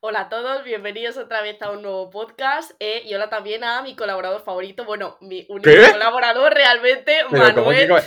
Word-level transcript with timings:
Hola 0.00 0.20
a 0.22 0.28
todos, 0.28 0.62
bienvenidos 0.62 1.16
otra 1.16 1.42
vez 1.42 1.60
a 1.60 1.70
un 1.72 1.82
nuevo 1.82 2.08
podcast 2.10 2.70
eh, 2.78 3.02
y 3.04 3.14
hola 3.14 3.28
también 3.28 3.64
a 3.64 3.82
mi 3.82 3.96
colaborador 3.96 4.44
favorito, 4.44 4.84
bueno, 4.84 5.16
mi 5.20 5.44
único 5.48 5.68
¿Qué? 5.68 5.90
colaborador 5.90 6.54
realmente, 6.54 7.16
Pero 7.28 7.54
¿cómo 7.54 7.70
que 7.70 7.86
Manuel. 7.88 8.04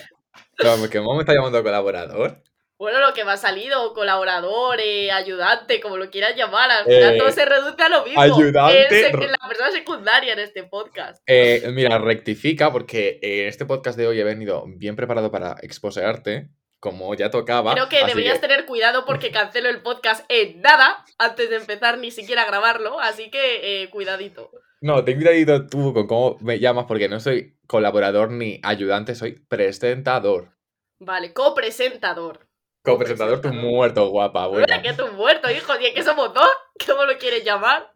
¿Cómo, 0.57 0.89
que 0.89 0.97
¿Cómo 0.99 1.15
me 1.15 1.19
está 1.21 1.33
llamando 1.33 1.62
colaborador? 1.62 2.41
Bueno, 2.77 2.99
lo 2.99 3.13
que 3.13 3.25
me 3.25 3.31
ha 3.31 3.38
salido, 3.38 3.93
colaborador, 3.93 4.79
eh, 4.79 5.12
ayudante, 5.12 5.81
como 5.81 5.97
lo 5.97 6.09
quieras 6.09 6.35
llamar, 6.35 6.71
al 6.71 6.85
final 6.85 7.15
Eh, 7.15 7.17
todo 7.17 7.29
se 7.29 7.46
reduce 7.46 7.84
a 7.84 7.89
lo 7.89 8.05
mismo. 8.05 8.21
ayudante, 8.21 9.08
Es 9.08 9.14
la 9.14 9.48
persona 9.48 9.71
secundaria 9.71 10.34
en 10.34 10.39
este 10.39 10.64
podcast. 10.64 11.21
Eh, 11.28 11.62
mira, 11.73 12.00
rectifica 12.00 12.71
porque 12.71 13.20
eh, 13.21 13.42
en 13.44 13.48
este 13.50 13.66
podcast 13.66 13.98
de 14.00 14.08
hoy 14.08 14.20
he 14.20 14.23
venido 14.23 14.64
bien 14.66 14.96
preparado 14.96 15.30
para 15.30 15.58
exposearte, 15.62 16.48
como 16.82 17.16
ya 17.16 17.29
tocaba. 17.32 17.73
Creo 17.75 17.88
que 17.88 18.04
deberías 18.05 18.39
que- 18.39 18.48
tener 18.48 18.66
cuidado 18.66 19.05
porque 19.05 19.31
cancelo 19.31 19.70
el 19.70 19.81
podcast 19.81 20.25
en 20.27 20.59
nada 20.61 21.05
antes 21.18 21.50
de 21.50 21.55
empezar 21.55 21.98
ni 22.00 22.11
siquiera 22.11 22.41
a 22.41 22.45
grabarlo, 22.48 23.00
así 23.00 23.31
que 23.31 23.84
eh, 23.84 23.90
cuidadito. 23.90 24.52
No, 24.81 25.05
ten 25.05 25.16
cuidadito 25.16 25.67
tú 25.67 25.94
con 25.94 26.07
cómo 26.07 26.38
me 26.41 26.59
llamas 26.59 26.85
porque 26.88 27.07
no 27.07 27.20
soy 27.20 27.55
colaborador 27.67 28.31
ni 28.31 28.59
ayudante, 28.63 29.16
soy 29.16 29.34
presentador. 29.48 30.49
Vale, 30.99 31.31
copresentador. 31.34 32.48
Copresentador, 32.84 33.41
tú 33.41 33.49
muerto, 33.54 34.09
guapa. 34.09 34.48
Bueno, 34.48 34.66
que 34.82 34.93
tú 34.93 35.07
muerto, 35.09 35.52
hijo, 35.52 35.73
y 35.79 35.85
es 35.85 35.93
que 35.93 36.02
somos 36.04 36.34
dos, 36.34 36.49
¿cómo 36.88 37.05
lo 37.05 37.16
quieres 37.20 37.43
llamar? 37.43 37.93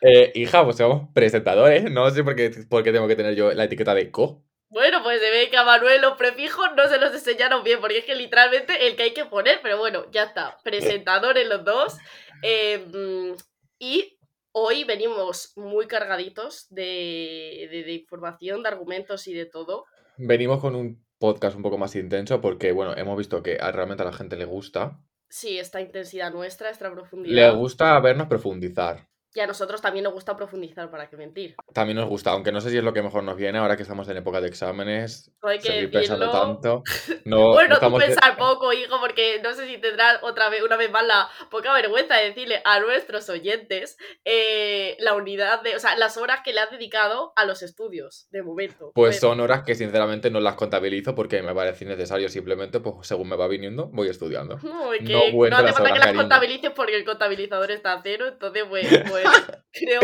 Eh, 0.00 0.32
hija, 0.34 0.64
pues 0.64 0.76
somos 0.78 1.10
presentadores, 1.14 1.90
no 1.90 2.10
sé 2.10 2.24
por 2.24 2.34
qué, 2.34 2.50
por 2.68 2.82
qué 2.82 2.92
tengo 2.92 3.06
que 3.06 3.14
tener 3.16 3.34
yo 3.34 3.52
la 3.52 3.64
etiqueta 3.64 3.94
de 3.94 4.10
co. 4.10 4.42
Bueno, 4.72 5.02
pues 5.02 5.20
se 5.20 5.30
ve 5.30 5.50
que 5.50 5.56
a 5.58 5.64
Manuel 5.64 6.00
los 6.00 6.16
prefijos 6.16 6.66
no 6.74 6.88
se 6.88 6.98
los 6.98 7.12
enseñaron 7.12 7.62
bien, 7.62 7.78
porque 7.80 7.98
es 7.98 8.04
que 8.06 8.14
literalmente 8.14 8.86
el 8.86 8.96
que 8.96 9.02
hay 9.02 9.12
que 9.12 9.26
poner, 9.26 9.60
pero 9.62 9.76
bueno, 9.76 10.10
ya 10.10 10.22
está. 10.24 10.56
Presentadores 10.64 11.46
los 11.46 11.62
dos. 11.64 11.98
eh, 12.42 12.78
mm, 12.92 13.34
y 13.78 14.18
hoy 14.52 14.84
venimos 14.84 15.52
muy 15.56 15.86
cargaditos 15.86 16.66
de, 16.70 17.68
de- 17.70 17.84
de 17.84 17.92
información, 17.92 18.62
de 18.62 18.68
argumentos 18.70 19.28
y 19.28 19.34
de 19.34 19.44
todo. 19.46 19.84
Venimos 20.16 20.60
con 20.60 20.74
un 20.74 21.04
podcast 21.18 21.54
un 21.54 21.62
poco 21.62 21.76
más 21.78 21.94
intenso 21.94 22.40
porque, 22.40 22.72
bueno, 22.72 22.96
hemos 22.96 23.16
visto 23.18 23.42
que 23.42 23.58
a- 23.60 23.70
realmente 23.72 24.02
a 24.02 24.06
la 24.06 24.12
gente 24.12 24.36
le 24.36 24.44
gusta. 24.46 24.98
Sí, 25.28 25.58
esta 25.58 25.80
intensidad 25.80 26.32
nuestra, 26.32 26.70
esta 26.70 26.88
Le 26.88 26.94
profundidad. 26.94 27.54
gusta 27.54 28.00
vernos 28.00 28.26
profundizar. 28.26 29.06
Y 29.34 29.40
a 29.40 29.46
nosotros 29.46 29.80
también 29.80 30.04
nos 30.04 30.12
gusta 30.12 30.36
profundizar, 30.36 30.90
para 30.90 31.08
qué 31.08 31.16
mentir. 31.16 31.54
También 31.72 31.96
nos 31.96 32.08
gusta, 32.08 32.30
aunque 32.32 32.52
no 32.52 32.60
sé 32.60 32.70
si 32.70 32.76
es 32.76 32.84
lo 32.84 32.92
que 32.92 33.02
mejor 33.02 33.24
nos 33.24 33.36
viene 33.36 33.58
ahora 33.58 33.76
que 33.76 33.82
estamos 33.82 34.06
en 34.08 34.18
época 34.18 34.40
de 34.40 34.48
exámenes. 34.48 35.32
No 35.42 35.48
hay 35.48 35.58
que 35.58 35.68
Seguir 35.68 35.90
pensando 35.90 36.30
tanto. 36.30 36.82
No, 37.24 37.52
Bueno, 37.52 37.76
no 37.80 37.88
tú 37.92 37.98
pensar 37.98 38.36
poco, 38.36 38.72
hijo, 38.72 38.98
porque 39.00 39.40
no 39.42 39.54
sé 39.54 39.66
si 39.68 39.78
tendrás 39.78 40.18
otra 40.22 40.48
vez, 40.48 40.62
una 40.62 40.76
vez 40.76 40.90
más 40.90 41.06
la 41.06 41.28
poca 41.50 41.72
vergüenza 41.72 42.16
de 42.16 42.24
decirle 42.26 42.60
a 42.64 42.80
nuestros 42.80 43.28
oyentes 43.28 43.96
eh, 44.24 44.96
la 44.98 45.14
unidad 45.14 45.62
de, 45.62 45.76
o 45.76 45.78
sea, 45.78 45.96
las 45.96 46.16
horas 46.16 46.40
que 46.44 46.52
le 46.52 46.60
has 46.60 46.70
dedicado 46.70 47.32
a 47.36 47.44
los 47.44 47.62
estudios, 47.62 48.26
de 48.32 48.42
momento. 48.42 48.90
Pues 48.94 49.20
Bueno, 49.20 49.34
son 49.34 49.40
horas 49.40 49.62
que 49.62 49.74
sinceramente 49.74 50.30
no 50.30 50.40
las 50.40 50.56
contabilizo 50.56 51.14
porque 51.14 51.42
me 51.42 51.54
parece 51.54 51.84
innecesario. 51.84 52.28
Simplemente, 52.28 52.80
pues 52.80 53.06
según 53.06 53.28
me 53.28 53.36
va 53.36 53.46
viniendo, 53.48 53.88
voy 53.92 54.08
estudiando. 54.08 54.58
No, 54.62 54.90
que 54.90 55.32
no 55.32 55.48
no, 55.48 55.56
hace 55.56 55.72
falta 55.72 55.92
que 55.92 55.98
las 55.98 56.06
cariño. 56.08 56.20
contabilices 56.20 56.70
porque 56.72 56.96
el 56.96 57.04
contabilizador 57.04 57.70
está 57.70 57.92
a 57.94 58.00
cero, 58.02 58.26
entonces, 58.28 58.64
pues, 58.68 58.86
pues 59.10 59.21
creo. 59.72 60.00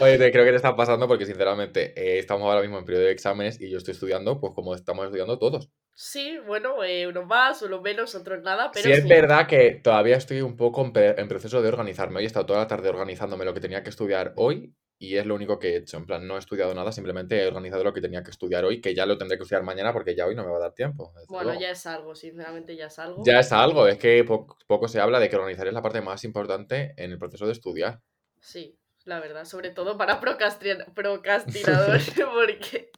Oye, 0.00 0.18
te 0.18 0.30
creo 0.32 0.44
que 0.44 0.50
te 0.50 0.56
está 0.56 0.74
pasando 0.74 1.06
porque 1.08 1.26
sinceramente 1.26 1.92
eh, 1.96 2.18
estamos 2.18 2.48
ahora 2.48 2.62
mismo 2.62 2.78
en 2.78 2.84
periodo 2.84 3.04
de 3.04 3.12
exámenes 3.12 3.60
y 3.60 3.70
yo 3.70 3.78
estoy 3.78 3.92
estudiando, 3.92 4.40
pues 4.40 4.52
como 4.54 4.74
estamos 4.74 5.04
estudiando 5.06 5.38
todos. 5.38 5.70
Sí, 5.94 6.38
bueno, 6.46 6.82
eh, 6.82 7.06
unos 7.06 7.26
más, 7.26 7.62
unos 7.62 7.82
menos, 7.82 8.14
otros 8.14 8.42
nada, 8.42 8.70
pero 8.72 8.86
sí, 8.86 8.92
es 8.92 9.06
verdad 9.06 9.46
que 9.46 9.72
todavía 9.82 10.16
estoy 10.16 10.40
un 10.40 10.56
poco 10.56 10.90
en, 10.94 11.28
proceso 11.28 11.60
de 11.60 11.68
organizarme. 11.68 12.18
Hoy 12.18 12.24
he 12.24 12.26
estado 12.26 12.46
toda 12.46 12.60
la 12.60 12.66
tarde 12.66 12.88
organizándome 12.88 13.44
lo 13.44 13.52
que 13.52 13.60
tenía 13.60 13.82
que 13.82 13.90
estudiar 13.90 14.32
hoy 14.36 14.74
y 14.98 15.16
es 15.16 15.26
lo 15.26 15.34
único 15.34 15.58
que 15.58 15.74
he 15.74 15.76
hecho. 15.76 15.98
En 15.98 16.06
plan, 16.06 16.26
no 16.26 16.36
he 16.36 16.38
estudiado 16.38 16.74
nada, 16.74 16.92
simplemente 16.92 17.42
he 17.42 17.46
organizado 17.46 17.84
lo 17.84 17.92
que 17.92 18.00
tenía 18.00 18.22
que 18.22 18.30
estudiar 18.30 18.64
hoy, 18.64 18.80
que 18.80 18.94
ya 18.94 19.04
lo 19.04 19.18
tendré 19.18 19.36
que 19.36 19.42
estudiar 19.42 19.64
mañana 19.64 19.92
porque 19.92 20.14
ya 20.14 20.26
hoy 20.26 20.34
no 20.34 20.44
me 20.44 20.50
va 20.50 20.56
a 20.56 20.60
dar 20.60 20.74
tiempo. 20.74 21.12
Bueno, 21.28 21.44
luego. 21.46 21.60
ya 21.60 21.70
es 21.70 21.86
algo, 21.86 22.14
sinceramente 22.14 22.74
ya 22.74 22.86
es 22.86 22.98
algo. 22.98 23.22
Ya 23.24 23.40
es 23.40 23.52
algo, 23.52 23.86
es 23.86 23.98
que 23.98 24.24
po- 24.24 24.56
poco 24.66 24.88
se 24.88 25.00
habla 25.00 25.20
de 25.20 25.28
que 25.28 25.36
organizar 25.36 25.66
es 25.66 25.74
la 25.74 25.82
parte 25.82 26.00
más 26.00 26.24
importante 26.24 26.94
en 26.96 27.10
el 27.12 27.18
proceso 27.18 27.46
de 27.46 27.52
estudiar. 27.52 28.00
Sí, 28.42 28.76
la 29.04 29.20
verdad, 29.20 29.44
sobre 29.44 29.70
todo 29.70 29.96
para 29.96 30.20
procrastina- 30.20 30.84
procrastinadores, 30.94 32.12
porque 32.34 32.90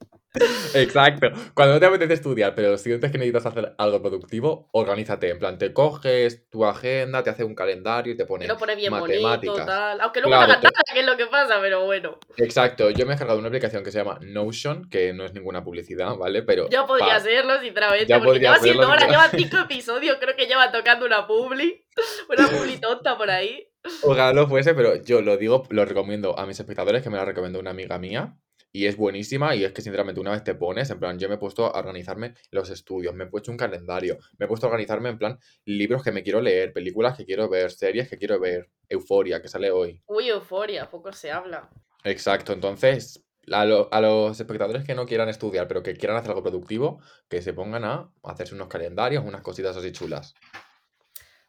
Exacto. 0.74 1.28
Cuando 1.54 1.74
no 1.74 1.80
te 1.80 1.86
apetece 1.86 2.14
estudiar, 2.14 2.54
pero 2.56 2.76
sientes 2.76 3.12
que 3.12 3.18
necesitas 3.18 3.46
hacer 3.46 3.74
algo 3.78 4.02
productivo, 4.02 4.68
organízate. 4.72 5.28
En 5.30 5.38
plan, 5.38 5.58
te 5.58 5.72
coges 5.72 6.48
tu 6.50 6.64
agenda, 6.64 7.22
te 7.22 7.30
haces 7.30 7.46
un 7.46 7.54
calendario 7.54 8.12
y 8.12 8.16
te 8.16 8.26
pones 8.26 8.48
lo 8.48 8.56
pone 8.56 8.74
bien 8.74 8.90
bonito, 8.90 9.22
matemáticas. 9.22 9.66
tal. 9.66 10.00
Aunque 10.00 10.20
luego 10.20 10.30
Claro, 10.36 10.46
no 10.48 10.52
hagas 10.54 10.60
te- 10.60 10.66
nada, 10.66 10.82
que 10.92 11.00
es 11.00 11.06
lo 11.06 11.16
que 11.16 11.26
pasa, 11.26 11.60
pero 11.60 11.84
bueno. 11.84 12.18
Exacto. 12.36 12.90
Yo 12.90 12.98
me 13.06 13.12
he 13.12 13.14
descargado 13.14 13.38
una 13.38 13.46
aplicación 13.46 13.84
que 13.84 13.92
se 13.92 13.98
llama 13.98 14.18
Notion, 14.22 14.88
que 14.90 15.12
no 15.12 15.24
es 15.24 15.32
ninguna 15.34 15.62
publicidad, 15.62 16.16
¿vale? 16.16 16.42
Pero 16.42 16.68
Yo 16.68 16.84
podría 16.86 17.20
serlo, 17.20 17.60
sinceramente, 17.60 18.06
Ya 18.06 18.16
porque 18.16 18.30
podría 18.30 18.50
lleva 18.54 18.62
siendo 18.62 18.88
horas, 18.88 19.08
lleva 19.08 19.28
cinco 19.28 19.58
episodios, 19.58 20.16
creo 20.20 20.34
que 20.34 20.46
lleva 20.46 20.72
tocando 20.72 21.06
una 21.06 21.28
publi, 21.28 21.86
una 22.28 22.48
publi 22.48 22.78
tonta 22.80 23.16
por 23.16 23.30
ahí. 23.30 23.68
Ojalá 24.02 24.32
lo 24.32 24.46
fuese, 24.48 24.74
pero 24.74 24.96
yo 25.02 25.22
lo 25.22 25.36
digo, 25.36 25.64
lo 25.70 25.84
recomiendo 25.84 26.38
a 26.38 26.46
mis 26.46 26.58
espectadores, 26.60 27.02
que 27.02 27.10
me 27.10 27.16
la 27.16 27.24
recomendó 27.24 27.58
una 27.60 27.70
amiga 27.70 27.98
mía. 27.98 28.36
Y 28.72 28.86
es 28.86 28.96
buenísima, 28.96 29.54
y 29.54 29.64
es 29.64 29.72
que 29.72 29.82
sinceramente 29.82 30.20
una 30.20 30.32
vez 30.32 30.42
te 30.42 30.56
pones, 30.56 30.90
en 30.90 30.98
plan, 30.98 31.16
yo 31.18 31.28
me 31.28 31.36
he 31.36 31.38
puesto 31.38 31.64
a 31.66 31.78
organizarme 31.78 32.34
los 32.50 32.70
estudios, 32.70 33.14
me 33.14 33.24
he 33.24 33.26
puesto 33.28 33.52
un 33.52 33.56
calendario, 33.56 34.18
me 34.36 34.46
he 34.46 34.48
puesto 34.48 34.66
a 34.66 34.70
organizarme 34.70 35.10
en 35.10 35.18
plan 35.18 35.38
libros 35.64 36.02
que 36.02 36.10
me 36.10 36.24
quiero 36.24 36.40
leer, 36.40 36.72
películas 36.72 37.16
que 37.16 37.24
quiero 37.24 37.48
ver, 37.48 37.70
series 37.70 38.08
que 38.08 38.18
quiero 38.18 38.40
ver, 38.40 38.68
Euforia, 38.88 39.40
que 39.40 39.46
sale 39.48 39.70
hoy. 39.70 40.02
Uy, 40.06 40.28
euforia, 40.28 40.90
poco 40.90 41.12
se 41.12 41.30
habla. 41.30 41.70
Exacto, 42.02 42.52
entonces, 42.52 43.24
a, 43.52 43.64
lo- 43.64 43.88
a 43.92 44.00
los 44.00 44.40
espectadores 44.40 44.84
que 44.84 44.96
no 44.96 45.06
quieran 45.06 45.28
estudiar, 45.28 45.68
pero 45.68 45.84
que 45.84 45.94
quieran 45.94 46.16
hacer 46.16 46.30
algo 46.30 46.42
productivo, 46.42 47.00
que 47.28 47.42
se 47.42 47.52
pongan 47.52 47.84
a 47.84 48.10
hacerse 48.24 48.56
unos 48.56 48.66
calendarios, 48.68 49.24
unas 49.24 49.42
cositas 49.42 49.76
así 49.76 49.92
chulas. 49.92 50.34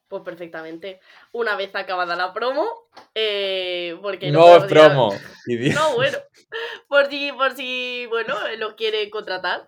Pues 0.07 0.21
perfectamente. 0.23 0.99
Una 1.31 1.55
vez 1.55 1.73
acabada 1.75 2.15
la 2.15 2.31
promo, 2.33 2.67
eh, 3.15 3.97
porque 4.01 4.31
No 4.31 4.49
es 4.57 4.57
ir 4.57 4.63
a- 4.63 4.67
promo. 4.67 5.13
No, 5.73 5.95
bueno, 5.95 6.17
por 6.87 7.07
si, 7.09 7.31
por 7.31 7.55
si, 7.55 8.05
bueno, 8.07 8.35
lo 8.57 8.75
quiere 8.75 9.09
contratar. 9.09 9.65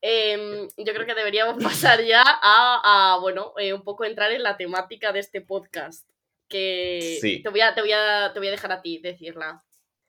Em, 0.00 0.68
yo 0.76 0.94
creo 0.94 1.06
que 1.06 1.14
deberíamos 1.14 1.56
pasar 1.62 2.02
ya 2.04 2.22
a, 2.24 3.14
a, 3.14 3.18
bueno, 3.20 3.52
eh, 3.58 3.72
un 3.72 3.82
poco 3.82 4.04
entrar 4.04 4.30
en 4.32 4.42
la 4.42 4.56
temática 4.56 5.12
de 5.12 5.20
este 5.20 5.40
podcast. 5.40 6.06
Que 6.48 7.18
Sí. 7.20 7.42
te, 7.42 7.48
voy 7.48 7.60
a, 7.60 7.74
te, 7.74 7.80
voy 7.80 7.92
a, 7.92 8.32
te 8.32 8.38
voy 8.40 8.48
a 8.48 8.52
dejar 8.52 8.72
a 8.72 8.82
ti 8.82 8.98
decirla. 8.98 9.62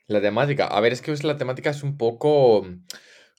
La 0.08 0.22
temática, 0.22 0.66
a 0.68 0.80
ver, 0.82 0.92
es 0.94 1.02
que 1.02 1.14
la 1.24 1.38
temática 1.38 1.70
es 1.70 1.84
un 1.84 1.98
poco... 1.98 2.66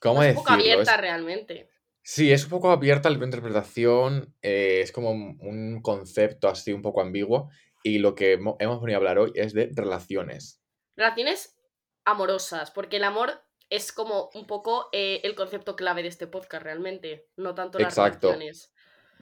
¿Cómo 0.00 0.22
es 0.22 0.28
decirlo? 0.28 0.40
un 0.40 0.44
poco 0.46 0.52
abierta 0.52 0.94
Es- 0.94 1.00
realmente. 1.00 1.68
Sí, 2.02 2.32
es 2.32 2.44
un 2.44 2.50
poco 2.50 2.70
abierta 2.70 3.08
la 3.10 3.24
interpretación, 3.24 4.34
eh, 4.42 4.80
es 4.82 4.90
como 4.92 5.12
un 5.12 5.80
concepto 5.82 6.48
así 6.48 6.72
un 6.72 6.82
poco 6.82 7.00
ambiguo 7.00 7.50
y 7.84 7.98
lo 7.98 8.14
que 8.14 8.38
hemo- 8.38 8.56
hemos 8.58 8.80
venido 8.80 8.96
a 8.96 8.98
hablar 8.98 9.18
hoy 9.18 9.32
es 9.36 9.52
de 9.54 9.70
relaciones. 9.72 10.60
Relaciones 10.96 11.56
amorosas, 12.04 12.70
porque 12.72 12.96
el 12.96 13.04
amor 13.04 13.40
es 13.70 13.92
como 13.92 14.30
un 14.34 14.46
poco 14.46 14.88
eh, 14.92 15.20
el 15.22 15.34
concepto 15.34 15.76
clave 15.76 16.02
de 16.02 16.08
este 16.08 16.26
podcast 16.26 16.64
realmente, 16.64 17.28
no 17.36 17.54
tanto 17.54 17.78
las 17.78 17.92
Exacto. 17.96 18.32
relaciones. 18.32 18.72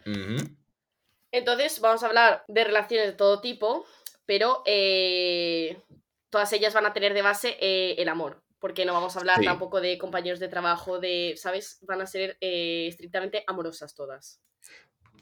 Ujú. 0.06 0.56
Entonces, 1.32 1.80
vamos 1.80 2.02
a 2.02 2.06
hablar 2.06 2.44
de 2.48 2.64
relaciones 2.64 3.06
de 3.06 3.12
todo 3.12 3.40
tipo, 3.40 3.84
pero 4.26 4.62
eh, 4.66 5.80
todas 6.30 6.52
ellas 6.52 6.74
van 6.74 6.86
a 6.86 6.92
tener 6.92 7.14
de 7.14 7.22
base 7.22 7.56
eh, 7.60 7.94
el 7.98 8.08
amor. 8.08 8.42
Porque 8.60 8.84
no 8.84 8.92
vamos 8.92 9.16
a 9.16 9.20
hablar 9.20 9.38
Sí. 9.38 9.44
tampoco 9.46 9.80
de 9.80 9.98
compañeros 9.98 10.38
de 10.38 10.48
trabajo, 10.48 11.00
de, 11.00 11.34
¿sabes? 11.36 11.78
Van 11.82 12.00
a 12.00 12.06
ser 12.06 12.36
eh, 12.40 12.86
estrictamente 12.88 13.42
amorosas 13.46 13.94
todas. 13.94 14.40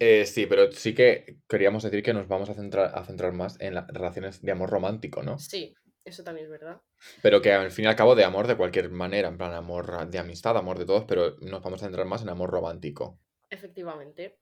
Eh, 0.00 0.26
sí, 0.26 0.46
pero 0.46 0.70
sí 0.72 0.94
que 0.94 1.38
queríamos 1.48 1.82
decir 1.82 2.02
que 2.02 2.12
nos 2.12 2.28
vamos 2.28 2.50
a 2.50 2.54
centrar, 2.54 2.92
a 2.94 3.04
centrar 3.04 3.32
más 3.32 3.60
en 3.60 3.74
las 3.74 3.86
relaciones 3.88 4.42
de 4.42 4.52
amor 4.52 4.70
romántico, 4.70 5.22
¿no? 5.22 5.38
Sí, 5.38 5.74
eso 6.04 6.22
también 6.22 6.46
es 6.46 6.50
verdad. 6.50 6.80
Pero 7.22 7.40
que 7.42 7.52
al 7.52 7.70
fin 7.70 7.84
y 7.84 7.88
al 7.88 7.96
cabo 7.96 8.14
de 8.14 8.24
amor 8.24 8.46
de 8.46 8.56
cualquier 8.56 8.90
manera, 8.90 9.28
en 9.28 9.38
plan 9.38 9.54
amor 9.54 10.08
de 10.08 10.18
amistad, 10.18 10.56
amor 10.56 10.78
de 10.78 10.86
todos, 10.86 11.04
pero 11.06 11.36
nos 11.40 11.62
vamos 11.62 11.82
a 11.82 11.86
centrar 11.86 12.06
más 12.06 12.22
en 12.22 12.28
amor 12.28 12.50
romántico. 12.50 13.18
Efectivamente. 13.50 14.38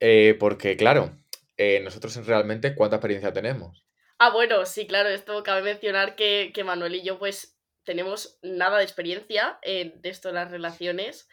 Eh, 0.00 0.36
porque 0.38 0.76
claro, 0.76 1.16
eh, 1.56 1.80
nosotros 1.80 2.14
realmente 2.26 2.74
cuánta 2.74 2.96
experiencia 2.96 3.32
tenemos. 3.32 3.84
Ah, 4.18 4.30
bueno, 4.32 4.64
sí, 4.64 4.86
claro, 4.86 5.08
esto 5.08 5.42
cabe 5.42 5.62
mencionar 5.62 6.14
que, 6.14 6.52
que 6.54 6.62
Manuel 6.62 6.94
y 6.94 7.02
yo, 7.02 7.18
pues, 7.18 7.53
tenemos 7.84 8.38
nada 8.42 8.78
de 8.78 8.84
experiencia 8.84 9.58
en 9.62 10.00
esto 10.02 10.28
de 10.28 10.34
las 10.34 10.50
relaciones. 10.50 11.28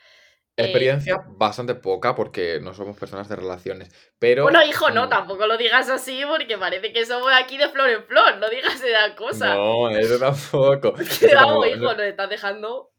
Eh, 0.58 0.64
Experiencia 0.66 1.24
bastante 1.30 1.76
poca 1.76 2.14
porque 2.14 2.60
no 2.62 2.74
somos 2.74 2.98
personas 2.98 3.30
de 3.30 3.38
relaciones, 3.38 3.90
pero... 4.20 4.44
Bueno, 4.44 4.62
hijo, 4.64 4.90
no, 4.90 5.06
mm, 5.06 5.10
tampoco 5.10 5.48
lo 5.48 5.58
digas 5.58 5.90
así 5.90 6.24
porque 6.28 6.58
parece 6.58 6.92
que 6.92 7.06
somos 7.06 7.32
aquí 7.34 7.58
de 7.58 7.70
flor 7.70 7.90
en 7.90 8.04
flor, 8.04 8.38
no 8.38 8.50
digas 8.50 8.84
esa 8.84 9.16
cosa. 9.16 9.56
No, 9.56 9.90
eso 9.90 10.20
tampoco. 10.20 10.94
Tampoco- 11.32 11.66
hijo, 11.68 11.94
nos 11.94 12.02
estás 12.02 12.30
dejando. 12.30 12.92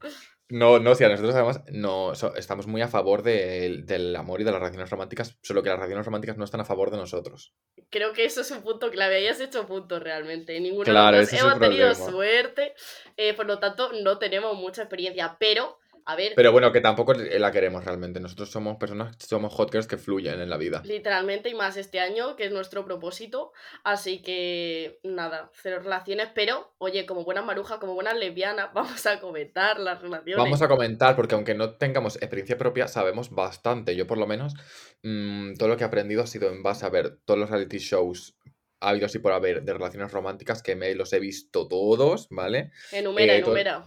No, 0.55 0.79
no, 0.79 0.95
sí, 0.95 1.03
a 1.05 1.09
nosotros 1.09 1.35
además 1.35 1.63
no, 1.73 2.15
so- 2.15 2.35
estamos 2.37 2.67
muy 2.67 2.83
a 2.83 2.89
favor 2.89 3.23
del- 3.23 3.87
del 3.87 4.15
amor 4.15 4.41
y 4.41 4.45
de 4.45 4.51
las 4.51 4.61
relaciones 4.61 4.91
románticas, 4.91 5.39
solo 5.43 5.63
que 5.63 5.71
las 5.71 5.79
relaciones 5.79 6.05
románticas 6.05 6.37
no 6.37 6.45
están 6.45 6.61
a 6.61 6.65
favor 6.67 6.91
de 6.91 6.99
nosotros. 6.99 7.55
Creo 7.89 8.13
que 8.13 8.27
eso 8.27 8.43
es 8.43 8.51
un 8.51 8.63
punto 8.63 8.91
clave. 8.91 9.17
Ahí 9.17 9.29
has 9.29 9.41
hecho 9.41 9.67
punto 9.67 9.99
realmente. 9.99 10.61
Ninguno 10.61 10.85
Claro, 10.85 11.17
de 11.17 11.23
el 11.23 11.29
hemos 11.39 11.59
tenido 11.59 11.95
suerte. 11.95 12.75
eh, 13.17 13.33
por 13.33 13.47
lo 13.47 13.59
tanto, 13.61 13.93
no 14.03 14.19
tenemos 14.19 14.55
mucha 14.57 14.83
experiencia. 14.83 15.37
Pero, 15.41 15.79
a 16.05 16.17
ver, 16.17 16.33
Pero 16.37 16.53
bueno, 16.53 16.73
que 16.73 16.81
tampoco 16.81 17.15
la 17.15 17.53
queremos 17.53 17.85
realmente. 17.85 18.21
Nosotros 18.21 18.51
somos 18.51 18.77
personas, 18.77 19.17
somos 19.19 19.53
hot 19.55 19.71
girls 19.71 19.87
que 19.87 19.97
fluyen 19.97 20.41
en 20.41 20.51
la 20.51 20.57
vida. 20.57 20.83
literalmente, 20.85 21.49
y 21.49 21.55
más 21.55 21.77
este 21.77 22.01
año, 22.01 22.37
que 22.37 22.47
es 22.47 22.53
nuestro 22.53 22.85
propósito. 22.85 23.53
Así 23.85 24.23
que, 24.23 25.01
nada, 25.03 25.51
cero 25.55 25.81
relaciones. 25.83 26.29
Pero, 26.35 26.75
oye, 26.79 27.07
como 27.07 27.25
buenas 27.25 27.45
marujas, 27.45 27.79
como 27.79 27.95
buenas 27.95 28.17
lesbianas, 28.17 28.71
vamos 28.75 29.07
a 29.07 29.21
comentar 29.21 29.79
las 29.79 30.01
relaciones. 30.01 30.37
Vamos 30.37 30.63
a 30.63 30.69
comentar, 30.69 31.17
porque 31.17 31.35
aunque 31.35 31.55
no 31.55 31.77
tengamos 31.77 32.17
experiencia 32.17 32.59
propia, 32.59 32.89
sabemos 32.89 33.31
bastante. 33.31 33.97
Yo 33.97 34.07
por 34.07 34.19
lo 34.19 34.27
menos, 34.27 34.55
mm, 35.03 35.55
todo 35.55 35.69
lo 35.69 35.77
que 35.77 35.85
he 35.85 35.87
aprendido 35.87 36.23
ha 36.23 36.27
sido 36.27 36.51
en 36.51 36.63
base 36.63 36.87
a 36.87 36.91
ver 36.91 37.19
todos 37.25 37.39
los 37.39 37.51
reality 37.51 37.79
shows 37.79 38.37
habidos 38.83 39.15
y 39.15 39.21
por 39.21 39.33
haber 39.33 39.63
de 39.63 39.73
relaciones 39.73 40.11
románticas, 40.11 40.63
que 40.63 40.77
me 40.77 40.95
los 40.95 41.13
he 41.13 41.21
visto 41.21 41.69
todos, 41.69 42.27
¿vale? 42.31 42.73
Enumera, 42.91 43.35
eh, 43.35 43.39
enumera. 43.39 43.87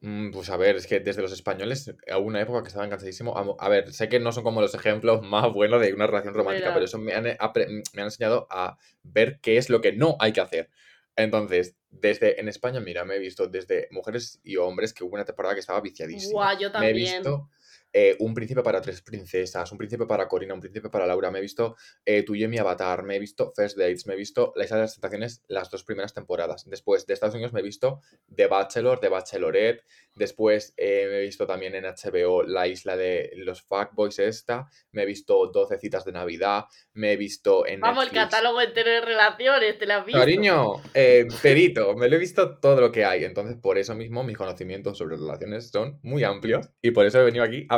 Pues 0.00 0.48
a 0.50 0.56
ver, 0.56 0.76
es 0.76 0.86
que 0.86 1.00
desde 1.00 1.22
los 1.22 1.32
españoles 1.32 1.92
hubo 2.08 2.20
una 2.20 2.40
época 2.40 2.62
que 2.62 2.68
estaban 2.68 2.88
cansadísimos. 2.88 3.34
A, 3.36 3.64
a 3.64 3.68
ver, 3.68 3.92
sé 3.92 4.08
que 4.08 4.20
no 4.20 4.30
son 4.30 4.44
como 4.44 4.60
los 4.60 4.74
ejemplos 4.74 5.22
más 5.26 5.52
buenos 5.52 5.80
de 5.80 5.92
una 5.92 6.06
relación 6.06 6.34
romántica, 6.34 6.66
Mira. 6.68 6.74
pero 6.74 6.84
eso 6.84 6.98
me 6.98 7.14
han, 7.14 7.26
eh, 7.26 7.36
apre- 7.40 7.66
me 7.94 8.02
han 8.02 8.06
enseñado 8.06 8.46
a 8.50 8.78
ver 9.02 9.40
qué 9.40 9.56
es 9.56 9.70
lo 9.70 9.80
que 9.80 9.92
no 9.92 10.16
hay 10.20 10.32
que 10.32 10.40
hacer. 10.40 10.70
Entonces, 11.16 11.74
desde 11.90 12.40
en 12.40 12.46
España, 12.48 12.78
mira, 12.78 13.04
me 13.04 13.16
he 13.16 13.18
visto 13.18 13.48
desde 13.48 13.88
mujeres 13.90 14.38
y 14.44 14.56
hombres 14.56 14.94
que 14.94 15.02
hubo 15.02 15.14
una 15.14 15.24
temporada 15.24 15.54
que 15.54 15.60
estaba 15.60 15.80
viciadísima. 15.80 16.32
Guau, 16.44 16.58
yo 16.60 16.68
Me 16.68 16.90
he 16.90 16.92
también. 16.94 16.94
visto 16.94 17.48
eh, 17.92 18.16
Un 18.20 18.34
príncipe 18.34 18.62
para 18.62 18.80
tres 18.80 19.02
princesas, 19.02 19.70
Un 19.72 19.78
príncipe 19.78 20.06
para 20.06 20.28
Corina, 20.28 20.54
Un 20.54 20.60
príncipe 20.60 20.90
para 20.90 21.06
Laura, 21.06 21.30
me 21.30 21.38
he 21.38 21.42
visto 21.42 21.76
eh, 22.04 22.22
Tú 22.22 22.34
y 22.34 22.46
mi 22.48 22.58
avatar, 22.58 23.02
me 23.02 23.16
he 23.16 23.18
visto 23.18 23.52
First 23.54 23.76
Dates, 23.76 24.06
me 24.06 24.14
he 24.14 24.16
visto 24.16 24.52
La 24.56 24.64
Isla 24.64 24.76
de 24.76 24.82
las 24.82 24.94
Tentaciones 24.94 25.42
las 25.48 25.70
dos 25.70 25.84
primeras 25.84 26.14
temporadas. 26.14 26.68
Después 26.68 27.06
de 27.06 27.14
Estados 27.14 27.34
Unidos 27.34 27.52
me 27.52 27.60
he 27.60 27.62
visto 27.62 28.00
The 28.34 28.46
Bachelor, 28.46 29.00
The 29.00 29.08
Bachelorette, 29.08 29.84
después 30.14 30.74
eh, 30.76 31.06
me 31.08 31.18
he 31.18 31.22
visto 31.22 31.46
también 31.46 31.74
en 31.74 31.84
HBO 31.84 32.42
La 32.42 32.66
Isla 32.66 32.96
de 32.96 33.32
los 33.36 33.62
Fuckboys 33.62 34.18
esta, 34.18 34.68
me 34.92 35.02
he 35.02 35.06
visto 35.06 35.46
12 35.46 35.78
citas 35.78 36.04
de 36.04 36.12
Navidad, 36.12 36.66
me 36.94 37.12
he 37.12 37.16
visto 37.16 37.66
en 37.66 37.80
Vamos, 37.80 38.04
el 38.04 38.10
catálogo 38.10 38.60
entero 38.60 38.90
de 38.90 39.00
relaciones, 39.00 39.78
¿te 39.78 39.86
la 39.86 39.98
has 39.98 40.06
visto? 40.06 40.20
Cariño, 40.20 40.82
eh, 40.94 41.26
perito, 41.42 41.94
me 41.94 42.08
lo 42.08 42.16
he 42.16 42.18
visto 42.18 42.58
todo 42.58 42.80
lo 42.80 42.92
que 42.92 43.04
hay. 43.04 43.24
Entonces, 43.24 43.56
por 43.56 43.78
eso 43.78 43.94
mismo, 43.94 44.24
mis 44.24 44.36
conocimientos 44.36 44.98
sobre 44.98 45.16
relaciones 45.16 45.70
son 45.70 45.98
muy 46.02 46.24
amplios 46.24 46.68
y 46.82 46.90
por 46.90 47.06
eso 47.06 47.20
he 47.20 47.24
venido 47.24 47.44
aquí 47.44 47.66
a 47.68 47.77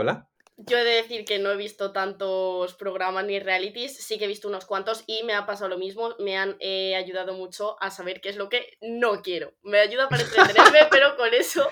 Yo 0.66 0.76
he 0.76 0.84
de 0.84 0.96
decir 0.96 1.24
que 1.24 1.38
no 1.38 1.50
he 1.50 1.56
visto 1.56 1.90
tantos 1.90 2.74
programas 2.74 3.24
ni 3.24 3.38
realities, 3.38 3.96
sí 3.96 4.18
que 4.18 4.26
he 4.26 4.28
visto 4.28 4.46
unos 4.46 4.66
cuantos 4.66 5.04
y 5.06 5.22
me 5.22 5.32
ha 5.32 5.46
pasado 5.46 5.70
lo 5.70 5.78
mismo, 5.78 6.14
me 6.18 6.36
han 6.36 6.56
eh, 6.60 6.94
ayudado 6.96 7.32
mucho 7.32 7.82
a 7.82 7.90
saber 7.90 8.20
qué 8.20 8.28
es 8.28 8.36
lo 8.36 8.50
que 8.50 8.76
no 8.82 9.22
quiero. 9.22 9.54
Me 9.62 9.78
ayuda 9.78 10.10
para 10.10 10.22
entretenerme, 10.22 10.80
pero 10.90 11.16
con 11.16 11.32
eso 11.32 11.66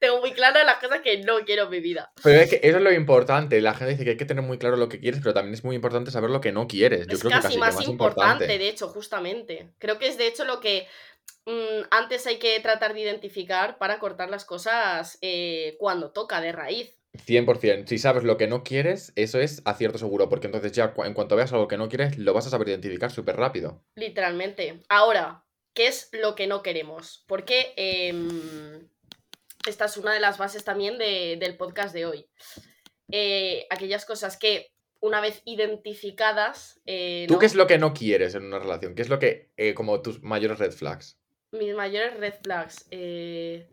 tengo 0.00 0.18
muy 0.20 0.32
claras 0.32 0.66
las 0.66 0.78
cosas 0.78 1.00
que 1.00 1.18
no 1.18 1.44
quiero 1.44 1.64
en 1.64 1.70
mi 1.70 1.80
vida. 1.80 2.12
Pero 2.22 2.40
es 2.40 2.50
que 2.50 2.60
eso 2.60 2.78
es 2.78 2.82
lo 2.82 2.92
importante. 2.92 3.60
La 3.60 3.74
gente 3.74 3.92
dice 3.92 4.04
que 4.04 4.10
hay 4.10 4.16
que 4.16 4.24
tener 4.24 4.42
muy 4.42 4.58
claro 4.58 4.76
lo 4.76 4.88
que 4.88 4.98
quieres, 4.98 5.20
pero 5.20 5.34
también 5.34 5.54
es 5.54 5.62
muy 5.62 5.76
importante 5.76 6.10
saber 6.10 6.30
lo 6.30 6.40
que 6.40 6.50
no 6.50 6.66
quieres. 6.66 7.06
Yo 7.06 7.14
es 7.14 7.20
creo 7.20 7.30
que 7.30 7.40
casi 7.40 7.54
que 7.54 7.60
más, 7.60 7.86
importante. 7.86 8.46
de 8.46 8.68
hecho, 8.68 8.88
justamente. 8.88 9.70
Creo 9.78 9.98
que 9.98 10.08
es 10.08 10.18
de 10.18 10.26
hecho 10.26 10.44
lo 10.44 10.58
que 10.58 10.88
mm, 11.46 11.86
antes 11.92 12.26
hay 12.26 12.38
que 12.38 12.58
tratar 12.58 12.94
de 12.94 13.00
identificar 13.00 13.78
para 13.78 14.00
cortar 14.00 14.28
las 14.28 14.44
cosas 14.44 15.18
eh, 15.20 15.76
cuando 15.78 16.10
toca 16.10 16.40
de 16.40 16.50
raíz. 16.50 16.97
100%. 17.14 17.86
Si 17.88 17.98
sabes 17.98 18.24
lo 18.24 18.36
que 18.36 18.46
no 18.46 18.62
quieres, 18.62 19.12
eso 19.16 19.40
es 19.40 19.62
acierto 19.64 19.98
seguro, 19.98 20.28
porque 20.28 20.46
entonces 20.46 20.72
ya 20.72 20.92
cu- 20.92 21.04
en 21.04 21.14
cuanto 21.14 21.36
veas 21.36 21.52
algo 21.52 21.68
que 21.68 21.78
no 21.78 21.88
quieres, 21.88 22.18
lo 22.18 22.32
vas 22.34 22.46
a 22.46 22.50
saber 22.50 22.68
identificar 22.68 23.10
súper 23.10 23.36
rápido. 23.36 23.82
Literalmente. 23.94 24.82
Ahora, 24.88 25.44
¿qué 25.74 25.86
es 25.86 26.10
lo 26.12 26.34
que 26.34 26.46
no 26.46 26.62
queremos? 26.62 27.24
Porque 27.26 27.72
em, 27.76 28.88
esta 29.66 29.86
es 29.86 29.96
una 29.96 30.12
de 30.12 30.20
las 30.20 30.38
bases 30.38 30.64
también 30.64 30.98
de- 30.98 31.36
del 31.40 31.56
podcast 31.56 31.94
de 31.94 32.06
hoy. 32.06 32.26
Eh, 33.10 33.66
aquellas 33.70 34.04
cosas 34.04 34.36
que, 34.36 34.70
una 35.00 35.20
vez 35.20 35.42
identificadas, 35.44 36.80
eh, 36.84 37.24
¿Tú 37.28 37.34
¿no? 37.34 37.40
qué 37.40 37.46
es 37.46 37.54
lo 37.54 37.66
que 37.66 37.78
no 37.78 37.94
quieres 37.94 38.34
en 38.34 38.44
una 38.44 38.58
relación? 38.58 38.94
¿Qué 38.94 39.02
es 39.02 39.08
lo 39.08 39.18
que, 39.18 39.50
eh, 39.56 39.72
como 39.72 40.02
tus 40.02 40.22
mayores 40.22 40.58
red 40.58 40.72
flags? 40.72 41.18
mis 41.52 41.74
mayores 41.74 42.14
red 42.18 42.34
flags. 42.42 42.86
Eh... 42.90 43.66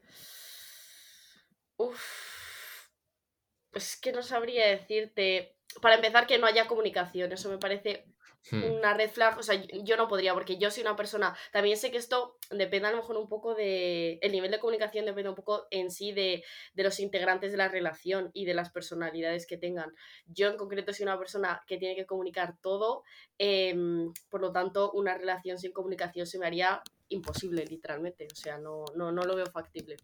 Uf. 3.76 3.82
Es 3.82 3.98
que 3.98 4.12
no 4.12 4.24
sabría 4.24 4.68
decirte. 4.68 5.56
Para 5.82 5.96
empezar, 5.96 6.26
que 6.26 6.38
no 6.38 6.48
haya 6.48 6.68
comunicación. 6.68 7.32
Eso 7.34 7.50
me 7.50 7.58
parece 7.58 8.06
Hmm. 8.52 8.64
una 8.64 8.94
red 8.94 9.10
flag, 9.10 9.40
o 9.40 9.44
sea, 9.44 9.56
yo- 9.56 9.98
no 9.98 10.08
podría, 10.08 10.34
porque 10.36 10.58
yo 10.60 10.70
soy 10.70 10.84
una 10.84 10.96
persona, 10.96 11.36
también 11.52 11.78
sé 11.78 11.90
que 11.90 11.98
esto 11.98 12.38
depende 12.52 12.88
a 12.88 12.92
lo 12.92 12.98
mejor 12.98 13.18
un 13.18 13.28
poco 13.28 13.56
de, 13.56 14.20
el 14.22 14.32
nivel 14.32 14.52
de 14.52 14.60
comunicación 14.60 15.06
depende 15.06 15.30
un 15.30 15.36
poco 15.36 15.66
en 15.72 15.90
sí 15.90 16.12
de, 16.12 16.44
de 16.76 16.84
los 16.84 17.00
integrantes 17.00 17.52
de 17.52 17.58
la 17.58 17.70
relación 17.70 18.30
y 18.34 18.46
de 18.46 18.54
las 18.54 18.70
personalidades 18.72 19.48
que 19.48 19.58
tengan. 19.58 19.92
Yo 20.28 20.48
en 20.48 20.58
concreto 20.58 20.94
soy 20.94 21.06
una 21.06 21.18
persona 21.18 21.64
que 21.66 21.78
tiene 21.80 21.96
que 21.96 22.06
comunicar 22.06 22.56
todo, 22.62 23.04
em, 23.40 24.14
por 24.30 24.42
lo 24.42 24.52
tanto, 24.52 24.92
una 24.92 25.18
relación 25.18 25.58
sin 25.58 25.72
comunicación 25.72 26.28
se 26.28 26.38
me 26.38 26.46
haría 26.46 26.84
imposible, 27.10 27.66
literalmente, 27.66 28.28
o 28.32 28.36
sea, 28.36 28.60
no, 28.60 28.86
no, 28.96 29.12
no 29.12 29.24
lo 29.24 29.36
veo 29.36 29.48
factible. 29.48 29.98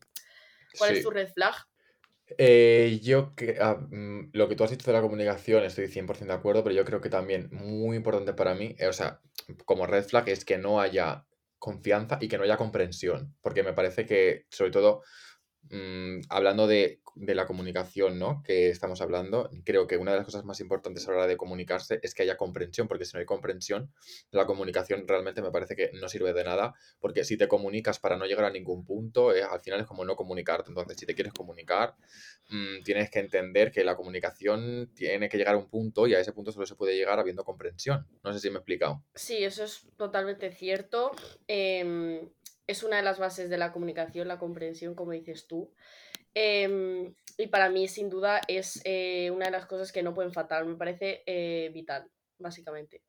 ¿Cuál 0.77 0.95
es 0.95 1.03
tu 1.03 1.11
red 1.11 1.31
flag? 1.31 1.53
Eh, 2.37 2.99
yo 3.03 3.35
que, 3.35 3.57
ah, 3.59 3.75
mm, 3.89 4.29
lo 4.33 4.47
que 4.47 4.55
tú 4.55 4.63
has 4.63 4.71
dicho 4.71 4.85
de 4.85 4.93
la 4.93 5.01
comunicación 5.01 5.63
estoy 5.63 5.87
100% 5.87 6.33
de 6.33 6.39
acuerdo, 6.39 6.63
pero 6.63 6.75
yo 6.75 6.85
creo 6.85 7.01
que 7.01 7.09
también 7.09 7.49
muy 7.51 7.97
importante 7.97 8.33
para 8.33 8.53
mí, 8.55 8.75
eh, 8.79 8.87
o 8.87 8.93
sea, 8.93 9.21
como 9.65 9.85
red 9.87 10.03
flag 10.05 10.29
es 10.29 10.45
que 10.45 10.57
no 10.57 10.79
haya 10.81 11.25
confianza 11.59 12.17
y 12.21 12.27
que 12.27 12.37
no 12.37 12.43
haya 12.43 12.57
comprensión, 12.57 13.35
porque 13.41 13.63
me 13.63 13.73
parece 13.73 14.05
que, 14.05 14.45
sobre 14.49 14.71
todo, 14.71 15.03
mm, 15.69 16.21
hablando 16.29 16.67
de, 16.67 17.01
de 17.15 17.35
la 17.35 17.45
comunicación, 17.45 18.17
¿no? 18.17 18.41
Que 18.43 18.69
estamos 18.69 19.01
hablando, 19.01 19.49
creo 19.63 19.87
que 19.87 19.97
una 19.97 20.11
de 20.11 20.17
las 20.17 20.25
cosas 20.25 20.45
más 20.45 20.59
importantes 20.59 21.07
a 21.07 21.11
la 21.11 21.17
hora 21.17 21.27
de 21.27 21.37
comunicarse 21.37 21.99
es 22.01 22.13
que 22.13 22.23
haya 22.23 22.37
comprensión, 22.37 22.87
porque 22.87 23.05
si 23.05 23.13
no 23.13 23.19
hay 23.19 23.25
comprensión, 23.25 23.93
la 24.31 24.45
comunicación 24.45 25.07
realmente 25.07 25.41
me 25.41 25.51
parece 25.51 25.75
que 25.75 25.91
no 25.93 26.07
sirve 26.09 26.33
de 26.33 26.43
nada, 26.43 26.73
porque 26.99 27.23
si 27.23 27.37
te 27.37 27.47
comunicas 27.47 27.99
para 27.99 28.17
no 28.17 28.25
llegar 28.25 28.45
a 28.45 28.49
ningún 28.49 28.85
punto, 28.85 29.35
eh, 29.35 29.43
al 29.43 29.61
final 29.61 29.81
es 29.81 29.87
como 29.87 30.05
no 30.05 30.15
comunicarte. 30.15 30.69
Entonces, 30.69 30.97
si 30.97 31.05
te 31.05 31.15
quieres 31.15 31.33
comunicar, 31.33 31.95
mm, 32.49 32.83
tienes 32.83 33.09
que 33.09 33.19
entender 33.19 33.71
que 33.71 33.83
la 33.83 33.95
comunicación 33.95 34.91
tiene 34.95 35.29
que 35.29 35.37
llegar 35.37 35.55
a 35.55 35.57
un 35.57 35.69
punto 35.69 36.07
y 36.07 36.13
a 36.13 36.19
ese 36.19 36.33
punto 36.33 36.51
solo 36.51 36.65
se 36.65 36.75
puede 36.75 36.95
llegar 36.95 37.19
habiendo 37.19 37.43
comprensión. 37.43 38.07
No 38.23 38.33
sé 38.33 38.39
si 38.39 38.49
me 38.49 38.55
he 38.55 38.57
explicado. 38.59 39.03
Sí, 39.15 39.43
eso 39.43 39.63
es 39.63 39.87
totalmente 39.97 40.51
cierto. 40.51 41.11
Em, 41.47 42.29
es 42.71 42.83
una 42.83 42.97
de 42.97 43.03
las 43.03 43.19
bases 43.19 43.49
de 43.49 43.57
la 43.57 43.71
comunicación, 43.71 44.27
la 44.27 44.39
comprensión, 44.39 44.95
como 44.95 45.11
dices 45.11 45.47
tú. 45.47 45.71
Em, 46.33 47.13
y 47.37 47.47
para 47.47 47.69
mí, 47.69 47.87
sin 47.87 48.09
duda, 48.09 48.41
es 48.47 48.81
eh, 48.85 49.29
una 49.31 49.45
de 49.45 49.51
las 49.51 49.65
cosas 49.65 49.91
que 49.91 50.03
no 50.03 50.13
pueden 50.13 50.33
faltar. 50.33 50.65
Me 50.65 50.75
parece 50.75 51.23
eh, 51.25 51.69
vital, 51.73 52.09
básicamente. 52.39 53.03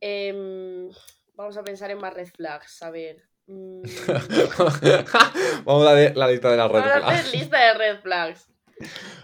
Em, 0.00 0.88
vamos 1.34 1.56
a 1.56 1.64
pensar 1.64 1.90
en 1.90 1.98
más 1.98 2.14
red 2.14 2.28
flags. 2.28 2.82
A 2.82 2.90
ver. 2.90 3.22
mm, 3.46 3.82
Vamos 5.64 5.86
a 5.86 5.92
ver 5.94 6.16
la 6.16 6.28
lista 6.28 6.50
de 6.50 6.56
las 6.56 6.70
red 6.70 6.80
vamos 6.80 6.92
a 6.92 7.08
hacer 7.08 7.24
flags. 7.24 7.32
lista 7.32 7.58
de 7.58 7.74
red 7.74 8.00
flags. 8.00 8.48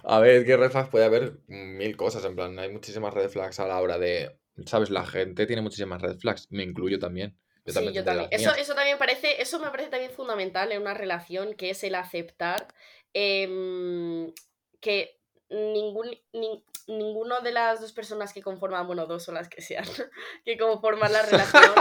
A 0.04 0.20
ver, 0.20 0.44
¿qué 0.44 0.56
red 0.56 0.70
flags 0.70 0.88
puede 0.88 1.04
haber? 1.04 1.38
Mil 1.46 1.96
cosas, 1.96 2.24
en 2.24 2.34
plan, 2.34 2.58
hay 2.58 2.70
muchísimas 2.70 3.12
red 3.14 3.28
flags 3.28 3.60
a 3.60 3.66
la 3.66 3.80
hora 3.80 3.98
de... 3.98 4.36
¿Sabes? 4.66 4.90
La 4.90 5.06
gente 5.06 5.46
tiene 5.46 5.62
muchísimas 5.62 6.02
red 6.02 6.18
flags, 6.18 6.46
me 6.50 6.62
incluyo 6.62 6.98
también. 6.98 7.36
Yo 7.70 7.72
Sí, 7.72 7.74
también 7.86 7.94
yo 7.94 8.04
tendré 8.04 8.22
también. 8.22 8.40
las 8.40 8.54
Eso, 8.56 8.60
eso 8.62 8.74
también 8.74 8.98
parece, 8.98 9.40
eso 9.42 9.58
me 9.60 9.70
parece 9.70 9.90
también 9.90 10.10
fundamental 10.12 10.72
en 10.72 10.82
una 10.82 10.94
relación, 10.94 11.54
que 11.54 11.70
es 11.70 11.82
el 11.84 11.94
aceptar 11.94 12.66
em, 13.14 14.32
que 14.80 15.18
ningún, 15.48 16.08
nin- 16.32 16.62
ninguno 16.86 17.40
de 17.40 17.52
las 17.52 17.80
dos 17.80 17.92
personas 17.92 18.32
que 18.32 18.42
conforman, 18.42 18.86
bueno, 18.86 19.06
dos 19.06 19.24
son 19.24 19.34
las 19.34 19.48
que 19.48 19.62
sean, 19.62 19.84
que 20.44 20.56
conforman 20.56 21.12
la 21.12 21.22
relación, 21.22 21.74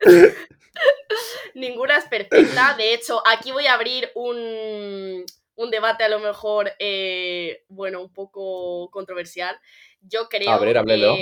ninguna 1.54 1.98
es 1.98 2.04
perfecta. 2.06 2.74
De 2.76 2.94
hecho, 2.94 3.22
aquí 3.26 3.52
voy 3.52 3.66
a 3.66 3.74
abrir 3.74 4.10
un, 4.14 5.24
un 5.56 5.70
debate 5.70 6.04
a 6.04 6.08
lo 6.08 6.18
mejor, 6.20 6.72
eh, 6.78 7.64
bueno, 7.68 8.00
un 8.00 8.12
poco 8.12 8.90
controversial. 8.90 9.58
Yo 10.00 10.28
creo 10.28 10.50
A 10.50 10.58
ver, 10.58 10.78
háblelo. 10.78 11.16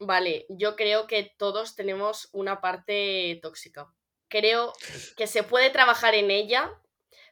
Vale, 0.00 0.46
yo 0.48 0.76
creo 0.76 1.06
que 1.06 1.32
todos 1.36 1.74
tenemos 1.74 2.28
una 2.32 2.60
parte 2.60 3.40
tóxica. 3.42 3.92
Creo 4.28 4.72
que 5.16 5.26
se 5.26 5.42
puede 5.42 5.70
trabajar 5.70 6.14
en 6.14 6.30
ella, 6.30 6.70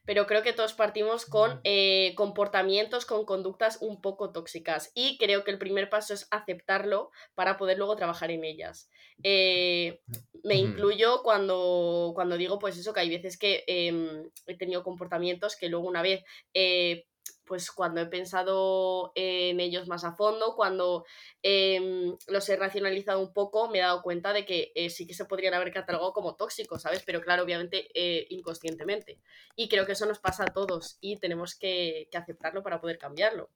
pero 0.04 0.26
creo 0.26 0.42
que 0.42 0.52
todos 0.52 0.72
partimos 0.72 1.26
con 1.26 1.60
eh, 1.64 2.14
comportamientos, 2.16 3.06
con 3.06 3.24
conductas 3.24 3.78
un 3.80 4.00
poco 4.00 4.32
tóxicas 4.32 4.90
y 4.94 5.18
creo 5.18 5.44
que 5.44 5.50
el 5.50 5.58
primer 5.58 5.90
paso 5.90 6.14
es 6.14 6.26
aceptarlo 6.30 7.10
para 7.34 7.56
poder 7.56 7.76
luego 7.76 7.96
trabajar 7.96 8.30
en 8.30 8.44
ellas. 8.44 8.88
Eh, 9.22 10.00
me 10.42 10.54
incluyo 10.54 11.22
cuando, 11.22 12.12
cuando 12.14 12.36
digo 12.36 12.58
pues 12.58 12.78
eso, 12.78 12.92
que 12.92 13.00
hay 13.00 13.10
veces 13.10 13.36
que 13.36 13.64
em, 13.66 14.30
he 14.46 14.56
tenido 14.56 14.82
comportamientos 14.84 15.56
que 15.56 15.68
luego 15.68 15.86
una 15.88 16.02
vez 16.02 16.22
eh, 16.54 17.04
pues 17.46 17.70
cuando 17.70 18.00
he 18.00 18.06
pensado 18.06 19.12
en 19.14 19.60
ellos 19.60 19.88
más 19.88 20.04
a 20.04 20.12
fondo, 20.12 20.54
cuando 20.56 21.04
em, 21.42 22.16
los 22.28 22.48
he 22.48 22.56
racionalizado 22.56 23.20
un 23.20 23.32
poco, 23.32 23.70
me 23.70 23.78
he 23.78 23.82
dado 23.82 24.02
cuenta 24.02 24.32
de 24.32 24.44
que 24.44 24.72
eh, 24.74 24.90
sí 24.90 25.06
que 25.06 25.14
se 25.14 25.24
podrían 25.24 25.54
haber 25.54 25.72
catalogado 25.72 26.12
como 26.12 26.34
tóxicos, 26.34 26.82
¿sabes? 26.82 27.02
Pero 27.06 27.20
claro, 27.20 27.44
obviamente 27.44 27.88
eh, 27.94 28.26
inconscientemente. 28.30 29.20
Y 29.54 29.68
creo 29.68 29.86
que 29.86 29.92
eso 29.92 30.06
nos 30.06 30.18
pasa 30.18 30.44
a 30.44 30.52
todos 30.52 30.98
y 31.00 31.18
tenemos 31.18 31.54
que, 31.54 32.08
aceptarlo 32.12 32.62
para 32.62 32.80
poder 32.80 32.98
cambiarlo. 32.98 33.50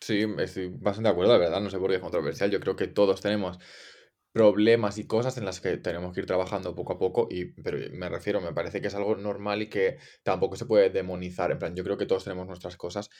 Sí, 0.00 0.26
estoy 0.38 0.68
bastante 0.68 1.08
de 1.08 1.12
acuerdo, 1.12 1.32
de 1.32 1.38
verdad, 1.38 1.60
no 1.60 1.70
sé 1.70 1.78
por 1.78 1.88
qué 1.88 1.96
es 1.96 2.02
controversial. 2.02 2.50
Yo 2.50 2.60
creo 2.60 2.76
que 2.76 2.88
todos 2.88 3.20
tenemos 3.20 3.58
problemas 4.32 4.98
y 4.98 5.06
cosas 5.06 5.36
en 5.38 5.44
las 5.44 5.60
que 5.60 5.76
tenemos 5.78 6.14
que 6.14 6.20
ir 6.20 6.26
trabajando 6.26 6.74
poco 6.74 6.92
a 6.92 6.98
poco, 6.98 7.28
y, 7.30 7.46
pero 7.46 7.78
me 7.92 8.08
refiero, 8.08 8.40
me 8.40 8.52
parece 8.52 8.80
que 8.80 8.88
es 8.88 8.94
algo 8.94 9.16
normal 9.16 9.62
y 9.62 9.68
que 9.68 9.98
tampoco 10.22 10.56
se 10.56 10.66
puede 10.66 10.90
demonizar. 10.90 11.50
En 11.50 11.58
plan, 11.58 11.74
yo 11.74 11.82
creo 11.84 11.96
que 11.96 12.06
todos 12.06 12.24
tenemos 12.24 12.46
nuestras 12.46 12.76
cosas 12.76 13.10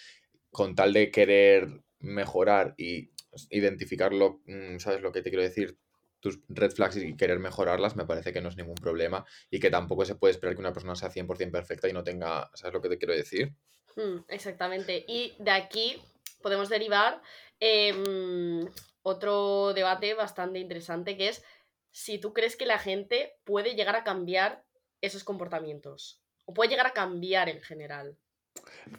con 0.50 0.74
tal 0.74 0.92
de 0.92 1.10
querer 1.10 1.82
mejorar 2.00 2.74
y 2.76 3.10
identificarlo, 3.50 4.40
mm, 4.46 4.78
¿sabes 4.78 5.02
lo 5.02 5.12
que 5.12 5.22
te 5.22 5.30
quiero 5.30 5.42
decir? 5.42 5.78
Tus 6.20 6.40
red 6.48 6.70
flags 6.72 6.96
y 6.96 7.16
querer 7.16 7.38
mejorarlas, 7.38 7.96
me 7.96 8.04
parece 8.04 8.32
que 8.32 8.40
no 8.40 8.48
es 8.50 8.56
ningún 8.56 8.74
problema 8.74 9.24
y 9.50 9.58
que 9.58 9.70
tampoco 9.70 10.04
se 10.04 10.16
puede 10.16 10.32
esperar 10.32 10.54
que 10.54 10.60
una 10.60 10.72
persona 10.72 10.94
sea 10.94 11.10
100% 11.10 11.50
perfecta 11.50 11.88
y 11.88 11.92
no 11.92 12.04
tenga, 12.04 12.50
¿sabes 12.54 12.74
lo 12.74 12.82
que 12.82 12.90
te 12.90 12.98
quiero 12.98 13.14
decir? 13.14 13.54
Hmm, 13.96 14.18
exactamente. 14.28 15.04
Y 15.08 15.34
de 15.38 15.50
aquí 15.50 15.96
podemos 16.42 16.68
derivar 16.68 17.22
em, 17.58 18.66
otro 19.02 19.72
debate 19.74 20.14
bastante 20.14 20.58
interesante 20.58 21.16
que 21.16 21.28
es 21.28 21.42
si 21.90 22.18
tú 22.18 22.32
crees 22.32 22.56
que 22.56 22.66
la 22.66 22.78
gente 22.78 23.34
puede 23.44 23.74
llegar 23.74 23.96
a 23.96 24.04
cambiar 24.04 24.64
esos 25.00 25.24
comportamientos 25.24 26.22
o 26.44 26.54
puede 26.54 26.70
llegar 26.70 26.86
a 26.86 26.92
cambiar 26.92 27.48
en 27.48 27.60
general. 27.60 28.16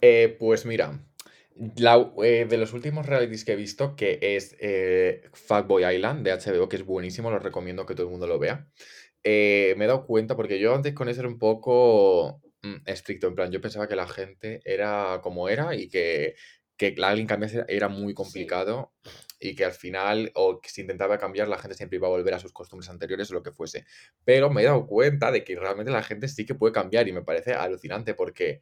Eh, 0.01 0.36
pues 0.39 0.65
mira, 0.65 1.00
eh, 2.24 2.46
de 2.50 2.58
los 2.58 2.74
últimos 2.74 3.05
realities 3.05 3.46
que 3.46 3.53
he 3.53 3.58
visto, 3.58 3.96
que 3.96 4.20
es 4.22 4.55
eh, 4.60 5.29
Fuckboy 5.34 5.86
Island 5.96 6.25
de 6.25 6.31
HBO, 6.31 6.70
que 6.70 6.77
es 6.77 6.86
buenísimo, 6.86 7.29
lo 7.29 7.39
recomiendo 7.39 7.86
que 7.86 7.93
todo 7.93 8.08
el 8.08 8.12
mundo 8.12 8.27
lo 8.27 8.39
vea. 8.39 8.67
me 9.24 9.72
he 9.72 9.88
dado 9.88 10.05
cuenta, 10.05 10.36
porque 10.36 10.60
yo 10.60 10.74
antes 10.74 10.93
con 10.93 11.10
eso 11.10 11.22
era 11.22 11.29
un 11.29 11.39
poco 11.39 12.41
mm, 12.63 12.84
estricto, 12.86 13.27
en 13.27 13.36
plan, 13.36 13.51
yo 13.51 13.62
pensaba 13.62 13.88
que 13.88 13.96
la 13.96 14.08
gente 14.08 14.62
era 14.65 15.20
como 15.22 15.50
era 15.50 15.75
y 15.75 15.89
que, 15.89 16.36
que 16.77 16.96
alguien 17.03 17.27
cambiase 17.27 17.63
era 17.67 17.88
muy 17.89 18.13
complicado 18.13 18.93
y 19.41 19.55
que 19.55 19.65
al 19.65 19.71
final, 19.74 20.31
o 20.36 20.62
que 20.62 20.69
si 20.69 20.81
intentaba 20.81 21.17
cambiar, 21.17 21.48
la 21.48 21.57
gente 21.57 21.75
siempre 21.75 21.98
iba 21.98 22.07
a 22.07 22.12
volver 22.12 22.36
a 22.36 22.39
sus 22.39 22.53
costumbres 22.53 22.89
anteriores 22.89 23.31
o 23.31 23.33
lo 23.33 23.43
que 23.43 23.51
fuese. 23.51 23.86
Pero 24.24 24.51
me 24.51 24.62
he 24.62 24.65
dado 24.65 24.86
cuenta 24.86 25.31
de 25.31 25.43
que 25.43 25.55
realmente 25.57 25.91
la 25.91 26.03
gente 26.03 26.27
sí 26.27 26.45
que 26.45 26.53
puede 26.53 26.71
cambiar 26.74 27.07
y 27.07 27.12
me 27.12 27.24
parece 27.24 27.53
alucinante 27.53 28.13
porque, 28.13 28.62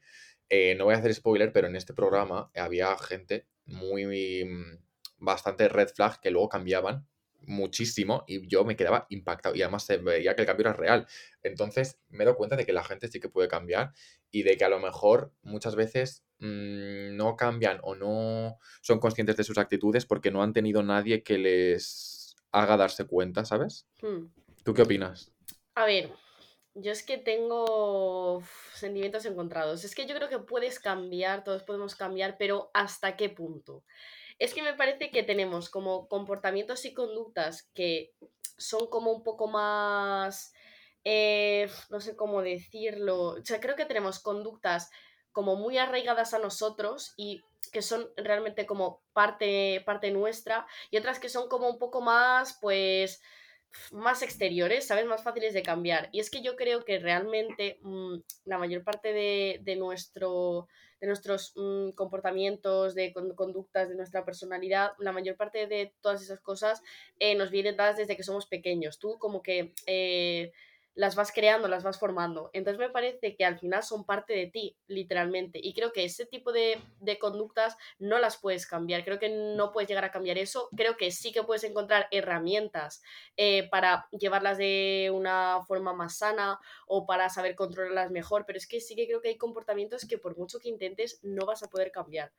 eh, 0.49 0.75
no 0.75 0.85
voy 0.85 0.95
a 0.95 0.97
hacer 0.97 1.13
spoiler, 1.13 1.51
pero 1.51 1.67
en 1.67 1.75
este 1.75 1.93
programa 1.93 2.49
había 2.55 2.97
gente 2.97 3.45
muy, 3.65 4.45
mm, 4.45 4.79
bastante 5.17 5.67
red 5.67 5.89
flag 5.89 6.21
que 6.21 6.31
luego 6.31 6.47
cambiaban 6.49 7.05
muchísimo 7.41 8.23
y 8.27 8.47
yo 8.47 8.63
me 8.65 8.75
quedaba 8.75 9.05
impactado 9.09 9.55
y 9.55 9.61
además 9.61 9.85
se 9.85 9.97
veía 9.97 10.35
que 10.35 10.41
el 10.41 10.47
cambio 10.47 10.67
era 10.67 10.73
real. 10.73 11.07
Entonces 11.43 11.99
me 12.09 12.23
he 12.23 12.25
dado 12.25 12.37
cuenta 12.37 12.55
de 12.55 12.65
que 12.65 12.73
la 12.73 12.83
gente 12.83 13.07
sí 13.07 13.19
que 13.19 13.29
puede 13.29 13.47
cambiar 13.47 13.93
y 14.31 14.43
de 14.43 14.57
que 14.57 14.65
a 14.65 14.69
lo 14.69 14.79
mejor 14.79 15.33
muchas 15.41 15.75
veces 15.75 16.23
mm, 16.39 17.15
no 17.15 17.35
cambian 17.35 17.79
o 17.83 17.95
no 17.95 18.57
son 18.81 18.99
conscientes 18.99 19.37
de 19.37 19.43
sus 19.43 19.57
actitudes 19.57 20.05
porque 20.05 20.31
no 20.31 20.43
han 20.43 20.53
tenido 20.53 20.83
nadie 20.83 21.23
que 21.23 21.37
les 21.37 22.35
haga 22.51 22.77
darse 22.77 23.05
cuenta, 23.05 23.45
¿sabes? 23.45 23.87
Hmm. 24.01 24.27
¿Tú 24.63 24.73
qué 24.73 24.81
opinas? 24.81 25.31
A 25.75 25.85
ver, 25.85 26.11
yo 26.73 26.91
es 26.91 27.03
que 27.03 27.17
tengo 27.17 28.43
sentimientos 28.73 29.25
encontrados. 29.25 29.83
Es 29.83 29.95
que 29.95 30.05
yo 30.05 30.15
creo 30.15 30.29
que 30.29 30.39
puedes 30.39 30.79
cambiar, 30.79 31.43
todos 31.43 31.63
podemos 31.63 31.95
cambiar, 31.95 32.37
pero 32.37 32.71
¿hasta 32.73 33.17
qué 33.17 33.29
punto? 33.29 33.83
Es 34.39 34.53
que 34.53 34.63
me 34.63 34.73
parece 34.73 35.11
que 35.11 35.23
tenemos 35.23 35.69
como 35.69 36.07
comportamientos 36.07 36.85
y 36.85 36.93
conductas 36.93 37.69
que 37.73 38.13
son 38.57 38.87
como 38.87 39.11
un 39.11 39.23
poco 39.23 39.47
más, 39.47 40.53
eh, 41.03 41.69
no 41.89 41.99
sé 41.99 42.15
cómo 42.15 42.41
decirlo, 42.41 43.31
o 43.31 43.45
sea, 43.45 43.59
creo 43.59 43.75
que 43.75 43.85
tenemos 43.85 44.19
conductas 44.19 44.89
como 45.31 45.55
muy 45.55 45.77
arraigadas 45.77 46.33
a 46.33 46.39
nosotros 46.39 47.13
y 47.17 47.43
que 47.71 47.81
son 47.81 48.09
realmente 48.17 48.65
como 48.65 49.03
parte, 49.13 49.83
parte 49.85 50.11
nuestra 50.11 50.65
y 50.89 50.97
otras 50.97 51.19
que 51.19 51.29
son 51.29 51.49
como 51.49 51.69
un 51.69 51.77
poco 51.77 52.01
más, 52.01 52.57
pues, 52.61 53.21
más 53.91 54.21
exteriores, 54.21 54.87
¿sabes? 54.87 55.05
Más 55.05 55.23
fáciles 55.23 55.53
de 55.53 55.63
cambiar. 55.63 56.09
Y 56.11 56.19
es 56.19 56.29
que 56.29 56.41
yo 56.41 56.55
creo 56.55 56.85
que 56.85 56.99
realmente 56.99 57.79
mm, 57.81 58.15
la 58.45 58.57
mayor 58.57 58.83
parte 58.83 59.13
de, 59.13 59.59
de 59.63 59.75
nuestro 59.75 60.67
de 60.99 61.07
nuestros 61.07 61.53
mm, 61.55 61.91
comportamientos, 61.91 62.93
de 62.93 63.13
conductas, 63.13 63.89
de 63.89 63.95
nuestra 63.95 64.25
personalidad, 64.25 64.91
la 64.99 65.11
mayor 65.11 65.37
parte 65.37 65.67
de 65.67 65.93
todas 66.01 66.21
esas 66.21 66.39
cosas 66.41 66.81
eh, 67.19 67.35
nos 67.35 67.51
vienen 67.51 67.77
dadas 67.77 67.97
desde 67.97 68.17
que 68.17 68.23
somos 68.23 68.47
pequeños. 68.47 68.99
Tú 68.99 69.17
como 69.17 69.41
que 69.41 69.73
eh, 69.85 70.51
las 70.99 71.15
vas 71.15 71.31
creando, 71.31 71.69
las 71.69 71.81
vas 71.81 71.97
formando. 71.97 72.49
Entonces 72.51 72.77
me 72.77 72.89
parece 72.89 73.37
que 73.37 73.45
al 73.45 73.57
final 73.57 73.83
son 73.83 74.03
parte 74.03 74.33
de 74.33 74.47
ti, 74.47 74.75
literalmente. 74.87 75.57
Y 75.63 75.73
creo 75.73 75.93
que 75.93 76.03
ese 76.03 76.25
tipo 76.25 76.51
de, 76.51 76.77
conductas 77.21 77.77
no 77.99 78.19
las 78.19 78.35
puedes 78.35 78.67
cambiar. 78.67 79.05
Creo 79.05 79.17
que 79.17 79.29
no 79.29 79.71
puedes 79.71 79.87
llegar 79.87 80.03
a 80.03 80.11
cambiar 80.11 80.37
eso. 80.37 80.67
Creo 80.75 80.97
que 80.97 81.11
sí 81.11 81.31
que 81.31 81.43
puedes 81.43 81.63
encontrar 81.63 82.09
herramientas 82.11 83.01
eh, 83.37 83.69
para 83.69 84.09
llevarlas 84.11 84.57
de 84.57 85.09
una 85.13 85.61
forma 85.65 85.93
más 85.93 86.17
sana 86.17 86.59
o 86.85 87.05
para 87.05 87.29
saber 87.29 87.55
controlarlas 87.55 88.11
mejor. 88.11 88.45
Pero 88.45 88.57
es 88.57 88.67
que 88.67 88.81
sí 88.81 88.93
que 88.97 89.07
creo 89.07 89.21
que 89.21 89.29
hay 89.29 89.37
comportamientos 89.37 90.05
que 90.05 90.17
por 90.17 90.37
mucho 90.37 90.59
que 90.59 90.67
intentes 90.67 91.21
no 91.23 91.45
vas 91.45 91.63
a 91.63 91.69
poder 91.69 91.93
cambiar. 91.93 92.33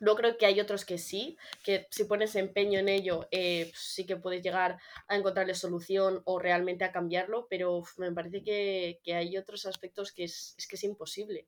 No 0.00 0.14
creo 0.14 0.38
que 0.38 0.46
hay 0.46 0.60
otros 0.60 0.84
que 0.84 0.98
sí, 0.98 1.36
que 1.64 1.86
si 1.90 2.04
pones 2.04 2.36
empeño 2.36 2.78
en 2.78 2.88
ello, 2.88 3.28
eh, 3.30 3.66
pues 3.70 3.80
sí 3.80 4.06
que 4.06 4.16
puedes 4.16 4.42
llegar 4.42 4.78
a 5.08 5.16
encontrarle 5.16 5.54
solución 5.54 6.22
o 6.24 6.38
realmente 6.38 6.84
a 6.84 6.92
cambiarlo, 6.92 7.46
pero 7.50 7.82
me 7.96 8.12
parece 8.12 8.42
que, 8.42 9.00
hay 9.14 9.36
otros 9.36 9.66
aspectos 9.66 10.12
que 10.12 10.24
es, 10.24 10.56
que 10.68 10.76
es 10.76 10.84
imposible. 10.84 11.46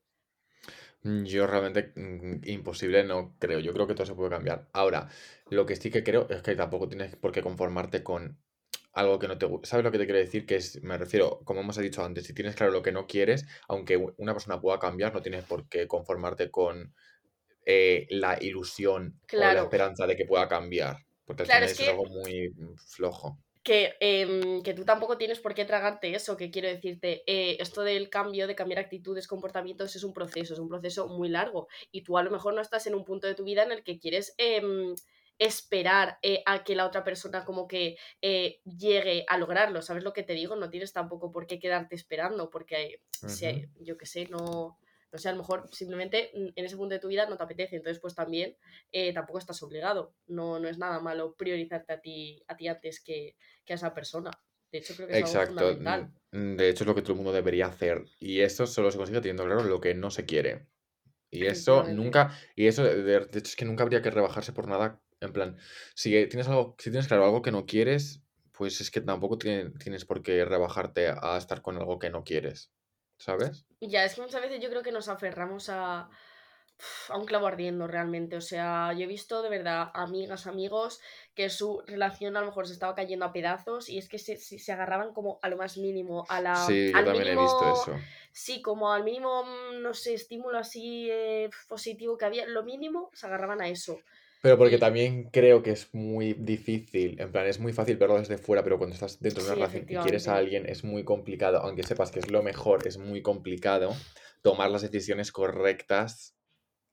Mm, 1.02 1.24
yo 1.24 1.46
realmente 1.46 1.92
mm, 1.94 2.40
imposible 2.44 3.04
no 3.04 3.36
creo. 3.38 3.60
Yo 3.60 3.72
creo 3.72 3.86
que 3.86 3.94
todo 3.94 4.06
se 4.06 4.14
puede 4.14 4.30
cambiar. 4.30 4.68
Ahora, 4.72 5.08
lo 5.48 5.66
que 5.66 5.76
sí 5.76 5.90
que 5.90 6.04
creo 6.04 6.28
es 6.28 6.42
que 6.42 6.54
tampoco 6.56 6.88
tienes 6.88 7.16
por 7.16 7.32
qué 7.32 7.42
conformarte 7.42 8.02
con 8.02 8.38
algo 8.92 9.18
que 9.18 9.28
no 9.28 9.38
te 9.38 9.46
gusta. 9.46 9.68
¿Sabes 9.68 9.84
lo 9.84 9.92
que 9.92 9.98
te 9.98 10.04
quiero 10.04 10.18
decir? 10.18 10.46
Que 10.46 10.56
es, 10.56 10.82
me 10.82 10.98
refiero, 10.98 11.40
como 11.44 11.60
hemos 11.60 11.76
dicho 11.76 12.04
antes, 12.04 12.26
si 12.26 12.34
tienes 12.34 12.56
claro 12.56 12.72
lo 12.72 12.82
que 12.82 12.92
no 12.92 13.06
quieres, 13.06 13.46
aunque 13.68 13.96
una 13.96 14.32
persona 14.32 14.60
pueda 14.60 14.78
cambiar, 14.78 15.14
no 15.14 15.22
tienes 15.22 15.44
por 15.44 15.68
qué 15.68 15.86
conformarte 15.86 16.50
con 16.50 16.94
eh, 17.66 18.06
la 18.10 18.38
ilusión 18.40 19.20
o 19.32 19.36
la 19.36 19.62
esperanza 19.62 20.06
de 20.06 20.16
que 20.16 20.24
pueda 20.24 20.48
cambiar. 20.48 20.96
Porque 21.24 21.42
al 21.42 21.48
final 21.48 21.62
es, 21.64 21.88
algo 21.88 22.06
muy 22.06 22.50
mm, 22.50 22.76
flojo. 22.76 23.38
Que, 23.62 23.94
em, 24.00 24.62
que, 24.62 24.72
tú 24.72 24.84
tampoco 24.84 25.18
tienes 25.18 25.38
por 25.38 25.54
qué 25.54 25.66
tragarte 25.66 26.14
eso, 26.14 26.36
que 26.36 26.50
quiero 26.50 26.68
decirte, 26.68 27.22
eh, 27.26 27.58
esto 27.60 27.82
del 27.82 28.08
cambio, 28.08 28.46
de 28.46 28.54
cambiar 28.54 28.80
actitudes, 28.80 29.28
comportamientos, 29.28 29.94
es 29.94 30.02
un 30.02 30.14
proceso, 30.14 30.54
es 30.54 30.58
un 30.58 30.68
proceso 30.68 31.08
muy 31.08 31.28
largo. 31.28 31.68
Y 31.92 32.02
tú 32.02 32.16
a 32.16 32.22
lo 32.22 32.30
mejor 32.30 32.54
no 32.54 32.62
estás 32.62 32.86
en 32.86 32.94
un 32.94 33.04
punto 33.04 33.26
de 33.26 33.34
tu 33.34 33.44
vida 33.44 33.62
en 33.62 33.72
el 33.72 33.84
que 33.84 33.98
quieres 33.98 34.34
em, 34.38 34.94
esperar 35.38 36.18
eh, 36.22 36.42
a 36.46 36.64
que 36.64 36.74
la 36.74 36.86
otra 36.86 37.04
persona 37.04 37.44
como 37.44 37.68
que 37.68 37.96
llegue 38.64 39.24
a 39.28 39.36
lograrlo. 39.36 39.82
¿Sabes 39.82 40.02
lo 40.02 40.14
que 40.14 40.22
te 40.22 40.32
digo? 40.32 40.56
No 40.56 40.70
tienes 40.70 40.94
tampoco 40.94 41.30
por 41.30 41.46
qué 41.46 41.58
quedarte 41.58 41.94
esperando, 41.94 42.48
porque 42.48 43.02
si, 43.10 43.68
yo 43.80 43.98
qué 43.98 44.06
sé, 44.06 44.26
no 44.28 44.78
no 45.12 45.18
sé, 45.18 45.28
a 45.28 45.32
lo 45.32 45.38
mejor 45.38 45.68
simplemente 45.72 46.30
mm, 46.34 46.48
en 46.54 46.64
ese 46.64 46.76
punto 46.76 46.94
de 46.94 47.00
tu 47.00 47.08
vida 47.08 47.28
no 47.28 47.36
te 47.36 47.42
apetece, 47.42 47.76
entonces 47.76 48.00
pues 48.00 48.14
también 48.14 48.56
eh, 48.92 49.12
tampoco 49.12 49.38
estás 49.38 49.62
obligado. 49.62 50.14
No, 50.26 50.58
no 50.58 50.68
es 50.68 50.78
nada 50.78 51.00
malo 51.00 51.34
priorizarte 51.34 51.92
a 51.92 52.00
ti, 52.00 52.42
a 52.46 52.56
ti 52.56 52.68
antes 52.68 53.00
que, 53.00 53.36
a 53.68 53.74
esa 53.74 53.94
persona. 53.94 54.30
De 54.72 54.78
hecho, 54.78 54.94
creo 54.94 55.08
que 55.08 55.14
es 55.14 55.20
Exacto. 55.20 55.60
Algo 55.60 55.76
fundamental. 55.76 56.12
Mm, 56.32 56.56
de 56.56 56.68
hecho, 56.68 56.84
es 56.84 56.88
lo 56.88 56.94
que 56.94 57.02
todo 57.02 57.12
el 57.12 57.16
mundo 57.16 57.32
debería 57.32 57.66
hacer. 57.66 58.04
Y 58.20 58.40
eso 58.40 58.66
solo 58.66 58.90
se 58.90 58.98
consigue 58.98 59.20
teniendo 59.20 59.44
claro 59.44 59.64
lo 59.64 59.80
que 59.80 59.94
no 59.94 60.10
se 60.10 60.24
quiere. 60.24 60.66
Y 61.32 61.46
eso 61.46 61.84
nunca, 61.84 62.36
y 62.56 62.66
eso 62.66 62.82
de, 62.82 63.16
hecho 63.16 63.38
es 63.38 63.54
que 63.54 63.64
nunca 63.64 63.84
habría 63.84 64.02
que 64.02 64.10
rebajarse 64.10 64.52
por 64.52 64.66
nada. 64.66 65.00
En 65.20 65.32
plan, 65.32 65.56
si 65.94 66.10
tienes 66.26 66.48
algo, 66.48 66.74
si 66.78 66.90
tienes 66.90 67.06
claro 67.06 67.24
algo 67.24 67.42
que 67.42 67.52
no 67.52 67.66
quieres, 67.66 68.22
pues 68.52 68.80
es 68.80 68.90
que 68.90 69.00
tampoco 69.00 69.38
tienes 69.38 70.04
por 70.04 70.22
qué 70.22 70.44
rebajarte 70.44 71.08
a 71.08 71.36
estar 71.36 71.62
con 71.62 71.76
algo 71.76 71.98
que 71.98 72.10
no 72.10 72.24
quieres. 72.24 72.72
¿Sabes? 73.20 73.66
Ya, 73.80 74.04
es 74.04 74.14
que 74.14 74.22
muchas 74.22 74.40
veces 74.40 74.60
yo 74.60 74.70
creo 74.70 74.82
que 74.82 74.92
nos 74.92 75.08
aferramos 75.08 75.68
a, 75.68 76.08
a 77.08 77.18
un 77.18 77.26
clavo 77.26 77.46
ardiendo 77.46 77.86
realmente. 77.86 78.36
O 78.36 78.40
sea, 78.40 78.92
yo 78.94 79.04
he 79.04 79.06
visto 79.06 79.42
de 79.42 79.50
verdad 79.50 79.90
amigas, 79.92 80.46
amigos, 80.46 81.00
que 81.34 81.50
su 81.50 81.82
relación 81.86 82.36
a 82.36 82.40
lo 82.40 82.46
mejor 82.46 82.66
se 82.66 82.72
estaba 82.72 82.94
cayendo 82.94 83.26
a 83.26 83.32
pedazos 83.32 83.90
y 83.90 83.98
es 83.98 84.08
que 84.08 84.18
se, 84.18 84.36
se, 84.38 84.72
agarraban 84.72 85.12
como 85.12 85.38
a 85.42 85.48
lo 85.48 85.58
más 85.58 85.76
mínimo, 85.76 86.24
a 86.28 86.40
la... 86.40 86.56
Sí, 86.56 86.92
yo 86.92 87.04
también 87.04 87.28
he 87.28 87.36
visto 87.36 87.72
eso. 87.72 88.00
sí, 88.32 88.62
como 88.62 88.90
al 88.90 89.04
mínimo, 89.04 89.44
mm, 89.44 89.82
no 89.82 89.92
sé, 89.92 90.14
estímulo 90.14 90.58
así 90.58 91.08
eh, 91.10 91.50
positivo 91.68 92.16
que 92.16 92.24
había, 92.24 92.46
lo 92.46 92.62
mínimo 92.62 93.10
se 93.12 93.26
agarraban 93.26 93.60
a 93.60 93.68
eso. 93.68 94.00
Pero 94.42 94.56
porque 94.56 94.78
también 94.78 95.24
creo 95.30 95.62
que 95.62 95.70
es 95.72 95.92
muy 95.94 96.32
difícil, 96.34 97.20
en 97.20 97.30
plan, 97.30 97.46
es 97.46 97.60
muy 97.60 97.72
fácil 97.74 97.96
verlo 97.98 98.18
desde 98.18 98.38
fuera, 98.38 98.62
pero 98.64 98.78
cuando 98.78 98.94
estás 98.94 99.20
dentro 99.20 99.42
de 99.42 99.48
una 99.48 99.54
sí, 99.54 99.56
relación 99.56 99.84
y 99.88 99.98
quieres 99.98 100.28
a 100.28 100.36
alguien 100.36 100.66
es 100.66 100.82
muy 100.82 101.04
complicado, 101.04 101.58
aunque 101.58 101.82
sepas 101.82 102.10
que 102.10 102.20
es 102.20 102.30
lo 102.30 102.42
mejor, 102.42 102.86
es 102.86 102.96
muy 102.96 103.20
complicado 103.22 103.94
tomar 104.42 104.70
las 104.70 104.82
decisiones 104.82 105.30
correctas, 105.30 106.36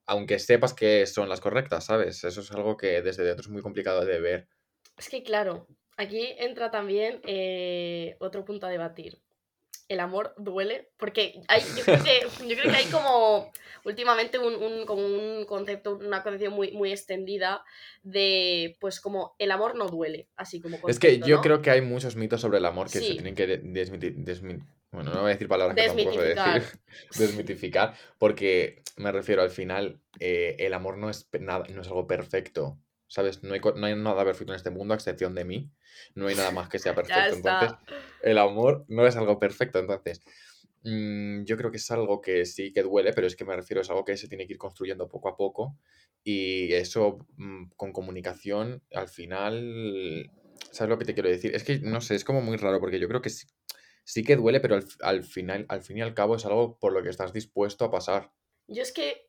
aunque 0.07 0.39
sepas 0.39 0.73
que 0.73 1.05
son 1.07 1.29
las 1.29 1.41
correctas, 1.41 1.85
¿sabes? 1.85 2.23
Eso 2.23 2.41
es 2.41 2.51
algo 2.51 2.77
que 2.77 3.01
desde 3.01 3.23
dentro 3.23 3.43
es 3.43 3.49
muy 3.51 3.61
complicado 3.63 4.05
de 4.05 4.19
ver. 4.21 4.49
Es 4.95 5.09
que 5.09 5.23
claro, 5.23 5.67
aquí 5.97 6.35
entra 6.37 6.69
también 6.71 7.21
eh, 7.25 8.15
otro 8.19 8.45
punto 8.45 8.65
a 8.67 8.69
debatir. 8.69 9.23
El 9.89 9.99
amor 10.01 10.33
duele, 10.37 10.89
porque 10.97 11.41
hay, 11.47 11.61
yo, 11.77 11.83
creo 11.85 12.03
que, 12.03 12.19
yo 12.47 12.55
creo 12.57 12.71
que 12.71 12.77
hay 12.77 12.85
como 12.87 13.51
últimamente 13.85 14.37
un, 14.37 14.55
un- 14.61 14.85
como 14.85 15.05
un 15.05 15.45
concepto, 15.45 15.95
una 15.95 16.23
concepción 16.23 16.53
muy, 16.53 16.71
muy 16.71 16.91
extendida 16.91 17.63
de 18.03 18.75
pues 18.81 18.99
como 18.99 19.35
el 19.39 19.51
amor 19.51 19.75
no 19.75 19.87
duele, 19.87 20.27
así 20.35 20.59
como 20.59 20.77
Es 20.87 20.99
que 20.99 21.07
concepto, 21.09 21.27
yo 21.27 21.35
¿no? 21.37 21.41
creo 21.41 21.61
que 21.61 21.71
hay 21.71 21.81
muchos 21.81 22.15
mitos 22.17 22.41
sobre 22.41 22.57
el 22.57 22.65
amor 22.65 22.87
que 22.89 22.99
se 22.99 23.13
tienen 23.13 23.35
que 23.35 23.47
de- 23.47 23.63
desmiti- 23.63 24.15
desmi- 24.15 24.61
Bueno, 24.91 25.11
no 25.13 25.21
voy 25.21 25.29
a 25.31 25.33
decir 25.33 25.47
palabras 25.47 25.75
que 25.75 25.85
tampoco 25.85 26.13
sé 26.13 26.19
decir, 26.21 26.53
desmitificar. 26.53 26.79
desmitificar, 27.17 27.93
porque 28.17 28.81
me 28.97 29.11
refiero 29.11 29.41
al 29.41 29.49
final, 29.51 29.99
eh, 30.19 30.55
el 30.59 30.73
amor 30.73 30.97
no 30.97 31.09
es 31.09 31.27
nada, 31.39 31.65
no 31.73 31.81
es 31.81 31.87
algo 31.87 32.07
perfecto, 32.07 32.77
¿sabes? 33.07 33.43
No 33.43 33.53
hay, 33.53 33.61
no 33.75 33.85
hay 33.85 33.95
nada 33.95 34.23
perfecto 34.25 34.53
en 34.53 34.57
este 34.57 34.69
mundo 34.69 34.93
a 34.93 34.97
excepción 34.97 35.33
de 35.35 35.45
mí, 35.45 35.71
no 36.15 36.27
hay 36.27 36.35
nada 36.35 36.51
más 36.51 36.69
que 36.69 36.79
sea 36.79 36.93
perfecto, 36.95 37.35
entonces 37.35 37.77
el 38.21 38.37
amor 38.37 38.85
no 38.87 39.07
es 39.07 39.15
algo 39.15 39.39
perfecto, 39.39 39.79
entonces 39.79 40.21
mm, 40.83 41.43
yo 41.43 41.57
creo 41.57 41.71
que 41.71 41.77
es 41.77 41.91
algo 41.91 42.21
que 42.21 42.45
sí 42.45 42.73
que 42.73 42.83
duele, 42.83 43.13
pero 43.13 43.27
es 43.27 43.35
que 43.35 43.45
me 43.45 43.55
refiero, 43.55 43.81
es 43.81 43.89
algo 43.89 44.05
que 44.05 44.17
se 44.17 44.27
tiene 44.27 44.45
que 44.45 44.53
ir 44.53 44.59
construyendo 44.59 45.07
poco 45.07 45.29
a 45.29 45.37
poco 45.37 45.77
y 46.23 46.73
eso 46.73 47.25
mm, 47.37 47.69
con 47.75 47.93
comunicación 47.93 48.83
al 48.93 49.07
final, 49.07 50.29
¿sabes 50.71 50.89
lo 50.89 50.97
que 50.97 51.05
te 51.05 51.13
quiero 51.13 51.29
decir? 51.29 51.55
Es 51.55 51.63
que 51.63 51.79
no 51.79 52.01
sé, 52.01 52.15
es 52.15 52.25
como 52.25 52.41
muy 52.41 52.57
raro 52.57 52.79
porque 52.79 52.99
yo 52.99 53.07
creo 53.07 53.21
que 53.21 53.29
sí, 53.29 53.47
sí 54.03 54.23
que 54.23 54.35
duele, 54.35 54.59
pero 54.59 54.75
al, 54.75 54.85
al 55.01 55.23
final, 55.23 55.65
al 55.69 55.81
fin 55.81 55.97
y 55.97 56.01
al 56.01 56.13
cabo 56.13 56.35
es 56.35 56.45
algo 56.45 56.77
por 56.79 56.93
lo 56.93 57.01
que 57.03 57.09
estás 57.09 57.31
dispuesto 57.31 57.85
a 57.85 57.91
pasar. 57.91 58.31
Yo 58.67 58.81
es 58.81 58.91
que 58.91 59.26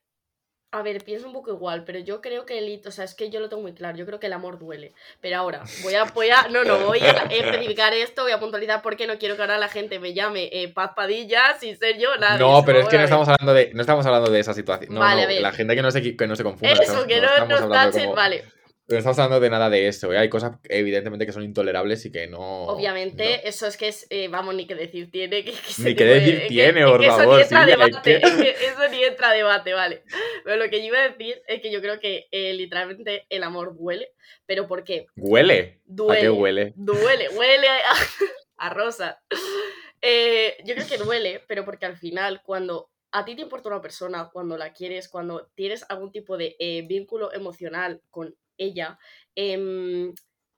A 0.70 0.82
ver, 0.82 1.02
pienso 1.02 1.26
un 1.26 1.32
poco 1.32 1.50
igual, 1.50 1.84
pero 1.84 1.98
yo 1.98 2.20
creo 2.20 2.44
que 2.44 2.58
el, 2.58 2.82
o 2.86 2.90
sea, 2.90 3.06
es 3.06 3.14
que 3.14 3.30
yo 3.30 3.40
lo 3.40 3.48
tengo 3.48 3.62
muy 3.62 3.72
claro, 3.72 3.96
yo 3.96 4.04
creo 4.04 4.20
que 4.20 4.26
el 4.26 4.34
amor 4.34 4.58
duele. 4.58 4.92
Pero 5.22 5.38
ahora, 5.38 5.62
voy 5.82 5.94
a, 5.94 6.04
voy 6.04 6.28
a, 6.28 6.48
no, 6.48 6.62
no, 6.62 6.78
voy 6.80 6.98
a 6.98 7.22
especificar 7.30 7.94
esto, 7.94 8.22
voy 8.22 8.32
a 8.32 8.38
puntualizar 8.38 8.82
porque 8.82 9.06
no 9.06 9.18
quiero 9.18 9.36
que 9.36 9.40
ahora 9.40 9.56
la 9.56 9.68
gente 9.68 9.98
me 9.98 10.12
llame 10.12 10.50
eh, 10.52 10.68
Paz 10.68 10.90
Padilla 10.94 11.56
sin 11.58 11.78
ser 11.78 11.96
yo 11.98 12.14
nadie, 12.18 12.38
No, 12.38 12.62
pero 12.66 12.80
es 12.80 12.88
que 12.88 12.98
no 12.98 13.04
estamos 13.04 13.26
hablando 13.28 13.54
de, 13.54 13.70
no 13.72 13.80
estamos 13.80 14.04
hablando 14.04 14.30
de 14.30 14.40
esa 14.40 14.52
situación. 14.52 14.92
No, 14.92 15.00
Vale, 15.00 15.36
no, 15.36 15.40
la 15.40 15.52
gente 15.52 15.74
que 15.74 15.80
no 15.80 15.90
se, 15.90 16.14
que 16.14 16.26
no 16.26 16.36
se 16.36 16.44
confunda. 16.44 16.70
Eso, 16.70 16.82
estamos, 16.82 17.06
que 17.06 17.18
no 17.18 17.46
no 17.46 17.46
nos 17.46 17.70
tachen, 17.70 18.02
como, 18.02 18.14
vale. 18.14 18.44
No 18.88 18.96
estamos 18.98 19.18
hablando 19.18 19.40
de 19.40 19.50
nada 19.50 19.68
de 19.70 19.86
eso. 19.86 20.12
¿eh? 20.12 20.18
Hay 20.18 20.28
cosas 20.30 20.56
evidentemente 20.68 21.26
que 21.26 21.32
son 21.32 21.42
intolerables 21.44 22.04
y 22.06 22.10
que 22.10 22.26
no, 22.26 22.38
no. 22.38 22.62
Obviamente, 22.72 23.46
eso 23.46 23.66
es 23.66 23.76
que 23.76 23.88
es, 23.88 24.06
eh, 24.10 24.28
vamos, 24.28 24.54
ni 24.54 24.66
que 24.66 24.74
decir 24.74 25.10
tiene, 25.10 25.44
que, 25.44 25.52
que 25.52 25.58
Ni 25.82 25.94
puede- 25.94 26.14
decir 26.20 26.38
que- 26.42 26.48
tiene, 26.48 26.86
por 26.86 27.00
que 27.00 27.06
eso 27.06 27.16
favor, 27.16 27.36
ni 27.36 27.42
entra 27.42 27.66
debate, 27.66 28.00
que- 28.20 28.26
es 28.26 28.32
que 28.34 28.50
eso 28.66 28.88
ni 28.90 29.04
entra 29.04 29.32
debate, 29.32 29.74
vale. 29.74 30.02
Pero 30.44 30.56
lo 30.56 30.70
que 30.70 30.80
yo 30.80 30.86
iba 30.86 30.98
a 31.00 31.08
decir 31.10 31.42
es 31.46 31.60
que 31.60 31.70
yo 31.70 31.80
creo 31.82 32.00
que 32.00 32.28
eh, 32.30 32.54
literalmente 32.54 33.26
el 33.28 33.42
amor 33.42 33.76
duele, 33.76 34.08
pero 34.46 34.66
¿por 34.66 34.84
qué? 34.84 35.06
¿Huele? 35.16 35.80
Duele. 35.84 36.18
¿A 36.18 36.22
qué 36.22 36.30
huele? 36.30 36.72
Duele, 36.76 37.28
huele 37.28 37.68
a, 37.68 37.92
a 38.56 38.70
rosa. 38.70 39.20
Yo 39.30 40.74
creo 40.74 40.86
que 40.88 40.98
duele, 40.98 41.42
pero 41.46 41.64
porque 41.64 41.86
al 41.86 41.96
final, 41.96 42.42
cuando 42.42 42.90
a 43.10 43.24
ti 43.24 43.34
te 43.34 43.42
importa 43.42 43.68
una 43.68 43.80
persona, 43.82 44.30
cuando 44.32 44.56
la 44.56 44.72
quieres, 44.72 45.08
cuando 45.08 45.50
tienes 45.54 45.84
algún 45.88 46.12
tipo 46.12 46.36
de 46.36 46.56
vínculo 46.88 47.32
emocional 47.32 48.00
con 48.10 48.34
ella, 48.58 48.98
em, 49.34 50.12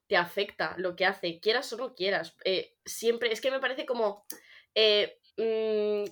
te 0.08 0.16
afecta 0.16 0.74
lo 0.78 0.96
que 0.96 1.06
hace, 1.06 1.40
quieras 1.40 1.72
o 1.72 1.76
no 1.76 1.94
quieras. 1.94 2.36
Eh, 2.44 2.74
siempre, 2.84 3.32
es 3.32 3.40
que 3.40 3.50
me 3.50 3.60
parece 3.60 3.86
como 3.86 4.24
eh, 4.74 5.18
mm, 5.36 6.04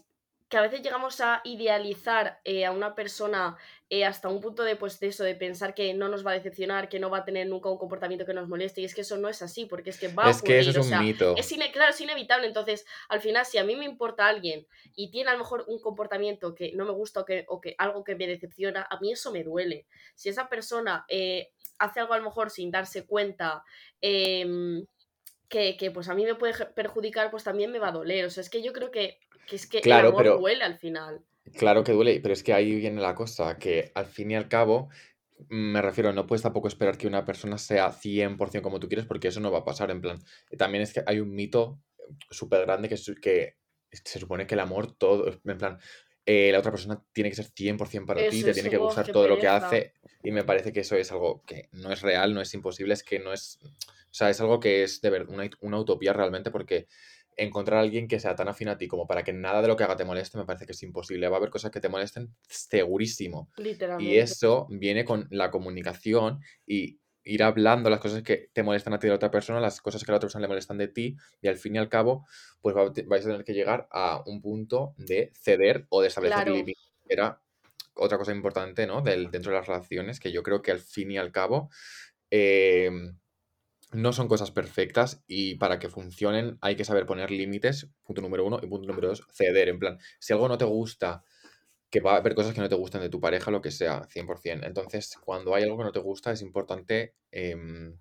que 0.49 0.57
a 0.57 0.63
veces 0.63 0.83
llegamos 0.83 1.21
a 1.21 1.41
idealizar 1.45 2.41
eh, 2.45 2.65
a 2.65 2.71
una 2.73 2.95
persona 2.95 3.57
eh, 3.91 4.05
hasta 4.05 4.29
un 4.29 4.41
punto 4.41 4.65
de, 4.65 4.77
pues, 4.77 4.99
de 4.99 5.09
eso, 5.09 5.25
de 5.25 5.35
pensar 5.35 5.75
que 5.75 5.93
no 5.95 6.09
nos 6.09 6.27
va 6.27 6.31
a 6.31 6.35
decepcionar, 6.35 6.89
que 6.89 6.99
no 6.99 7.11
va 7.11 7.19
a 7.19 7.25
tener 7.25 7.47
nunca 7.47 7.69
un 7.69 7.79
comportamiento 7.79 8.25
que 8.25 8.33
nos 8.33 8.49
moleste, 8.49 8.81
y 8.81 8.85
es 8.85 8.95
que 8.95 9.03
eso 9.03 9.19
no 9.19 9.29
es 9.29 9.43
así, 9.43 9.67
porque 9.67 9.91
es 9.91 9.99
que 9.99 10.09
va 10.09 10.27
a 10.27 10.31
Es 10.31 10.43
que 10.43 10.59
eso 10.59 10.71
es 10.71 10.77
o 10.77 10.81
un 10.81 10.89
sea, 10.89 11.01
mito. 11.01 11.35
es 11.37 11.55
claro, 11.73 11.91
es 11.91 12.01
inevitable. 12.01 12.47
Entonces, 12.47 12.87
al 13.09 13.21
final, 13.21 13.45
si 13.45 13.59
a 13.59 13.65
mí 13.65 13.77
me 13.77 13.85
importa 13.85 14.27
alguien 14.27 14.67
y 14.95 15.11
tiene 15.11 15.31
a 15.31 15.35
lo 15.35 15.41
mejor 15.41 15.65
un 15.69 15.81
comportamiento 15.81 16.55
que 16.55 16.73
no 16.75 16.85
me 16.87 16.93
gusta 16.93 17.21
o 17.21 17.25
que, 17.25 17.45
o 17.49 17.61
que 17.61 17.75
algo 17.79 18.03
que 18.03 18.17
me 18.17 18.27
decepciona, 18.27 18.87
a 18.89 18.99
mí 19.01 19.13
eso 19.13 19.31
me 19.31 19.45
duele. 19.45 19.87
Si 20.15 20.29
esa 20.29 20.49
persona 20.49 21.05
eh, 21.09 21.53
hace 21.79 22.01
algo 22.01 22.15
a 22.15 22.19
lo 22.19 22.25
mejor 22.25 22.51
sin 22.51 22.71
darse 22.71 23.07
cuenta, 23.07 23.65
em, 24.01 24.85
que, 25.49 25.77
que, 25.77 25.91
pues 25.91 26.09
a 26.09 26.15
mí 26.15 26.25
me 26.25 26.35
puede 26.35 26.53
perjudicar, 26.67 27.31
pues 27.31 27.45
también 27.45 27.71
me 27.73 27.79
va 27.79 27.89
a 27.89 27.93
doler. 27.93 28.25
O 28.27 28.31
sea, 28.31 28.41
es 28.43 28.51
que 28.51 28.63
yo 28.63 28.73
creo 28.73 28.91
que, 28.91 29.19
que 29.47 29.57
es 29.57 29.67
que 29.67 29.81
Claro, 29.81 30.09
el 30.09 30.15
amor 30.15 30.23
pero- 30.23 30.39
duele 30.39 30.65
al 30.65 30.79
final. 30.79 31.25
Claro 31.57 31.83
que 31.83 31.93
duele, 31.93 32.21
pero 32.21 32.35
es 32.35 32.43
que 32.43 32.53
ahí 32.53 32.75
viene 32.75 33.01
la 33.01 33.15
cosa, 33.15 33.59
que 33.59 33.91
al 33.95 34.05
fin 34.05 34.31
y 34.31 34.37
al 34.37 34.49
cabo, 34.49 34.91
mm, 35.49 35.73
me 35.73 35.81
refiero, 35.81 36.13
no 36.13 36.27
puedes 36.27 36.43
tampoco 36.43 36.69
esperar 36.69 36.99
que 36.99 37.07
una 37.07 37.25
persona 37.25 37.57
sea 37.57 37.91
100% 37.91 38.61
como 38.63 38.79
tú 38.79 38.87
quieres, 38.87 39.07
porque 39.07 39.29
eso 39.29 39.41
no 39.41 39.51
va 39.51 39.61
a 39.61 39.65
pasar, 39.65 39.91
en 39.91 40.03
plan, 40.03 40.19
también 40.59 40.83
es 40.83 40.93
que 40.93 41.03
hay 41.07 41.21
un 41.21 41.35
mito 41.35 41.81
súper 42.31 42.67
grande 42.67 42.91
que, 42.91 42.97
que 43.23 43.55
se 43.91 44.19
supone 44.19 44.47
que 44.47 44.55
el 44.57 44.61
amor, 44.61 44.93
todo, 44.93 45.41
en 45.43 45.57
plan, 45.59 45.79
eh, 46.27 46.53
la 46.53 46.59
otra 46.59 46.71
persona 46.71 47.03
tiene 47.15 47.31
que 47.31 47.37
ser 47.37 47.47
100% 47.47 48.05
para 48.05 48.29
ti, 48.29 48.43
te 48.43 48.53
tiene 48.53 48.69
que 48.69 48.77
gustar 48.77 49.11
todo 49.11 49.27
lo 49.27 49.39
que 49.39 49.49
hace, 49.49 49.95
y 50.23 50.31
me 50.31 50.45
parece 50.45 50.71
que 50.71 50.81
eso 50.81 50.97
es 50.97 51.11
algo 51.13 51.43
que 51.47 51.71
no 51.73 51.91
es 51.91 52.03
real, 52.03 52.35
no 52.35 52.43
es 52.43 52.53
imposible, 52.53 52.93
es 52.93 53.03
que 53.03 53.19
no 53.21 53.33
es, 53.33 53.59
o 54.11 54.15
sea, 54.15 54.31
es 54.31 54.41
algo 54.41 54.61
que 54.61 54.83
es 54.83 55.01
de 55.01 55.11
verdad 55.11 55.35
una, 55.35 55.49
una 55.61 55.79
utopía 55.79 56.13
realmente, 56.13 56.51
porque 56.51 56.87
encontrar 57.37 57.79
a 57.79 57.83
alguien 57.83 58.09
que 58.09 58.19
sea 58.19 58.35
tan 58.35 58.49
afín 58.49 58.69
a 58.69 58.77
ti 58.79 58.89
como 58.89 59.07
para 59.07 59.23
que 59.23 59.33
nada 59.33 59.63
de 59.63 59.69
lo 59.69 59.77
que 59.77 59.85
haga 59.85 59.97
te 59.97 60.05
moleste, 60.05 60.39
me 60.39 60.45
parece 60.45 60.67
que 60.67 60.73
es 60.73 60.83
imposible. 60.83 61.29
Va 61.29 61.37
a 61.37 61.39
haber 61.39 61.51
cosas 61.51 61.71
que 61.71 61.81
te 61.81 61.89
molesten 61.89 62.35
segurísimo. 62.49 63.51
Y 63.57 63.63
Literalmente. 63.63 64.21
eso 64.21 64.67
viene 64.71 65.05
con 65.05 65.29
la 65.31 65.51
comunicación 65.51 66.41
y 66.67 66.99
ir 67.25 67.43
hablando 67.43 67.91
las 67.91 68.01
cosas 68.01 68.23
que 68.23 68.49
te 68.53 68.63
molestan 68.63 68.95
a 68.95 68.99
ti 68.99 69.07
de 69.07 69.11
la 69.11 69.17
otra 69.17 69.31
persona, 69.31 69.61
las 69.61 69.81
cosas 69.81 70.03
que 70.03 70.11
a 70.11 70.13
la 70.13 70.17
otra 70.17 70.27
persona 70.27 70.43
le 70.43 70.49
molestan 70.49 70.79
de 70.79 70.89
ti, 70.89 71.17
y 71.43 71.49
al 71.49 71.59
fin 71.59 71.77
y 71.77 71.79
al 71.79 71.89
cabo, 71.91 72.27
pues 72.63 72.75
va- 72.75 72.91
vais 73.07 73.25
a 73.25 73.29
tener 73.29 73.45
que 73.45 73.53
llegar 73.53 73.87
a 73.93 74.23
un 74.27 74.41
punto 74.41 74.95
de 74.97 75.31
ceder 75.35 75.87
o 75.91 76.01
de 76.01 76.09
establecer 76.09 76.45
Claro. 76.45 76.55
límites. 76.55 76.83
Era 77.07 77.41
otra 77.95 78.17
cosa 78.19 78.33
importante, 78.33 78.87
¿no? 78.87 79.03
Del, 79.03 79.31
dentro 79.31 79.53
de 79.53 79.59
las 79.59 79.67
relaciones, 79.69 80.19
que 80.21 80.33
yo 80.33 80.43
creo 80.43 80.63
que 80.63 80.71
al 80.73 80.81
fin 80.81 81.11
y 81.11 81.19
al 81.19 81.31
cabo 81.31 81.69
em, 82.31 83.19
no 83.93 84.13
son 84.13 84.29
cosas 84.29 84.51
perfectas 84.51 85.23
y 85.27 85.57
para 85.57 85.79
que 85.79 85.89
funcionen 85.89 86.59
hay 86.61 86.77
que 86.77 86.85
saber 86.85 87.07
poner 87.07 87.31
límites, 87.31 87.89
punto 88.05 88.23
número 88.23 88.45
uno, 88.45 88.61
y 88.63 88.67
punto 88.67 88.87
número 88.87 89.09
dos, 89.09 89.25
ceder. 89.33 89.69
En 89.69 89.79
plan, 89.79 89.99
si 90.19 90.33
algo 90.33 90.49
no 90.49 90.59
te 90.59 90.65
gusta, 90.65 91.25
que 91.91 92.01
va 92.01 92.15
a 92.15 92.17
haber 92.17 92.35
cosas 92.35 92.55
que 92.55 92.61
no 92.61 92.69
te 92.69 92.75
gustan 92.75 93.01
de 93.01 93.09
tu 93.09 93.21
pareja, 93.21 93.51
lo 93.51 93.63
que 93.63 93.71
sea, 93.71 94.07
100%. 94.09 94.67
Entonces, 94.67 95.17
cuando 95.25 95.55
hay 95.55 95.63
algo 95.65 95.79
que 95.79 95.85
no 95.85 95.93
te 95.93 96.01
gusta, 96.01 96.33
es 96.33 96.43
importante 96.43 97.15
em, 97.31 97.99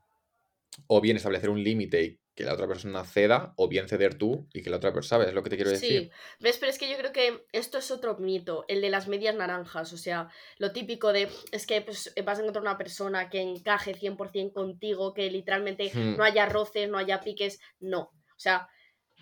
o 0.88 1.02
bien 1.02 1.18
establecer 1.18 1.50
un 1.50 1.64
límite 1.64 2.04
y 2.04 2.20
que 2.36 2.44
la 2.44 2.54
otra 2.54 2.68
persona 2.68 3.04
ceda, 3.04 3.54
o 3.58 3.68
bien 3.68 3.88
ceder 3.88 4.16
tú 4.16 4.48
y 4.54 4.62
que 4.62 4.70
la 4.70 4.78
otra 4.78 4.94
persona, 4.94 5.22
¿sabes 5.24 5.34
lo 5.34 5.42
que 5.42 5.50
te 5.50 5.56
quiero 5.56 5.72
decir? 5.72 6.04
Sí, 6.04 6.12
ves, 6.40 6.58
pero 6.60 6.70
es 6.70 6.78
que 6.78 6.88
yo 6.88 6.96
creo 6.98 7.12
que 7.12 7.48
esto 7.52 7.80
es 7.80 7.90
otro 7.90 8.16
mito, 8.18 8.64
el 8.68 8.80
de 8.82 8.90
las 8.92 9.08
medias 9.08 9.34
naranjas, 9.34 9.92
o 9.92 9.98
sea, 9.98 10.30
lo 10.60 10.72
típico 10.72 11.12
de, 11.14 11.30
es 11.52 11.66
que 11.66 11.82
pues, 11.82 12.14
vas 12.24 12.38
a 12.38 12.42
encontrar 12.42 12.62
una 12.62 12.78
persona 12.78 13.28
que 13.32 13.42
encaje 13.42 13.96
100% 13.96 14.54
contigo, 14.54 15.16
que 15.16 15.32
literalmente 15.32 15.92
Hmm. 15.92 16.16
no 16.16 16.24
haya 16.24 16.46
roces, 16.46 16.88
no 16.90 17.00
haya 17.00 17.22
piques, 17.22 17.60
no, 17.80 18.02
o 18.02 18.40
sea, 18.40 18.68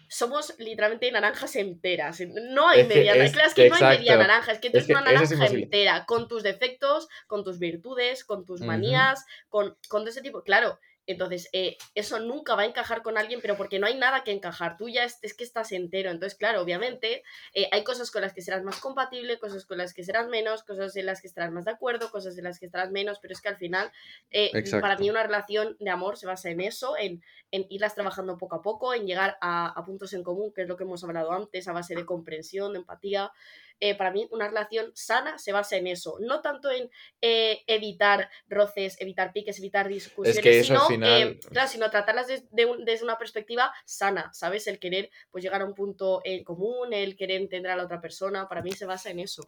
somos 0.07 0.53
literalmente 0.59 1.11
naranjas 1.11 1.55
enteras, 1.55 2.19
no 2.51 2.67
hay 2.69 2.81
Es 2.81 2.87
media 2.87 3.13
es- 3.13 3.31
claro, 3.33 3.47
es 3.47 3.53
que 3.55 3.69
no 3.69 3.75
hay 3.75 3.83
media 3.83 4.17
naranja, 4.17 4.51
es 4.51 4.59
que 4.59 4.69
tú 4.69 4.77
Es 4.77 4.83
eres 4.85 4.89
una 4.89 4.99
es 5.11 5.31
naranja 5.31 5.45
entera, 5.47 6.05
con 6.05 6.27
tus 6.27 6.43
defectos, 6.43 7.07
con 7.27 7.43
tus 7.43 7.59
virtudes, 7.59 8.23
con 8.23 8.45
tus 8.45 8.61
manías, 8.61 9.25
con, 9.49 9.77
con 9.89 10.01
todo 10.01 10.09
ese 10.09 10.21
tipo, 10.21 10.43
claro, 10.43 10.79
entonces, 11.07 11.49
eh, 11.53 11.77
eso 11.93 12.19
nunca 12.19 12.55
va 12.55 12.63
a 12.63 12.65
encajar 12.65 13.01
con 13.03 13.17
alguien, 13.17 13.39
pero 13.41 13.55
porque 13.57 13.79
no 13.79 13.87
hay 13.87 13.95
nada 13.95 14.23
que 14.23 14.31
encajar. 14.31 14.77
Tú 14.77 14.89
ya 14.89 15.03
es, 15.03 15.19
es 15.21 15.33
que 15.33 15.43
estás 15.43 15.71
entero. 15.71 16.09
Entonces, 16.09 16.37
claro, 16.37 16.61
obviamente, 16.61 17.23
eh, 17.53 17.69
hay 17.71 17.83
cosas 17.83 18.11
con 18.11 18.21
las 18.21 18.33
que 18.33 18.41
serás 18.41 18.63
más 18.63 18.79
compatible, 18.79 19.39
cosas 19.39 19.65
con 19.65 19.77
las 19.77 19.93
que 19.93 20.03
serás 20.03 20.27
menos, 20.27 20.63
cosas 20.63 20.95
en 20.95 21.05
las 21.05 21.21
que 21.21 21.27
estarás 21.27 21.51
más 21.51 21.65
de 21.65 21.71
acuerdo, 21.71 22.09
cosas 22.09 22.37
en 22.37 22.43
las 22.43 22.59
que 22.59 22.65
estarás 22.65 22.91
menos, 22.91 23.19
pero 23.19 23.33
es 23.33 23.41
que 23.41 23.49
al 23.49 23.57
final, 23.57 23.91
eh, 24.31 24.51
para 24.81 24.97
mí 24.97 25.09
una 25.09 25.23
relación 25.23 25.77
de 25.79 25.89
amor 25.89 26.17
se 26.17 26.27
basa 26.27 26.49
en 26.49 26.61
eso, 26.61 26.97
en, 26.97 27.23
en 27.51 27.65
irlas 27.69 27.95
trabajando 27.95 28.37
poco 28.37 28.55
a 28.55 28.61
poco, 28.61 28.93
en 28.93 29.05
llegar 29.05 29.37
a, 29.41 29.67
a 29.67 29.85
puntos 29.85 30.13
en 30.13 30.23
común, 30.23 30.51
que 30.53 30.63
es 30.63 30.67
lo 30.67 30.75
que 30.75 30.83
hemos 30.83 31.03
hablado 31.03 31.31
antes, 31.31 31.67
a 31.67 31.73
base 31.73 31.95
de 31.95 32.05
comprensión, 32.05 32.73
de 32.73 32.79
empatía. 32.79 33.31
Eh, 33.79 33.95
para 33.95 34.11
mí, 34.11 34.27
una 34.31 34.47
relación 34.47 34.91
sana 34.93 35.37
se 35.37 35.51
basa 35.51 35.75
en 35.75 35.87
eso, 35.87 36.17
no 36.21 36.41
tanto 36.41 36.71
en 36.71 36.89
eh, 37.21 37.63
evitar 37.67 38.29
roces, 38.47 38.99
evitar 39.01 39.33
piques, 39.33 39.59
evitar 39.59 39.87
discusiones, 39.87 40.37
Es 40.37 40.43
que 40.43 40.59
eso 40.59 40.87
sino 40.87 40.87
sí. 40.87 40.95
eh, 41.03 41.39
claro, 41.51 41.67
sino 41.67 41.89
tratarlas 41.89 42.27
desde 42.27 43.03
una 43.03 43.17
perspectiva 43.17 43.73
sana, 43.83 44.31
¿sabes? 44.33 44.67
El 44.67 44.79
querer 44.79 45.09
pues 45.29 45.43
llegar 45.43 45.61
a 45.61 45.65
un 45.65 45.73
punto 45.73 46.21
en 46.23 46.43
común, 46.43 46.93
el 46.93 47.15
querer 47.17 47.41
entender 47.41 47.71
a 47.71 47.75
la 47.75 47.83
otra 47.83 47.99
persona, 47.99 48.47
para 48.47 48.61
mí 48.61 48.71
se 48.71 48.85
basa 48.85 49.09
en 49.09 49.19
eso. 49.19 49.43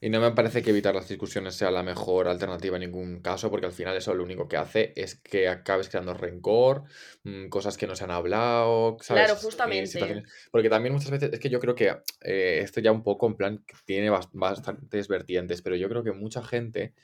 Y 0.00 0.10
no 0.10 0.20
me 0.20 0.30
parece 0.32 0.62
que 0.62 0.70
evitar 0.70 0.94
las 0.94 1.08
discusiones 1.08 1.54
sea 1.54 1.70
la 1.70 1.82
mejor 1.82 2.28
alternativa 2.28 2.76
en 2.76 2.82
ningún 2.82 3.20
caso, 3.20 3.50
porque 3.50 3.66
al 3.66 3.72
final 3.72 3.96
eso 3.96 4.14
lo 4.14 4.22
único 4.22 4.48
que 4.48 4.56
hace 4.56 4.92
es 4.96 5.16
que 5.16 5.48
acabes 5.48 5.88
creando 5.88 6.14
rencor, 6.14 6.84
mm, 7.24 7.48
cosas 7.48 7.76
que 7.76 7.86
no 7.86 7.96
se 7.96 8.04
han 8.04 8.10
hablado, 8.10 8.96
¿sabes? 9.00 9.24
Claro, 9.24 9.40
justamente. 9.40 10.24
Porque 10.50 10.70
también 10.70 10.94
muchas 10.94 11.10
veces, 11.10 11.30
es 11.32 11.40
que 11.40 11.50
yo 11.50 11.60
creo 11.60 11.74
que 11.74 11.96
eh, 12.22 12.60
esto 12.62 12.80
ya 12.80 12.92
un 12.92 13.02
poco 13.02 13.26
en 13.26 13.36
plan 13.36 13.64
tiene 13.84 14.10
bastantes 14.32 15.08
vertientes, 15.08 15.62
pero 15.62 15.76
yo 15.76 15.88
creo 15.88 16.04
que 16.04 16.12
mucha 16.12 16.42
gente 16.42 16.94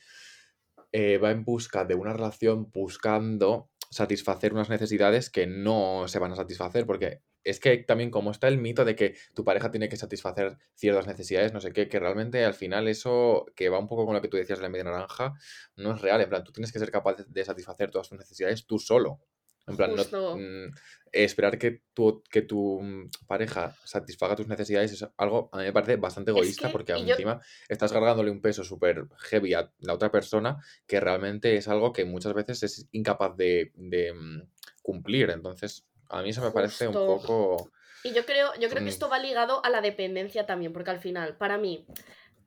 eh, 0.93 1.19
va 1.19 1.33
en 1.33 1.45
busca 1.45 1.85
de 1.85 1.97
una 1.97 2.13
relación 2.13 2.71
buscando 2.71 3.69
satisfacer 3.95 4.53
unas 4.53 4.69
necesidades 4.69 5.31
que 5.31 5.47
no 5.47 6.09
se 6.09 6.19
van 6.19 6.33
a 6.33 6.37
satisfacer, 6.37 6.85
porque 6.87 7.23
es 7.45 7.61
que 7.61 7.79
también 7.79 8.11
como 8.11 8.31
está 8.33 8.49
el 8.49 8.59
mito 8.59 8.85
de 8.85 8.97
que 8.97 9.17
tu 9.35 9.45
pareja 9.45 9.71
tiene 9.71 9.89
que 9.89 9.97
satisfacer 9.97 10.59
ciertas 10.75 11.07
necesidades, 11.07 11.53
no 11.53 11.61
sé 11.61 11.73
qué, 11.73 11.89
que 11.89 12.01
realmente 12.01 12.45
al 12.45 12.55
final 12.55 12.89
eso, 12.89 13.47
que 13.55 13.69
va 13.69 13.79
un 13.79 13.87
poco 13.87 14.05
con 14.05 14.15
lo 14.15 14.21
que 14.21 14.29
tú 14.29 14.37
decías 14.37 14.59
de 14.59 14.65
la 14.65 14.69
media 14.69 14.85
naranja, 14.85 15.35
no 15.77 15.95
es 15.95 16.01
real. 16.01 16.21
En 16.21 16.29
plan, 16.29 16.43
tú 16.43 16.53
tienes 16.53 16.73
que 16.73 16.81
ser 16.81 16.91
capaz 16.91 17.17
de 17.27 17.45
satisfacer 17.45 17.91
todas 17.91 18.09
tus 18.09 18.19
necesidades 18.19 18.67
tú 18.67 18.79
solo. 18.79 19.21
En 19.67 19.77
plan, 19.77 19.95
no, 19.95 20.37
mm, 20.37 20.73
esperar 21.13 21.59
que 21.59 21.83
tu, 21.95 22.23
que 22.31 22.43
tu 22.43 22.81
mm, 22.83 23.11
pareja 23.27 23.75
satisfaga 23.85 24.37
tus 24.37 24.49
necesidades 24.49 24.93
es 24.93 25.07
algo, 25.17 25.49
a 25.53 25.59
mí 25.59 25.65
me 25.65 25.73
parece 25.73 25.97
bastante 25.97 26.33
egoísta 26.33 26.71
porque 26.71 26.93
encima 26.93 27.41
estás 27.69 27.93
cargándole 27.93 28.31
un 28.31 28.41
peso 28.41 28.65
súper 28.65 29.07
heavy 29.31 29.55
a 29.55 29.71
la 29.81 29.95
otra 29.95 30.11
persona 30.11 30.59
que 30.87 31.01
realmente 31.01 31.57
es 31.57 31.69
algo 31.69 31.93
que 31.93 32.05
muchas 32.05 32.35
veces 32.35 32.63
es 32.63 32.89
incapaz 32.93 33.37
de, 33.37 33.73
mm, 33.75 34.43
cumplir. 34.83 35.31
Entonces, 35.31 35.87
a 36.11 36.23
mí 36.23 36.31
eso 36.31 36.43
me 36.43 36.51
parece 36.51 36.89
un 36.89 36.95
poco... 36.95 37.71
Y 38.03 38.13
yo 38.13 38.27
creo, 38.27 38.53
yo 38.61 38.69
creo 38.69 38.83
que 38.83 38.91
esto 38.91 39.09
va 39.09 39.19
ligado 39.19 39.65
a 39.65 39.71
la 39.71 39.81
dependencia 39.81 40.45
también, 40.45 40.75
porque 40.75 40.91
al 40.91 41.01
final, 41.01 41.39
para 41.39 41.57
mí, 41.57 41.87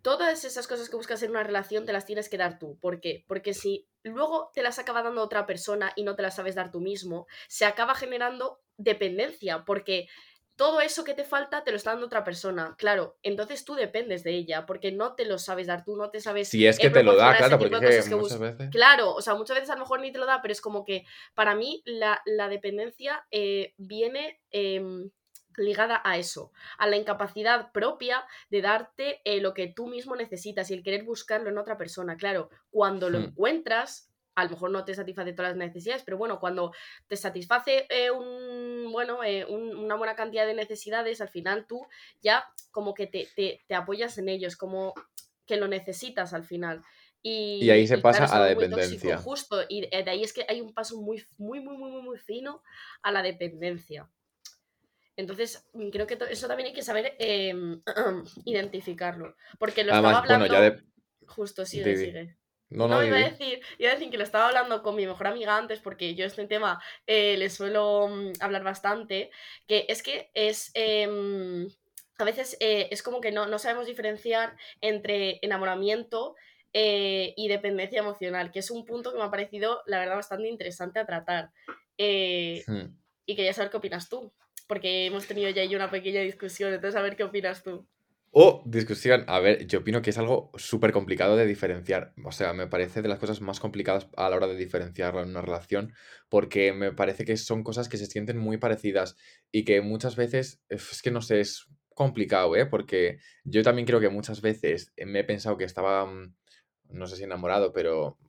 todas 0.08 0.46
esas 0.46 0.70
cosas 0.70 0.88
que 0.90 0.96
buscas 0.96 1.22
en 1.22 1.32
una 1.32 1.44
relación 1.44 1.86
te 1.86 1.92
las 1.92 2.06
tienes 2.06 2.30
que 2.30 2.38
dar 2.38 2.60
tú. 2.60 2.80
¿Por 2.80 3.02
qué? 3.02 3.26
Porque 3.28 3.54
si 3.54 3.90
luego 4.04 4.52
te 4.54 4.64
las 4.64 4.80
acaba 4.80 5.04
dando 5.04 5.22
otra 5.22 5.46
persona 5.46 5.92
y 5.98 6.04
no 6.04 6.16
te 6.16 6.22
las 6.22 6.38
sabes 6.38 6.56
dar 6.56 6.72
tú 6.72 6.80
mismo, 6.80 7.28
se 7.50 7.66
acaba 7.66 7.94
generando 7.94 8.62
dependencia, 8.78 9.66
porque 9.66 10.08
todo 10.56 10.80
eso 10.80 11.04
que 11.04 11.14
te 11.14 11.26
falta 11.26 11.66
te 11.66 11.72
lo 11.72 11.78
está 11.78 11.90
dando 11.90 12.06
otra 12.06 12.24
persona. 12.24 12.74
Claro, 12.78 13.18
entonces 13.22 13.66
tú 13.66 13.76
dependes 13.76 14.24
de 14.24 14.32
ella, 14.32 14.66
porque 14.66 14.94
no 14.94 15.14
te 15.14 15.26
lo 15.26 15.38
sabes 15.38 15.68
dar 15.68 15.84
tú, 15.84 15.98
no 15.98 16.10
te 16.10 16.22
sabes. 16.22 16.48
Si 16.48 16.66
es 16.66 16.80
que 16.80 16.90
te 16.90 17.04
lo 17.04 17.18
da, 17.18 17.36
claro, 17.36 17.60
porque 17.60 17.76
muchas 17.76 18.40
veces. 18.40 18.70
Claro, 18.72 19.14
o 19.14 19.22
sea, 19.22 19.36
muchas 19.36 19.58
veces 19.58 19.72
a 19.72 19.74
lo 19.74 19.82
mejor 19.82 20.00
ni 20.00 20.14
te 20.14 20.20
lo 20.20 20.26
da, 20.26 20.42
pero 20.42 20.54
es 20.54 20.62
como 20.62 20.86
que 20.86 21.04
para 21.36 21.54
mí 21.54 21.84
la, 21.84 22.22
dependencia 22.48 23.28
eh, 23.30 23.74
viene. 23.76 24.40
Em, 24.52 25.10
ligada 25.58 26.02
a 26.04 26.18
eso, 26.18 26.52
a 26.78 26.88
la 26.88 26.98
incapacidad 26.98 27.72
propia 27.72 28.26
de 28.50 28.62
darte 28.62 29.22
eh, 29.26 29.42
lo 29.42 29.54
que 29.54 29.68
tú 29.68 29.88
mismo 29.88 30.16
necesitas 30.16 30.70
y 30.70 30.76
el 30.76 30.84
querer 30.84 31.04
buscarlo 31.04 31.50
en 31.50 31.58
otra 31.58 31.78
persona. 31.78 32.16
Claro, 32.16 32.50
cuando 32.70 33.10
lo 33.10 33.20
hmm. 33.20 33.24
encuentras, 33.24 34.12
a 34.36 34.44
lo 34.44 34.52
mejor 34.52 34.72
no 34.72 34.86
te 34.86 34.94
satisface 34.94 35.34
todas 35.34 35.52
las 35.52 35.58
necesidades, 35.58 36.04
pero 36.04 36.18
bueno, 36.18 36.40
cuando 36.40 36.72
te 37.08 37.18
satisface 37.18 37.88
eh, 37.90 38.12
un, 38.12 38.92
bueno, 38.92 39.24
eh, 39.24 39.46
una 39.46 39.96
buena 39.96 40.16
cantidad 40.16 40.46
de 40.46 40.54
necesidades, 40.54 41.22
al 41.22 41.30
final 41.30 41.66
tú 41.68 41.86
ya 42.22 42.46
como 42.72 42.94
que 42.94 43.08
te, 43.08 43.28
te, 43.36 43.76
apoyas 43.76 44.18
en 44.20 44.30
ellos, 44.30 44.56
como 44.56 44.94
que 45.48 45.58
lo 45.58 45.68
necesitas 45.68 46.34
al 46.34 46.44
final. 46.44 46.84
Y, 47.24 47.68
ahí 47.72 47.88
se 47.88 47.98
pasa 47.98 48.26
a 48.26 48.40
la 48.40 48.46
dependencia. 48.46 49.18
justo, 49.18 49.58
y 49.68 49.82
de 49.82 50.10
ahí 50.10 50.24
es 50.24 50.34
que 50.34 50.46
hay 50.48 50.62
un 50.62 50.72
paso 50.72 51.02
muy, 51.02 51.26
muy, 51.40 51.60
muy, 51.60 51.76
muy, 51.76 52.02
muy 52.04 52.20
fino 52.20 52.62
a 53.02 53.12
la 53.12 53.24
dependencia. 53.24 54.08
Entonces, 55.18 55.68
mm, 55.74 55.90
creo 55.90 56.08
que 56.08 56.18
eso 56.30 56.48
también 56.48 56.68
hay 56.68 56.74
que 56.74 56.84
saber 56.84 57.16
em, 57.20 57.82
identificarlo. 58.46 59.36
Porque 59.60 59.84
lo 59.84 59.94
estaba 59.94 60.20
hablando. 60.20 60.82
Justo, 61.26 61.66
sigue. 61.66 62.38
No, 62.70 62.88
no, 62.88 63.04
iba, 63.04 63.18
a 63.18 63.30
decir, 63.30 63.62
iba 63.78 63.92
a 63.92 63.94
decir 63.94 64.10
que 64.10 64.18
lo 64.18 64.24
estaba 64.24 64.48
hablando 64.48 64.84
con 64.84 64.96
mi 64.96 65.08
mejor 65.08 65.28
amiga 65.28 65.58
antes, 65.58 65.80
porque 65.80 66.16
yo 66.16 66.26
este 66.26 66.48
tema 66.48 66.82
eh, 67.06 67.38
le 67.38 67.50
suelo 67.50 68.10
mm, 68.10 68.34
hablar 68.40 68.64
bastante. 68.64 69.32
Que 69.68 69.86
es 69.90 70.04
que 70.04 70.30
es. 70.34 70.72
Em, 70.76 71.68
a 72.20 72.24
veces 72.24 72.58
eh, 72.60 72.88
es 72.92 73.04
como 73.04 73.20
que 73.20 73.32
no, 73.32 73.48
no, 73.48 73.60
sabemos 73.60 73.86
diferenciar 73.86 74.56
entre 74.82 75.40
enamoramiento 75.42 76.36
eh, 76.74 77.34
y 77.38 77.48
dependencia 77.48 78.00
emocional, 78.00 78.52
que 78.52 78.60
es 78.60 78.72
un 78.72 78.86
punto 78.86 79.12
que 79.12 79.20
me 79.20 79.24
ha 79.24 79.32
parecido, 79.32 79.82
la 79.86 80.00
verdad, 80.00 80.16
bastante 80.16 80.48
interesante 80.48 81.00
a 81.00 81.06
tratar. 81.06 81.52
Hmm. 81.98 82.96
Y 83.26 83.36
quería 83.36 83.54
saber 83.54 83.72
qué 83.72 83.78
opinas 83.78 84.10
tú 84.10 84.32
porque 84.68 85.06
hemos 85.06 85.28
tenido 85.28 85.50
ya 85.50 85.62
ahí 85.62 85.76
una 85.76 85.90
pequeña 85.90 86.22
discusión, 86.22 86.74
entonces 86.74 87.00
a 87.00 87.02
ver 87.02 87.16
qué 87.16 87.24
opinas 87.24 87.64
tú. 87.64 87.88
Oh, 88.32 88.62
discusión. 88.66 89.24
A 89.28 89.40
ver, 89.40 89.66
yo 89.68 89.80
opino 89.80 90.02
que 90.02 90.12
es 90.12 90.18
algo 90.18 90.52
súper 90.56 90.92
complicado 90.92 91.36
de 91.38 91.46
diferenciar. 91.48 92.14
O 92.24 92.32
sea, 92.32 92.54
me 92.54 92.68
parece 92.68 93.02
de 93.02 93.08
las 93.08 93.20
cosas 93.20 93.42
más 93.42 93.60
complicadas 93.60 94.08
a 94.16 94.30
la 94.30 94.36
hora 94.36 94.48
de 94.48 94.56
diferenciarlo 94.56 95.24
en 95.24 95.30
una 95.30 95.42
relación, 95.42 95.94
porque 96.30 96.74
me 96.74 96.92
parece 96.92 97.26
que 97.26 97.38
son 97.38 97.64
cosas 97.64 97.90
que 97.90 97.98
se 97.98 98.06
sienten 98.06 98.38
muy 98.38 98.58
parecidas 98.58 99.16
y 99.52 99.64
que 99.64 99.82
muchas 99.82 100.16
veces, 100.16 100.62
es 100.70 101.02
que 101.02 101.10
no 101.10 101.22
sé, 101.22 101.40
es 101.40 101.68
complicado, 101.96 102.56
¿eh? 102.56 102.66
Porque 102.68 103.18
yo 103.44 103.64
también 103.64 103.88
creo 103.88 104.00
que 104.00 104.10
muchas 104.10 104.42
veces 104.42 104.94
me 105.04 105.22
he 105.22 105.24
pensado 105.24 105.58
que 105.58 105.66
estaba, 105.66 106.06
mm, 106.06 106.36
no 106.90 107.08
sé 107.08 107.16
si 107.16 107.24
enamorado, 107.24 107.74
pero 107.74 108.20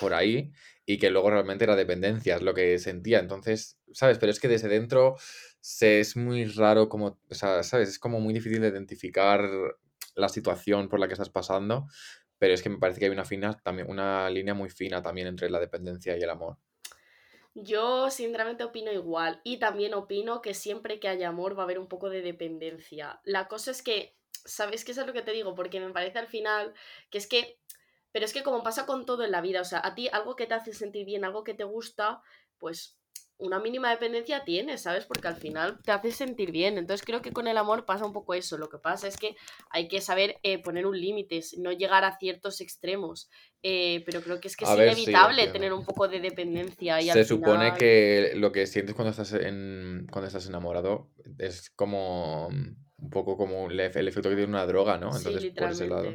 por 0.00 0.14
ahí, 0.14 0.50
y 0.86 0.98
que 0.98 1.10
luego 1.10 1.30
realmente 1.30 1.64
era 1.64 1.76
dependencia, 1.76 2.36
es 2.36 2.42
lo 2.42 2.54
que 2.54 2.78
sentía. 2.78 3.20
Entonces, 3.20 3.78
¿sabes? 3.92 4.18
Pero 4.18 4.32
es 4.32 4.40
que 4.40 4.48
desde 4.48 4.68
dentro 4.68 5.16
se, 5.62 6.00
es 6.00 6.16
muy 6.16 6.44
raro 6.44 6.88
como, 6.88 7.20
o 7.30 7.34
sea, 7.34 7.62
¿sabes? 7.62 7.88
Es 7.88 7.98
como 8.00 8.20
muy 8.20 8.34
difícil 8.34 8.60
de 8.60 8.68
identificar 8.68 9.48
la 10.16 10.28
situación 10.28 10.88
por 10.88 10.98
la 10.98 11.06
que 11.06 11.14
estás 11.14 11.30
pasando, 11.30 11.86
pero 12.36 12.52
es 12.52 12.62
que 12.62 12.68
me 12.68 12.78
parece 12.78 12.98
que 12.98 13.06
hay 13.06 13.12
una 13.12 13.54
también, 13.62 13.88
una 13.88 14.28
línea 14.28 14.54
muy 14.54 14.70
fina 14.70 15.00
también 15.00 15.28
entre 15.28 15.48
la 15.48 15.60
dependencia 15.60 16.18
y 16.18 16.20
el 16.20 16.30
amor. 16.30 16.58
Yo 17.54 18.10
sinceramente 18.10 18.64
opino 18.64 18.90
igual 18.90 19.40
y 19.44 19.58
también 19.58 19.94
opino 19.94 20.42
que 20.42 20.52
siempre 20.52 20.98
que 20.98 21.06
haya 21.06 21.28
amor 21.28 21.56
va 21.56 21.62
a 21.62 21.64
haber 21.64 21.78
un 21.78 21.86
poco 21.86 22.10
de 22.10 22.22
dependencia. 22.22 23.20
La 23.22 23.46
cosa 23.46 23.70
es 23.70 23.82
que, 23.82 24.16
¿sabes 24.44 24.84
qué 24.84 24.90
es 24.90 24.98
lo 24.98 25.12
que 25.12 25.22
te 25.22 25.30
digo? 25.30 25.54
Porque 25.54 25.78
me 25.78 25.92
parece 25.92 26.18
al 26.18 26.26
final 26.26 26.74
que 27.10 27.18
es 27.18 27.28
que, 27.28 27.60
pero 28.10 28.24
es 28.24 28.32
que 28.32 28.42
como 28.42 28.64
pasa 28.64 28.84
con 28.84 29.06
todo 29.06 29.22
en 29.22 29.30
la 29.30 29.42
vida, 29.42 29.60
o 29.60 29.64
sea, 29.64 29.80
a 29.84 29.94
ti 29.94 30.08
algo 30.08 30.34
que 30.34 30.46
te 30.46 30.54
hace 30.54 30.72
sentir 30.72 31.06
bien, 31.06 31.24
algo 31.24 31.44
que 31.44 31.54
te 31.54 31.64
gusta, 31.64 32.20
pues 32.58 32.98
una 33.38 33.58
mínima 33.58 33.90
dependencia 33.90 34.44
tienes, 34.44 34.82
¿sabes? 34.82 35.04
Porque 35.04 35.28
al 35.28 35.36
final 35.36 35.78
te 35.82 35.92
hace 35.92 36.12
sentir 36.12 36.52
bien. 36.52 36.78
Entonces 36.78 37.04
creo 37.04 37.22
que 37.22 37.32
con 37.32 37.48
el 37.48 37.58
amor 37.58 37.84
pasa 37.84 38.04
un 38.04 38.12
poco 38.12 38.34
eso. 38.34 38.56
Lo 38.58 38.68
que 38.68 38.78
pasa 38.78 39.08
es 39.08 39.16
que 39.16 39.36
hay 39.70 39.88
que 39.88 40.00
saber 40.00 40.36
eh, 40.42 40.62
poner 40.62 40.86
un 40.86 40.98
límite, 40.98 41.40
no 41.58 41.72
llegar 41.72 42.04
a 42.04 42.16
ciertos 42.18 42.60
extremos. 42.60 43.28
Eh, 43.62 44.02
pero 44.06 44.20
creo 44.22 44.40
que 44.40 44.48
es 44.48 44.56
que 44.56 44.64
es 44.64 44.70
inevitable 44.70 45.48
tener 45.48 45.72
un 45.72 45.84
poco 45.84 46.08
de 46.08 46.20
dependencia. 46.20 47.00
Y 47.00 47.10
Se 47.10 47.24
supone 47.24 47.74
que 47.74 48.32
lo 48.36 48.52
que 48.52 48.66
sientes 48.66 48.94
cuando 48.94 49.10
estás, 49.10 49.32
en, 49.32 50.06
cuando 50.10 50.26
estás 50.26 50.46
enamorado 50.46 51.10
es 51.38 51.70
como 51.70 52.48
un 52.48 53.10
poco 53.10 53.36
como 53.36 53.70
el, 53.70 53.80
efecto 53.80 54.28
que 54.30 54.36
tiene 54.36 54.44
una 54.44 54.66
droga, 54.66 54.98
¿no? 54.98 55.16
Entonces, 55.16 55.52
por 55.52 55.70
ese 55.70 55.88
lado. 55.88 56.12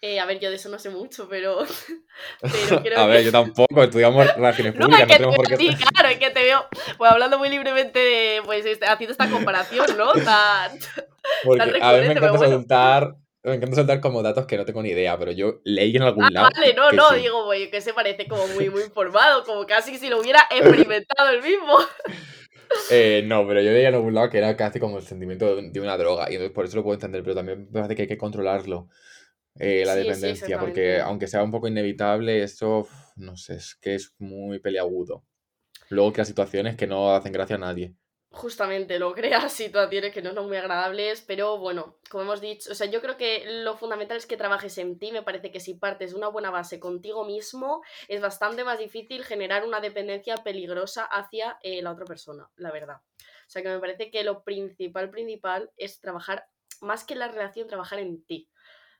Eh, 0.00 0.20
a 0.20 0.26
ver, 0.26 0.38
yo 0.38 0.48
de 0.48 0.56
eso 0.56 0.68
no 0.68 0.78
sé 0.78 0.90
mucho, 0.90 1.28
pero. 1.28 1.58
a 2.96 3.06
ver, 3.06 3.24
yo 3.24 3.32
tampoco, 3.32 3.82
estudiamos 3.82 4.32
relaciones 4.34 4.74
públicas, 4.78 5.08
no, 5.08 5.14
tenemos 5.14 5.36
por 5.36 5.48
qué. 5.48 5.56
Sí, 5.56 5.74
claro, 5.74 6.08
es 6.08 6.18
que 6.18 6.30
te 6.30 6.42
veo 6.42 6.66
pues, 6.96 7.10
hablando 7.10 7.38
muy 7.38 7.48
libremente, 7.48 8.40
pues 8.44 8.64
este, 8.64 8.86
haciendo 8.86 9.12
esta 9.12 9.28
comparación, 9.28 9.86
¿no? 9.96 10.12
Tan, 10.12 10.78
Porque 11.44 11.78
a 11.80 11.92
ver, 11.92 12.06
me 12.06 12.12
encanta 12.12 12.38
soltar. 12.38 13.16
Me 13.44 13.54
encanta 13.54 13.76
soltar 13.76 14.00
como 14.00 14.22
datos 14.22 14.46
que 14.46 14.56
no 14.56 14.64
tengo 14.64 14.82
ni 14.82 14.90
idea, 14.90 15.16
pero 15.16 15.30
yo 15.30 15.60
leí 15.64 15.96
en 15.96 16.02
algún 16.02 16.24
ah, 16.24 16.30
lado. 16.30 16.48
Vale, 16.54 16.74
no, 16.74 16.90
no, 16.92 17.12
digo, 17.12 17.44
güey, 17.44 17.70
que 17.70 17.80
se 17.80 17.94
parece 17.94 18.26
como 18.26 18.46
muy, 18.48 18.68
muy 18.68 18.82
informado, 18.82 19.44
como 19.44 19.64
casi 19.64 19.96
si 19.96 20.10
lo 20.10 20.20
hubiera 20.20 20.40
experimentado 20.50 21.30
el 21.30 21.42
mismo. 21.42 21.78
Eh, 22.90 23.22
no, 23.24 23.46
pero 23.46 23.62
yo 23.62 23.70
leí 23.70 23.86
en 23.86 23.94
algún 23.94 24.12
lado 24.12 24.28
que 24.28 24.38
era 24.38 24.56
casi 24.56 24.78
como 24.80 24.98
el 24.98 25.04
sentimiento 25.04 25.56
de 25.56 25.80
una 25.80 25.96
droga, 25.96 26.26
y 26.28 26.34
entonces 26.34 26.52
por 26.52 26.66
eso 26.66 26.76
lo 26.76 26.82
puedo 26.82 26.94
entender, 26.94 27.22
pero 27.22 27.36
también 27.36 27.68
me 27.70 27.80
parece 27.80 27.94
que 27.94 28.02
hay 28.02 28.08
que 28.08 28.18
controlarlo. 28.18 28.88
Eh, 29.58 29.84
la 29.84 29.96
dependencia, 29.96 30.58
porque 30.58 31.00
aunque 31.00 31.26
sea 31.26 31.42
un 31.42 31.50
poco 31.50 31.68
inevitable, 31.68 32.42
eso, 32.42 32.86
no 33.16 33.36
sé, 33.36 33.54
es 33.54 33.74
que 33.76 33.96
es 33.96 34.14
muy 34.18 34.60
peleagudo. 34.60 35.24
Luego 35.88 36.12
crea 36.12 36.24
situaciones 36.24 36.76
que 36.76 36.86
no 36.86 37.14
hacen 37.14 37.32
gracia 37.32 37.56
a 37.56 37.60
nadie. 37.60 37.94
Justamente, 38.30 38.98
lo 38.98 39.14
crea 39.14 39.48
situaciones 39.48 40.12
que 40.12 40.22
no 40.22 40.34
son 40.34 40.48
muy 40.48 40.58
agradables, 40.58 41.22
pero 41.22 41.58
bueno, 41.58 41.98
como 42.10 42.24
hemos 42.24 42.40
dicho, 42.40 42.70
o 42.70 42.74
sea, 42.74 42.86
yo 42.86 43.00
creo 43.00 43.16
que 43.16 43.62
lo 43.62 43.76
fundamental 43.76 44.18
es 44.18 44.26
que 44.26 44.36
trabajes 44.36 44.76
en 44.78 44.98
ti, 44.98 45.12
me 45.12 45.22
parece 45.22 45.50
que 45.50 45.60
si 45.60 45.74
partes 45.74 46.10
de 46.10 46.18
una 46.18 46.28
buena 46.28 46.50
base 46.50 46.78
contigo 46.78 47.24
mismo, 47.24 47.82
es 48.06 48.20
bastante 48.20 48.64
más 48.64 48.78
difícil 48.78 49.24
generar 49.24 49.64
una 49.64 49.80
dependencia 49.80 50.36
peligrosa 50.36 51.04
hacia 51.04 51.58
eh, 51.62 51.82
la 51.82 51.92
otra 51.92 52.04
persona, 52.04 52.48
la 52.56 52.70
verdad. 52.70 52.96
O 52.96 53.50
sea, 53.50 53.62
que 53.62 53.70
me 53.70 53.80
parece 53.80 54.10
que 54.10 54.22
lo 54.24 54.44
principal, 54.44 55.10
principal 55.10 55.72
es 55.78 56.00
trabajar, 56.00 56.44
más 56.82 57.04
que 57.04 57.14
la 57.14 57.28
relación, 57.28 57.66
trabajar 57.66 57.98
en 57.98 58.22
ti 58.24 58.48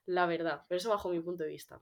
la 0.09 0.27
verdad, 0.27 0.64
pero 0.68 0.79
eso 0.79 0.90
bajo 0.90 1.11
mi 1.11 1.21
punto 1.21 1.44
de 1.44 1.51
vista. 1.51 1.81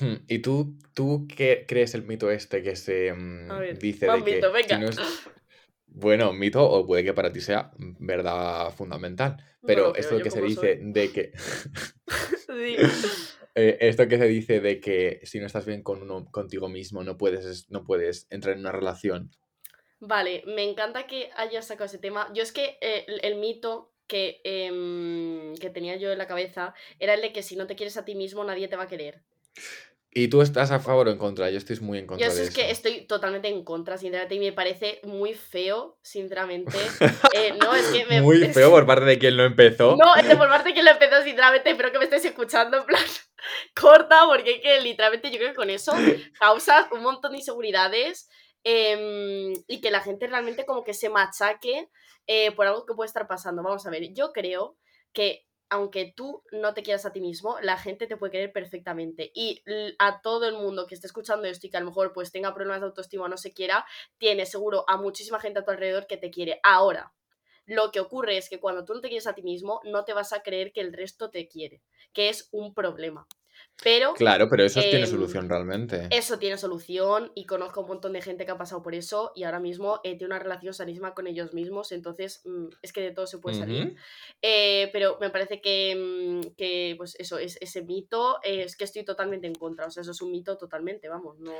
Hmm, 0.00 0.14
¿Y 0.28 0.40
tú, 0.40 0.76
tú 0.94 1.26
qué 1.34 1.64
crees 1.66 1.94
el 1.94 2.02
mito 2.04 2.30
este 2.30 2.62
que 2.62 2.76
se 2.76 3.12
mm, 3.12 3.48
ver, 3.60 3.78
dice 3.78 4.06
de 4.10 4.24
que 4.24 4.24
mito, 4.24 4.52
si 4.52 4.52
venga. 4.52 4.78
no 4.78 4.88
es 4.88 4.98
bueno, 5.86 6.32
mito 6.32 6.62
o 6.68 6.86
puede 6.86 7.04
que 7.04 7.14
para 7.14 7.32
ti 7.32 7.40
sea 7.40 7.70
mm, 7.78 8.06
verdad 8.06 8.70
fundamental, 8.72 9.36
pero 9.64 9.92
creo, 9.92 10.00
esto 10.00 10.22
que 10.22 10.30
se 10.30 10.42
dice 10.42 10.76
soy. 10.76 10.92
de 10.92 11.08
que 11.12 11.32
Sí. 12.46 12.76
eh, 13.54 13.78
esto 13.80 14.06
que 14.08 14.18
se 14.18 14.26
dice 14.26 14.60
de 14.60 14.80
que 14.80 15.20
si 15.24 15.40
no 15.40 15.46
estás 15.46 15.64
bien 15.64 15.82
con 15.82 16.02
uno, 16.02 16.26
contigo 16.30 16.68
mismo 16.68 17.02
no 17.02 17.16
puedes, 17.16 17.44
es- 17.46 17.70
no 17.70 17.84
puedes 17.84 18.26
entrar 18.30 18.54
en 18.54 18.60
una 18.60 18.72
relación. 18.72 19.30
Vale, 20.00 20.42
me 20.46 20.62
encanta 20.62 21.06
que 21.06 21.30
hayas 21.36 21.66
sacado 21.66 21.86
ese 21.86 21.98
tema. 21.98 22.30
Yo 22.34 22.42
es 22.42 22.52
que 22.52 22.76
eh, 22.82 23.04
el, 23.08 23.20
el 23.24 23.36
mito 23.36 23.92
que, 24.06 24.40
em, 24.44 25.54
que 25.56 25.70
tenía 25.70 25.96
yo 25.96 26.12
en 26.12 26.18
la 26.18 26.26
cabeza 26.26 26.74
era 26.98 27.14
el 27.14 27.22
de 27.22 27.32
que 27.32 27.42
si 27.42 27.56
no 27.56 27.66
te 27.66 27.76
quieres 27.76 27.96
a 27.96 28.04
ti 28.04 28.14
mismo, 28.14 28.44
nadie 28.44 28.68
te 28.68 28.76
va 28.76 28.84
a 28.84 28.88
querer. 28.88 29.22
¿Y 30.18 30.28
tú 30.28 30.40
estás 30.40 30.70
a 30.70 30.80
favor 30.80 31.08
o 31.08 31.10
en 31.10 31.18
contra? 31.18 31.50
Yo 31.50 31.58
estoy 31.58 31.78
muy 31.80 31.98
en 31.98 32.04
Yo 32.04 32.08
contra 32.08 32.28
eso 32.28 32.36
de 32.38 32.44
es 32.44 32.54
que 32.54 32.62
eso. 32.62 32.72
estoy 32.72 33.06
totalmente 33.06 33.48
en 33.48 33.62
contra, 33.64 33.98
sinceramente, 33.98 34.34
y 34.34 34.38
me 34.38 34.52
parece 34.52 35.00
muy 35.02 35.34
feo, 35.34 35.98
sinceramente. 36.00 36.72
Eh, 37.34 37.52
no, 37.60 37.74
es 37.74 37.84
que 37.88 38.06
me... 38.06 38.22
Muy 38.22 38.38
feo 38.46 38.70
por 38.70 38.86
parte 38.86 39.04
de 39.04 39.18
quien 39.18 39.36
lo 39.36 39.44
empezó. 39.44 39.94
No, 39.94 40.16
es 40.16 40.26
de 40.26 40.36
por 40.36 40.48
parte 40.48 40.72
que 40.72 40.82
lo 40.82 40.90
empezó, 40.90 41.22
sinceramente, 41.22 41.68
espero 41.68 41.92
que 41.92 41.98
me 41.98 42.04
estéis 42.04 42.24
escuchando, 42.24 42.78
en 42.78 42.84
plan, 42.84 43.02
corta, 43.78 44.22
porque 44.26 44.52
es 44.52 44.62
que 44.62 44.80
literalmente 44.80 45.30
yo 45.30 45.36
creo 45.36 45.50
que 45.50 45.56
con 45.56 45.68
eso 45.68 45.92
causas 46.40 46.86
un 46.92 47.02
montón 47.02 47.32
de 47.32 47.38
inseguridades 47.38 48.30
em, 48.68 49.52
y 49.68 49.80
que 49.80 49.92
la 49.92 50.00
gente 50.00 50.26
realmente 50.26 50.66
como 50.66 50.82
que 50.82 50.92
se 50.92 51.08
machaque 51.08 51.88
eh, 52.26 52.50
por 52.50 52.66
algo 52.66 52.84
que 52.84 52.94
puede 52.94 53.06
estar 53.06 53.28
pasando. 53.28 53.62
Vamos 53.62 53.86
a 53.86 53.90
ver, 53.90 54.12
yo 54.12 54.32
creo 54.32 54.76
que 55.12 55.46
aunque 55.68 56.12
tú 56.16 56.42
no 56.50 56.74
te 56.74 56.82
quieras 56.82 57.06
a 57.06 57.12
ti 57.12 57.20
mismo, 57.20 57.58
la 57.60 57.78
gente 57.78 58.08
te 58.08 58.16
puede 58.16 58.32
querer 58.32 58.52
perfectamente. 58.52 59.30
Y 59.34 59.62
a 60.00 60.20
todo 60.20 60.46
el 60.48 60.54
mundo 60.54 60.88
que 60.88 60.96
esté 60.96 61.06
escuchando 61.06 61.46
esto 61.46 61.68
y 61.68 61.70
que 61.70 61.76
a 61.76 61.80
lo 61.80 61.86
mejor 61.86 62.12
pues 62.12 62.32
tenga 62.32 62.54
problemas 62.54 62.80
de 62.80 62.86
autoestima 62.86 63.24
o 63.24 63.28
no 63.28 63.36
se 63.36 63.52
quiera, 63.52 63.86
tiene 64.18 64.46
seguro 64.46 64.84
a 64.88 64.96
muchísima 64.96 65.38
gente 65.38 65.60
a 65.60 65.64
tu 65.64 65.70
alrededor 65.70 66.08
que 66.08 66.16
te 66.16 66.32
quiere. 66.32 66.58
Ahora, 66.64 67.12
lo 67.66 67.92
que 67.92 68.00
ocurre 68.00 68.36
es 68.36 68.48
que 68.48 68.58
cuando 68.58 68.84
tú 68.84 68.94
no 68.94 69.00
te 69.00 69.08
quieres 69.08 69.28
a 69.28 69.34
ti 69.34 69.42
mismo, 69.42 69.80
no 69.84 70.04
te 70.04 70.12
vas 70.12 70.32
a 70.32 70.42
creer 70.42 70.72
que 70.72 70.80
el 70.80 70.92
resto 70.92 71.30
te 71.30 71.46
quiere, 71.46 71.82
que 72.12 72.30
es 72.30 72.48
un 72.50 72.74
problema. 72.74 73.28
Pero 73.82 74.14
Claro, 74.14 74.48
pero 74.48 74.64
eso 74.64 74.80
tiene 74.80 75.00
em, 75.00 75.06
solución 75.06 75.48
realmente. 75.48 76.08
eso 76.10 76.38
tiene 76.38 76.56
solución 76.56 77.30
y 77.34 77.44
conozco 77.44 77.82
un 77.82 77.88
montón 77.88 78.14
de 78.14 78.22
gente 78.22 78.46
que 78.46 78.50
ha 78.52 78.56
pasado 78.58 78.82
por 78.82 78.94
eso 78.94 79.32
y 79.34 79.44
ahora 79.44 79.60
mismo 79.60 80.00
eh, 80.02 80.16
tiene 80.16 80.26
una 80.34 80.38
relación 80.38 80.72
sanísima 80.72 81.12
con 81.14 81.26
ellos 81.26 81.52
mismos, 81.52 81.92
entonces 81.92 82.40
mm, 82.46 82.68
es 82.82 82.92
que 82.92 83.02
de 83.02 83.10
todo 83.12 83.26
se 83.26 83.38
puede 83.38 83.56
salir. 83.58 83.94
Eh, 84.40 84.88
pero 84.92 85.18
me 85.20 85.28
parece 85.30 85.60
que, 85.60 85.94
mm, 85.94 86.54
que, 86.56 86.94
pues 86.96 87.16
eso, 87.18 87.36
es, 87.38 87.58
ese 87.60 87.82
mito 87.82 88.38
eh, 88.42 88.62
es 88.62 88.76
que 88.76 88.84
estoy 88.84 89.04
totalmente 89.04 89.46
en 89.46 89.54
contra, 89.54 89.86
o 89.86 89.90
sea, 89.90 90.00
eso 90.00 90.12
es 90.12 90.22
un 90.22 90.30
mito 90.32 90.56
totalmente, 90.56 91.08
vamos, 91.08 91.38
no... 91.38 91.52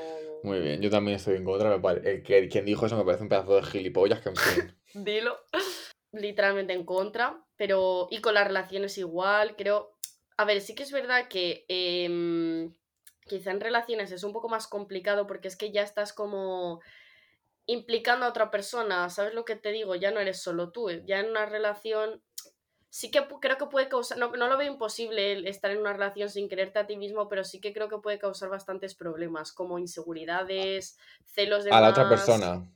Muy 0.43 0.61
bien, 0.61 0.81
yo 0.81 0.89
también 0.91 1.17
estoy 1.17 1.37
en 1.37 1.45
contra. 1.45 1.69
Me 1.69 1.81
pare- 1.81 2.11
el 2.11 2.23
que, 2.23 2.49
quien 2.49 2.65
dijo 2.65 2.87
eso 2.87 2.97
me 2.97 3.05
parece 3.05 3.25
un 3.25 3.29
pedazo 3.29 3.57
de 3.57 3.63
gilipollas 3.63 4.21
que 4.21 4.29
en 4.31 4.37
fin. 4.37 4.77
Dilo. 4.95 5.37
Literalmente 6.13 6.73
en 6.73 6.85
contra, 6.85 7.45
pero... 7.57 8.09
Y 8.11 8.21
con 8.23 8.33
las 8.35 8.47
relaciones 8.47 8.97
igual, 8.97 9.55
creo... 9.57 9.96
A 10.37 10.45
ver, 10.45 10.61
sí 10.61 10.75
que 10.75 10.83
es 10.83 10.93
verdad 10.93 11.29
que... 11.29 11.65
em, 11.69 12.73
quizá 13.27 13.51
en 13.51 13.61
relaciones 13.61 14.13
es 14.13 14.25
un 14.25 14.33
poco 14.33 14.49
más 14.49 14.67
complicado 14.67 15.27
porque 15.27 15.49
es 15.49 15.57
que 15.57 15.73
ya 15.73 15.83
estás 15.83 16.13
como 16.13 16.81
implicando 17.67 18.25
a 18.25 18.29
otra 18.29 18.51
persona, 18.51 19.11
¿sabes 19.11 19.35
lo 19.35 19.45
que 19.45 19.57
te 19.57 19.73
digo? 19.73 19.97
Ya 19.97 20.13
no 20.13 20.21
eres 20.21 20.41
solo 20.41 20.71
tú, 20.71 20.89
ya 21.05 21.19
en 21.19 21.31
una 21.31 21.47
relación 21.47 22.23
sí 22.89 23.11
que 23.11 23.27
creo 23.41 23.59
que 23.59 23.67
puede 23.67 23.89
causar, 23.89 24.17
no, 24.17 24.31
no 24.31 24.47
lo 24.49 24.57
veo 24.57 24.73
imposible 24.73 25.49
estar 25.49 25.71
en 25.71 25.79
una 25.79 25.93
relación 25.93 26.31
sin 26.31 26.49
quererte 26.49 26.79
a 26.79 26.87
ti 26.87 26.97
mismo, 26.97 27.29
pero 27.29 27.45
sí 27.45 27.61
que 27.61 27.75
creo 27.75 27.89
que 27.89 27.99
puede 27.99 28.19
causar 28.19 28.49
bastantes 28.49 28.95
problemas, 28.95 29.53
como 29.53 29.79
inseguridades, 29.79 30.97
celos 31.25 31.65
de 31.65 31.73
A 31.73 31.81
la 31.81 31.91
otra 31.91 32.09
persona. 32.09 32.71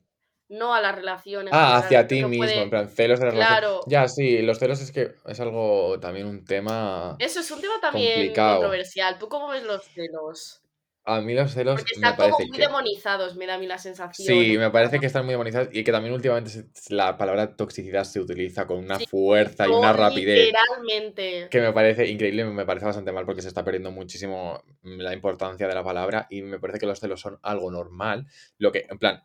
No 0.50 0.74
a 0.74 0.80
la 0.82 0.92
relación 0.92 1.48
en 1.48 1.54
Ah, 1.54 1.78
hacia 1.78 2.06
ti 2.06 2.24
mismo, 2.24 2.60
en 2.62 2.70
plan, 2.70 2.88
celos 2.88 3.18
de 3.20 3.26
la 3.26 3.30
relación. 3.32 3.58
claro, 3.60 3.80
Ya, 3.86 4.08
sí, 4.08 4.42
los 4.42 4.58
celos 4.58 4.80
es 4.80 4.92
que 4.92 5.14
es 5.26 5.40
algo 5.40 5.98
también 6.00 6.26
un 6.26 6.44
tema 6.44 7.16
eso 7.18 7.40
es 7.40 7.50
un 7.50 7.60
tema 7.60 7.74
también 7.80 8.26
complicado. 8.26 8.60
controversial. 8.60 9.18
¿Tú 9.18 9.28
cómo 9.28 9.48
ves 9.48 9.62
los 9.62 9.84
celos? 9.84 10.62
A 11.04 11.20
mí 11.20 11.34
los 11.34 11.52
celos 11.52 11.76
Porque 11.76 11.92
me 11.96 12.12
están 12.12 12.16
como 12.16 12.36
parece 12.36 12.48
muy 12.48 12.58
que... 12.58 12.62
demonizados, 12.66 13.36
me 13.36 13.46
da 13.46 13.54
a 13.54 13.58
mí 13.58 13.66
la 13.66 13.78
sensación. 13.78 14.26
Sí, 14.26 14.56
me 14.58 14.70
parece 14.70 15.00
que 15.00 15.06
están 15.06 15.24
muy 15.24 15.32
demonizados 15.32 15.68
y 15.72 15.82
que 15.82 15.92
también 15.92 16.12
últimamente 16.14 16.50
se- 16.50 16.94
la 16.94 17.16
palabra 17.16 17.56
toxicidad 17.56 18.04
se 18.04 18.20
utiliza 18.20 18.66
con 18.66 18.78
una 18.78 18.98
Sí, 18.98 19.06
fuerza 19.10 19.66
y 19.68 19.70
una 19.70 19.92
rapidez 19.92 20.50
literalmente. 20.50 21.48
que 21.50 21.60
me 21.60 21.72
parece 21.72 22.06
increíble, 22.08 22.44
me 22.44 22.66
parece 22.66 22.86
bastante 22.86 23.12
mal 23.12 23.26
porque 23.26 23.42
se 23.42 23.48
está 23.48 23.64
perdiendo 23.64 23.90
muchísimo 23.90 24.62
la 24.82 25.12
importancia 25.14 25.66
de 25.68 25.74
la 25.74 25.84
palabra 25.84 26.26
y 26.30 26.42
me 26.42 26.58
parece 26.60 26.78
que 26.80 26.86
los 26.86 27.00
celos 27.00 27.20
son 27.20 27.38
algo 27.42 27.70
normal. 27.70 28.26
Lo 28.58 28.72
que, 28.72 28.86
en 28.88 28.98
plan, 28.98 29.22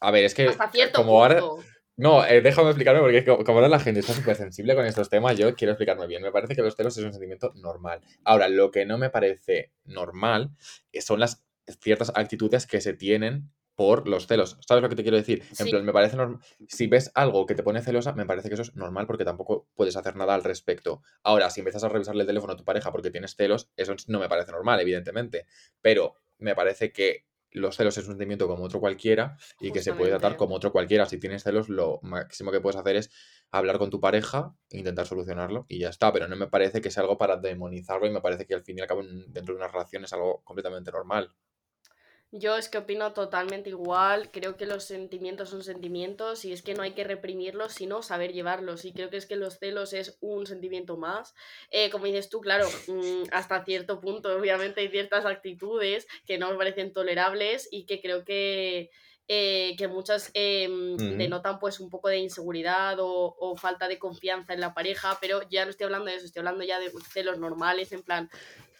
a 0.00 0.10
ver, 0.10 0.24
es 0.24 0.34
que 0.34 0.48
Hasta 0.48 0.70
cierto 0.70 1.00
como 1.02 1.22
ahora... 1.22 1.40
No, 1.96 2.24
eh, 2.24 2.40
déjame 2.40 2.68
explicarme 2.68 3.00
porque 3.00 3.24
como 3.24 3.58
ahora 3.58 3.68
la 3.68 3.80
gente 3.80 3.98
está 3.98 4.12
súper 4.12 4.36
sensible 4.36 4.76
con 4.76 4.86
estos 4.86 5.10
temas, 5.10 5.36
yo 5.36 5.56
quiero 5.56 5.72
explicarme 5.72 6.06
bien. 6.06 6.22
Me 6.22 6.30
parece 6.30 6.54
que 6.54 6.62
los 6.62 6.76
celos 6.76 6.96
es 6.96 7.04
un 7.04 7.10
sentimiento 7.12 7.52
normal. 7.56 8.00
Ahora, 8.22 8.48
lo 8.48 8.70
que 8.70 8.86
no 8.86 8.98
me 8.98 9.10
parece 9.10 9.72
normal 9.84 10.52
eh, 10.92 11.00
son 11.00 11.18
las 11.18 11.44
ciertas 11.80 12.12
actitudes 12.14 12.68
que 12.68 12.80
se 12.80 12.92
tienen 12.92 13.50
por 13.74 14.08
los 14.08 14.28
celos. 14.28 14.58
¿Sabes 14.66 14.82
lo 14.82 14.88
que 14.88 14.94
te 14.94 15.02
quiero 15.02 15.16
decir? 15.16 15.42
En 15.50 15.56
Sí, 15.56 15.70
plan, 15.70 15.84
me 15.84 15.92
parece 15.92 16.16
normal. 16.16 16.40
Si 16.68 16.86
ves 16.86 17.10
algo 17.14 17.46
que 17.46 17.56
te 17.56 17.64
pone 17.64 17.82
celosa, 17.82 18.12
me 18.12 18.26
parece 18.26 18.48
que 18.48 18.54
eso 18.54 18.62
es 18.62 18.76
normal 18.76 19.08
porque 19.08 19.24
tampoco 19.24 19.68
puedes 19.74 19.96
hacer 19.96 20.14
nada 20.14 20.34
al 20.34 20.44
respecto. 20.44 21.02
Ahora, 21.24 21.50
si 21.50 21.60
empiezas 21.60 21.82
a 21.82 21.88
revisarle 21.88 22.22
el 22.22 22.26
teléfono 22.28 22.52
a 22.52 22.56
tu 22.56 22.64
pareja 22.64 22.92
porque 22.92 23.10
tienes 23.10 23.34
celos, 23.34 23.70
eso 23.76 23.96
no 24.06 24.20
me 24.20 24.28
parece 24.28 24.52
normal, 24.52 24.78
evidentemente. 24.80 25.46
Pero 25.80 26.14
me 26.38 26.54
parece 26.54 26.92
que 26.92 27.24
los 27.52 27.76
celos 27.76 27.96
es 27.98 28.04
un 28.06 28.12
sentimiento 28.12 28.46
como 28.48 28.64
otro 28.64 28.80
cualquiera 28.80 29.36
y 29.60 29.72
que 29.72 29.82
se 29.82 29.94
puede 29.94 30.10
tratar 30.12 30.36
como 30.36 30.54
otro 30.56 30.72
cualquiera. 30.72 31.06
Si 31.06 31.18
tienes 31.18 31.42
celos, 31.44 31.68
lo 31.68 31.98
máximo 32.02 32.50
que 32.52 32.60
puedes 32.60 32.76
hacer 32.78 32.96
es 32.96 33.10
hablar 33.50 33.78
con 33.78 33.90
tu 33.90 34.00
pareja 34.00 34.54
e 34.70 34.78
intentar 34.78 35.06
solucionarlo 35.06 35.64
y 35.68 35.78
ya 35.80 35.88
está. 35.90 36.12
Pero 36.12 36.28
no 36.28 36.36
me 36.36 36.48
parece 36.48 36.80
que 36.80 36.90
sea 36.90 37.02
algo 37.02 37.18
para 37.18 37.36
demonizarlo 37.36 38.06
y 38.06 38.10
me 38.10 38.20
parece 38.20 38.46
que 38.46 38.54
al 38.54 38.62
fin 38.62 38.78
y 38.78 38.80
al 38.82 38.86
cabo 38.88 39.00
en- 39.02 39.32
dentro 39.32 39.54
de 39.54 39.58
una 39.60 39.68
relación 39.68 40.04
es 40.04 40.12
algo 40.12 40.42
completamente 40.44 40.90
normal. 40.92 41.32
Yo 42.30 42.58
es 42.58 42.68
que 42.68 42.76
opino 42.76 43.14
totalmente 43.14 43.70
igual, 43.70 44.30
creo 44.30 44.58
que 44.58 44.66
los 44.66 44.84
sentimientos 44.84 45.48
son 45.48 45.64
sentimientos 45.64 46.44
y 46.44 46.52
es 46.52 46.60
que 46.60 46.74
no 46.74 46.82
hay 46.82 46.92
que 46.92 47.02
reprimirlos, 47.02 47.72
sino 47.72 48.02
saber 48.02 48.34
llevarlos. 48.34 48.84
Y 48.84 48.92
creo 48.92 49.08
que 49.08 49.16
es 49.16 49.24
que 49.24 49.36
los 49.36 49.58
celos 49.58 49.94
es 49.94 50.18
un 50.20 50.46
sentimiento 50.46 50.98
más. 50.98 51.34
Eh, 51.70 51.88
como 51.88 52.04
dices 52.04 52.28
tú, 52.28 52.42
claro, 52.42 52.68
mm, 52.86 53.28
hasta 53.32 53.64
cierto 53.64 53.98
punto, 54.00 54.36
obviamente 54.36 54.82
hay 54.82 54.88
ciertas 54.88 55.24
actitudes 55.24 56.06
que 56.26 56.36
no 56.36 56.50
me 56.50 56.58
parecen 56.58 56.92
tolerables 56.92 57.66
y 57.70 57.86
que 57.86 58.02
creo 58.02 58.26
que, 58.26 58.90
eh, 59.26 59.74
que 59.78 59.88
muchas 59.88 60.30
eh, 60.34 60.68
denotan 60.98 61.58
pues 61.58 61.80
un 61.80 61.88
poco 61.88 62.08
de 62.08 62.18
inseguridad 62.18 63.00
o, 63.00 63.36
o 63.38 63.56
falta 63.56 63.88
de 63.88 63.98
confianza 63.98 64.52
en 64.52 64.60
la 64.60 64.74
pareja, 64.74 65.16
pero 65.18 65.48
ya 65.48 65.64
no 65.64 65.70
estoy 65.70 65.86
hablando 65.86 66.10
de 66.10 66.16
eso, 66.16 66.26
estoy 66.26 66.40
hablando 66.40 66.62
ya 66.62 66.78
de 66.78 66.92
celos 67.10 67.38
normales, 67.38 67.90
en 67.92 68.02
plan, 68.02 68.28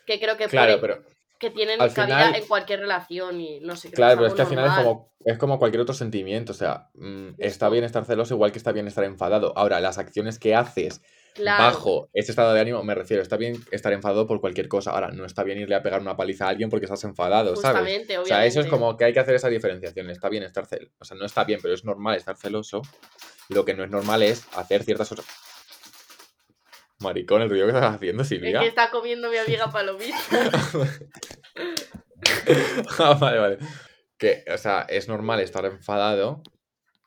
que 0.05 0.21
creo 0.21 0.37
que 0.37 0.49
Claro, 0.49 0.79
pero 0.83 1.03
que 1.39 1.51
tienen 1.51 1.81
al 1.81 1.93
cabida 1.93 2.17
final, 2.19 2.35
en 2.35 2.49
cualquier 2.49 2.81
relación 2.81 3.41
y 3.41 3.61
no 3.61 3.77
sé, 3.77 3.91
que 3.91 3.95
claro, 3.95 4.17
pero 4.17 4.27
es 4.29 4.35
que 4.35 4.43
al 4.43 4.49
final 4.49 4.67
es 4.67 4.73
como, 4.75 5.13
es 5.25 5.39
como 5.39 5.59
cualquier 5.59 5.83
otro 5.83 5.95
sentimiento. 5.95 6.53
O 6.53 6.55
sea, 6.55 6.89
mm, 6.95 7.31
está 7.39 7.69
bien 7.69 7.85
estar 7.85 8.05
celoso 8.05 8.35
igual 8.35 8.53
que 8.53 8.59
está 8.59 8.73
bien 8.73 8.89
estar 8.89 9.05
enfadado. 9.05 9.53
Ahora, 9.57 9.81
las 9.81 9.99
acciones 9.99 10.39
que 10.39 10.55
haces 10.55 11.01
Claro, 11.35 11.63
bajo 11.63 12.09
ese 12.15 12.33
estado 12.33 12.53
de 12.53 12.61
ánimo, 12.61 12.83
me 12.83 12.97
refiero, 12.97 13.23
está 13.23 13.37
bien 13.37 13.63
estar 13.71 13.93
enfadado 13.93 14.27
por 14.27 14.41
cualquier 14.41 14.67
cosa. 14.67 14.91
Ahora, 14.91 15.13
no 15.13 15.25
está 15.25 15.45
bien 15.45 15.59
irle 15.59 15.77
a 15.77 15.83
pegar 15.83 16.01
una 16.01 16.17
paliza 16.17 16.47
a 16.47 16.49
alguien 16.49 16.69
porque 16.69 16.87
estás 16.87 17.05
enfadado, 17.05 17.55
¿sabes? 17.55 17.83
justamente, 17.83 18.19
O 18.19 18.25
sea, 18.25 18.45
eso 18.45 18.59
es 18.59 18.67
obviamente. 18.67 18.71
como 18.71 18.97
que 18.97 19.05
hay 19.05 19.13
que 19.13 19.21
hacer 19.21 19.37
esa 19.37 19.49
diferenciación. 19.49 20.11
Está 20.11 20.29
bien 20.29 20.43
estar 20.43 20.67
celoso. 20.67 20.93
O 20.99 21.05
sea, 21.05 21.17
no 21.17 21.25
está 21.25 21.45
bien, 21.45 21.61
pero 21.63 21.75
es 21.75 21.85
normal 21.85 22.17
estar 22.17 22.37
celoso. 22.37 22.83
Lo 23.49 23.65
que 23.65 23.75
no 23.75 23.85
es 23.85 23.91
normal 23.91 24.23
es 24.25 24.47
hacer 24.57 24.83
ciertas 24.83 25.09
cosas. 25.09 25.27
Maricón, 27.01 27.43
el 27.43 27.49
ruido 27.51 27.67
que 27.67 27.73
estás 27.73 27.95
haciendo, 27.95 28.23
Es 28.23 28.29
que 28.29 28.35
Silvia. 28.37 28.63
está 28.65 28.91
comiendo 28.91 29.31
mi 29.31 29.37
amiga 29.37 29.71
palomita. 29.71 30.17
Ah, 32.99 33.15
vale, 33.15 33.39
vale. 33.39 33.59
Que, 34.19 34.45
o 34.53 34.59
sea, 34.59 34.83
es 34.89 35.09
normal 35.09 35.41
estar 35.41 35.65
enfadado, 35.65 36.43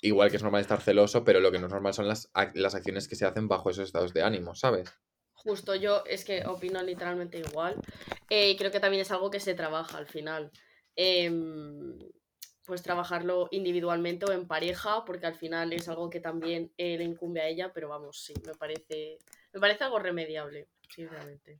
igual 0.01 0.29
que 0.29 0.37
es 0.37 0.43
normal 0.43 0.61
estar 0.61 0.81
celoso, 0.81 1.23
pero 1.25 1.39
lo 1.41 1.51
que 1.51 1.59
no 1.59 1.67
es 1.67 1.73
normal 1.73 1.93
son 1.93 2.07
las, 2.07 2.31
las 2.53 2.75
acciones 2.75 3.07
que 3.07 3.15
se 3.15 3.25
hacen 3.25 3.47
bajo 3.47 3.69
esos 3.69 3.85
estados 3.85 4.13
de 4.13 4.23
ánimo, 4.23 4.55
¿sabes? 4.55 4.93
Justo, 5.33 5.75
yo 5.75 6.03
es 6.05 6.23
que 6.23 6.45
opino 6.45 6.81
literalmente 6.81 7.39
igual. 7.39 7.75
Eh, 8.29 8.55
creo 8.57 8.71
que 8.71 8.79
también 8.79 9.01
es 9.01 9.11
algo 9.11 9.29
que 9.29 9.39
se 9.39 9.53
trabaja 9.53 9.97
al 9.97 10.07
final. 10.07 10.51
Em, 10.95 11.97
pues 12.71 12.83
trabajarlo 12.83 13.49
individualmente 13.51 14.23
o 14.23 14.31
en 14.31 14.47
pareja, 14.47 15.03
porque 15.03 15.25
al 15.25 15.35
final 15.35 15.73
es 15.73 15.89
algo 15.89 16.09
que 16.09 16.21
también 16.21 16.71
eh, 16.77 16.97
le 16.97 17.03
incumbe 17.03 17.41
a 17.41 17.47
ella, 17.49 17.73
pero 17.73 17.89
vamos, 17.89 18.23
sí, 18.23 18.33
me 18.45 18.53
parece, 18.53 19.17
me 19.51 19.59
parece 19.59 19.83
algo 19.83 19.99
remediable, 19.99 20.69
sinceramente. 20.87 21.59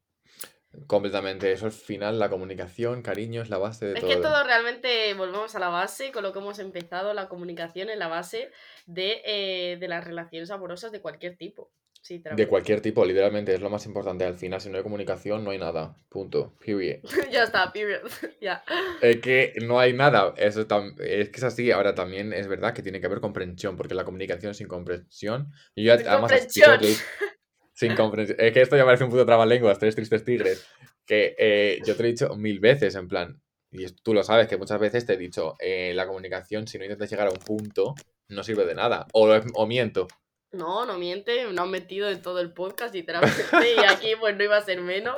Completamente. 0.88 1.52
Eso 1.52 1.66
al 1.66 1.74
final, 1.74 2.18
la 2.18 2.30
comunicación, 2.30 3.02
cariño, 3.02 3.42
es 3.42 3.50
la 3.50 3.58
base 3.58 3.88
de 3.88 4.00
Es 4.00 4.06
que 4.06 4.16
todo. 4.16 4.32
todo 4.32 4.44
realmente 4.46 5.14
volvemos 5.16 5.54
a 5.54 5.60
la 5.60 5.68
base, 5.68 6.14
con 6.14 6.24
lo 6.24 6.32
que 6.32 6.40
hemos 6.40 6.60
empezado, 6.60 7.14
la 7.14 7.28
comunicación 7.28 7.90
en 7.90 8.00
la 8.00 8.08
base 8.08 8.50
de, 8.86 9.22
eh, 9.26 9.76
de 9.82 9.88
las 9.90 10.06
relaciones 10.06 10.50
amorosas 10.50 10.94
de 10.94 11.02
cualquier 11.02 11.36
tipo. 11.36 11.74
Sí, 12.04 12.24
De 12.36 12.48
cualquier 12.48 12.82
tipo, 12.82 13.06
literalmente, 13.06 13.54
es 13.54 13.62
lo 13.62 13.70
más 13.70 13.86
importante. 13.86 14.26
Al 14.26 14.34
final, 14.36 14.60
si 14.60 14.70
no 14.70 14.78
hay 14.78 14.84
comunicación, 14.84 15.44
no 15.44 15.52
hay 15.52 15.60
nada. 15.60 15.96
Punto. 16.10 16.56
Period. 16.66 17.00
ya 17.32 17.44
está, 17.44 17.72
period. 17.72 18.02
ya. 18.42 18.64
Es 19.02 19.18
que 19.22 19.54
no 19.62 19.80
hay 19.80 19.94
nada. 19.94 20.34
Eso 20.36 20.68
tam- 20.68 21.00
es 21.00 21.30
que 21.30 21.38
es 21.38 21.44
así. 21.44 21.70
Ahora 21.72 21.94
también 21.94 22.34
es 22.34 22.48
verdad 22.48 22.74
que 22.74 22.82
tiene 22.82 23.00
que 23.00 23.06
haber 23.06 23.20
comprensión, 23.20 23.78
porque 23.78 23.94
la 23.94 24.04
comunicación 24.04 24.56
sin 24.56 24.68
comprensión. 24.68 25.52
Y 25.76 25.84
yo 25.84 25.96
Sin 25.96 26.08
además 26.08 26.32
comprensión. 26.32 26.80
sin 27.74 27.96
comprensión. 27.96 28.38
Es 28.42 28.52
que 28.52 28.62
esto 28.62 28.76
ya 28.78 28.86
parece 28.86 29.04
un 29.04 29.12
puto 29.12 29.26
trabalenguas, 29.26 29.78
tres 29.78 29.96
tristes 29.96 30.24
tigres. 30.24 30.66
Que 31.06 31.36
eh, 31.38 31.80
yo 31.86 31.96
te 31.96 32.02
lo 32.02 32.08
he 32.10 32.12
dicho 32.12 32.36
mil 32.36 32.60
veces, 32.60 32.96
en 32.96 33.08
plan. 33.08 33.40
Y 33.72 33.86
tú 34.04 34.14
lo 34.16 34.24
sabes, 34.24 34.48
que 34.48 34.58
muchas 34.58 34.80
veces 34.80 35.06
te 35.06 35.14
he 35.14 35.18
dicho, 35.18 35.56
eh, 35.60 35.94
la 35.94 36.08
comunicación, 36.08 36.68
si 36.68 36.78
no 36.78 36.84
intentas 36.84 37.10
llegar 37.12 37.28
a 37.28 37.32
un 37.32 37.38
punto, 37.38 37.94
no 38.28 38.44
sirve 38.44 38.66
de 38.66 38.74
nada. 38.76 39.06
O, 39.14 39.30
o 39.54 39.68
miento. 39.68 40.08
No, 40.54 40.86
no 40.86 40.98
miente, 40.98 41.46
no 41.54 41.62
han 41.64 41.72
metido 41.72 42.10
en 42.10 42.22
todo 42.22 42.40
el 42.42 42.52
podcast, 42.54 42.94
literalmente, 42.94 43.44
y 43.78 43.80
aquí 43.86 44.14
pues 44.20 44.36
no 44.36 44.44
iba 44.44 44.58
a 44.58 44.62
ser 44.66 44.82
menos. 44.82 45.18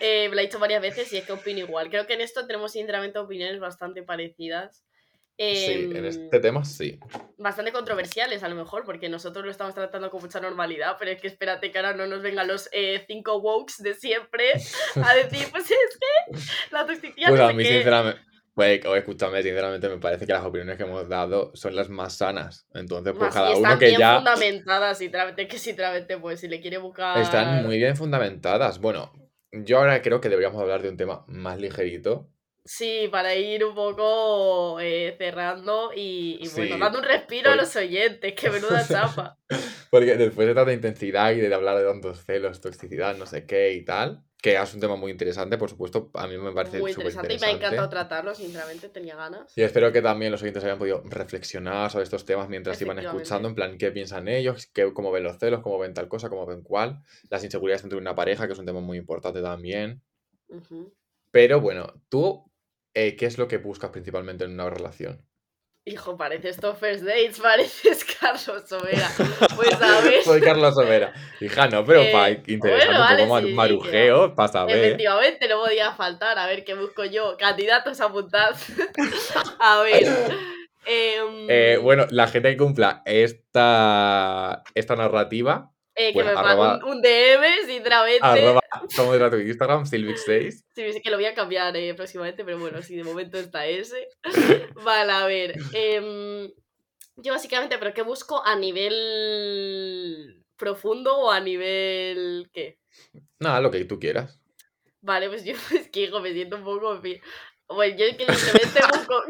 Eh, 0.00 0.28
me 0.28 0.34
lo 0.34 0.40
he 0.42 0.44
dicho 0.44 0.58
varias 0.58 0.82
veces 0.82 1.10
y 1.12 1.16
es 1.16 1.24
que 1.24 1.32
opino 1.32 1.60
igual. 1.60 1.88
Creo 1.88 2.06
que 2.06 2.12
en 2.14 2.20
esto 2.20 2.46
tenemos 2.46 2.72
sinceramente 2.72 3.18
opiniones 3.18 3.58
bastante 3.58 4.02
parecidas. 4.02 4.82
Sí, 5.38 5.66
en 5.90 5.96
Em, 5.96 6.04
este 6.06 6.40
tema 6.40 6.64
sí. 6.64 6.98
bastante 7.36 7.70
controversiales 7.70 8.42
a 8.42 8.48
lo 8.48 8.54
mejor, 8.54 8.84
porque 8.84 9.08
nosotros 9.10 9.44
lo 9.44 9.50
estamos 9.50 9.74
tratando 9.74 10.10
con 10.10 10.22
mucha 10.22 10.40
normalidad, 10.40 10.96
pero 10.98 11.10
es 11.10 11.20
que 11.20 11.26
espérate 11.26 11.70
que 11.70 11.78
ahora 11.78 11.92
no 11.92 12.06
nos 12.06 12.22
vengan 12.22 12.48
los 12.48 12.70
eh, 12.72 13.04
cinco 13.06 13.36
wokes 13.36 13.82
de 13.82 13.92
siempre 13.94 14.52
a 15.02 15.14
decir, 15.14 15.46
pues 15.50 15.70
es 15.70 15.98
que 16.00 16.38
la 16.70 16.86
toxicidad 16.86 17.28
Pues 17.28 17.40
no 17.40 17.46
a 17.48 17.52
mí, 17.52 17.62
qué". 17.64 17.68
sinceramente, 17.70 18.20
pues, 18.56 18.82
o 18.86 18.96
escúchame, 18.96 19.42
sinceramente 19.42 19.86
me 19.86 19.98
parece 19.98 20.24
que 20.24 20.32
las 20.32 20.42
opiniones 20.42 20.78
que 20.78 20.84
hemos 20.84 21.06
dado 21.10 21.52
son 21.52 21.76
las 21.76 21.90
más 21.90 22.16
sanas. 22.16 22.66
Entonces, 22.72 23.12
pues 23.12 23.26
Más, 23.26 23.34
cada 23.34 23.52
están 23.52 23.72
uno 23.72 23.78
que 23.78 23.88
bien 23.88 24.00
ya 24.00 24.16
fundamentadas, 24.16 24.96
sinceramente, 24.96 25.46
que 25.46 25.58
sinceramente, 25.58 26.16
pues 26.16 26.40
si 26.40 26.48
le 26.48 26.58
quiere 26.62 26.78
buscar... 26.78 27.18
están 27.18 27.66
muy 27.66 27.76
bien 27.76 27.96
fundamentadas. 27.96 28.78
Bueno, 28.78 29.12
yo 29.52 29.76
ahora 29.76 30.00
creo 30.00 30.22
que 30.22 30.30
deberíamos 30.30 30.58
hablar 30.58 30.80
de 30.80 30.88
un 30.88 30.96
tema 30.96 31.22
más 31.28 31.60
ligerito. 31.60 32.30
Sí, 32.64 33.08
para 33.12 33.34
ir 33.34 33.62
un 33.62 33.74
poco 33.74 34.80
eh, 34.80 35.14
cerrando 35.18 35.90
y, 35.94 36.38
y 36.40 36.48
bueno, 36.48 36.74
Sí, 36.76 36.80
dando 36.80 36.98
un 37.00 37.04
respiro 37.04 37.50
a 37.50 37.56
los 37.56 37.76
oyentes, 37.76 38.32
que 38.32 38.48
menuda 38.48 38.88
chapa. 38.88 39.38
Porque 39.90 40.16
después 40.16 40.48
de 40.48 40.54
tanta 40.54 40.72
intensidad 40.72 41.32
y 41.32 41.40
de 41.42 41.54
hablar 41.54 41.76
de 41.76 41.84
tantos 41.84 42.24
celos, 42.24 42.62
toxicidad, 42.62 43.18
no 43.18 43.26
sé 43.26 43.44
qué 43.44 43.74
y 43.74 43.84
tal, 43.84 44.24
que 44.46 44.54
es 44.54 44.74
un 44.74 44.80
tema 44.80 44.94
muy 44.94 45.10
interesante, 45.10 45.58
por 45.58 45.68
supuesto, 45.68 46.08
a 46.14 46.28
mí 46.28 46.38
me 46.38 46.52
parece 46.52 46.78
Muy 46.78 46.92
interesante 46.92 47.34
y 47.34 47.38
me 47.40 47.46
ha 47.48 47.50
encantado 47.50 47.88
tratarlo, 47.88 48.32
sinceramente, 48.32 48.88
tenía 48.88 49.16
ganas. 49.16 49.52
Y 49.58 49.62
espero 49.62 49.90
que 49.90 50.00
también 50.00 50.30
los 50.30 50.40
oyentes 50.40 50.62
hayan 50.62 50.78
podido 50.78 51.02
reflexionar 51.04 51.90
sobre 51.90 52.04
estos 52.04 52.24
temas 52.24 52.48
mientras 52.48 52.80
iban 52.80 52.96
escuchando, 53.00 53.48
en 53.48 53.56
plan, 53.56 53.76
qué 53.76 53.90
piensan 53.90 54.28
ellos, 54.28 54.68
qué, 54.72 54.92
cómo 54.92 55.10
ven 55.10 55.24
los 55.24 55.36
celos, 55.38 55.62
cómo 55.62 55.80
ven 55.80 55.94
tal 55.94 56.06
cosa, 56.06 56.28
cómo 56.28 56.46
ven 56.46 56.62
cuál, 56.62 57.02
las 57.28 57.42
inseguridades 57.42 57.82
entre 57.82 57.98
una 57.98 58.14
pareja, 58.14 58.46
que 58.46 58.52
es 58.52 58.58
un 58.60 58.66
tema 58.66 58.78
muy 58.78 58.98
importante 58.98 59.42
también. 59.42 60.00
Pero 61.32 61.60
bueno, 61.60 61.92
tú, 62.08 62.48
eh, 62.94 63.16
¿qué 63.16 63.26
es 63.26 63.38
lo 63.38 63.48
que 63.48 63.58
buscas 63.58 63.90
principalmente 63.90 64.44
en 64.44 64.52
una 64.52 64.70
relación? 64.70 65.25
Hijo, 65.88 66.16
parece 66.16 66.48
esto 66.48 66.74
First 66.74 67.04
Dates, 67.04 67.38
pareces 67.42 68.04
Carlos 68.20 68.64
Sobera. 68.68 69.08
Pues 69.54 69.80
a 69.80 70.00
ver, 70.04 70.24
Soy 70.24 70.40
Carlos 70.40 70.74
Sobera. 70.74 71.12
Hija, 71.40 71.68
no, 71.68 71.84
pero 71.84 72.00
Eh, 72.02 72.10
para 72.12 72.30
interesante 72.30 72.86
bueno, 72.86 72.90
un 72.90 72.98
vale, 72.98 73.22
poco 73.22 73.32
mar- 73.34 73.42
sí, 73.44 73.52
marujeo, 73.52 74.34
para 74.34 74.48
saber. 74.48 74.84
efectivamente 74.84 75.48
no 75.48 75.60
podía 75.62 75.92
faltar. 75.92 76.38
A 76.40 76.46
ver, 76.46 76.64
¿qué 76.64 76.74
busco 76.74 77.04
yo? 77.04 77.36
Candidatos 77.38 78.00
a 78.00 78.06
apuntar. 78.06 78.54
a 79.60 79.80
ver. 79.82 80.02
em, 80.86 81.46
Eh, 81.48 81.78
bueno, 81.80 82.06
la 82.10 82.26
gente 82.26 82.50
que 82.50 82.56
cumpla 82.56 83.02
esta, 83.04 84.64
esta 84.74 84.96
narrativa, 84.96 85.70
eh, 85.96 86.12
que 86.12 86.22
me 86.22 86.30
arroba- 86.30 86.76
un, 86.84 86.90
un 86.96 87.02
DM, 87.02 87.44
sinceramente. 87.66 88.20
arroba, 88.26 88.60
como 88.94 89.14
era 89.14 89.30
tu 89.30 89.36
Instagram, 89.38 89.84
Silvix6. 89.84 90.64
Sí, 90.74 90.92
sí 90.92 91.00
que 91.00 91.10
lo 91.10 91.16
voy 91.16 91.24
a 91.26 91.34
cambiar 91.34 91.76
eh, 91.76 91.94
próximamente, 91.94 92.44
pero 92.44 92.58
bueno, 92.58 92.82
sí, 92.82 92.94
de 92.96 93.04
momento 93.04 93.38
está 93.38 93.66
ese. 93.66 94.08
Vale, 94.84 95.12
a 95.12 95.26
ver. 95.26 95.54
em, 95.72 96.50
yo 97.16 97.32
básicamente, 97.32 97.78
¿pero 97.78 97.94
qué 97.94 98.02
busco 98.02 98.44
a 98.44 98.56
nivel 98.56 100.44
profundo 100.56 101.16
o 101.16 101.30
a 101.30 101.40
nivel 101.40 102.48
qué? 102.52 102.78
Nada, 103.38 103.60
lo 103.60 103.70
que 103.70 103.84
tú 103.84 103.98
quieras. 103.98 104.38
Vale, 105.00 105.28
pues 105.28 105.44
yo 105.44 105.54
es 105.74 105.88
que 105.88 106.00
hijo, 106.04 106.20
me 106.20 106.32
siento 106.32 106.56
un 106.56 106.64
poco... 106.64 106.94
en 106.94 107.02
fin. 107.02 107.20
Bueno, 107.68 107.96
yo 107.96 108.04
es 108.04 108.16
que 108.16 108.26
simplemente 108.32 108.80
busco 108.92 109.22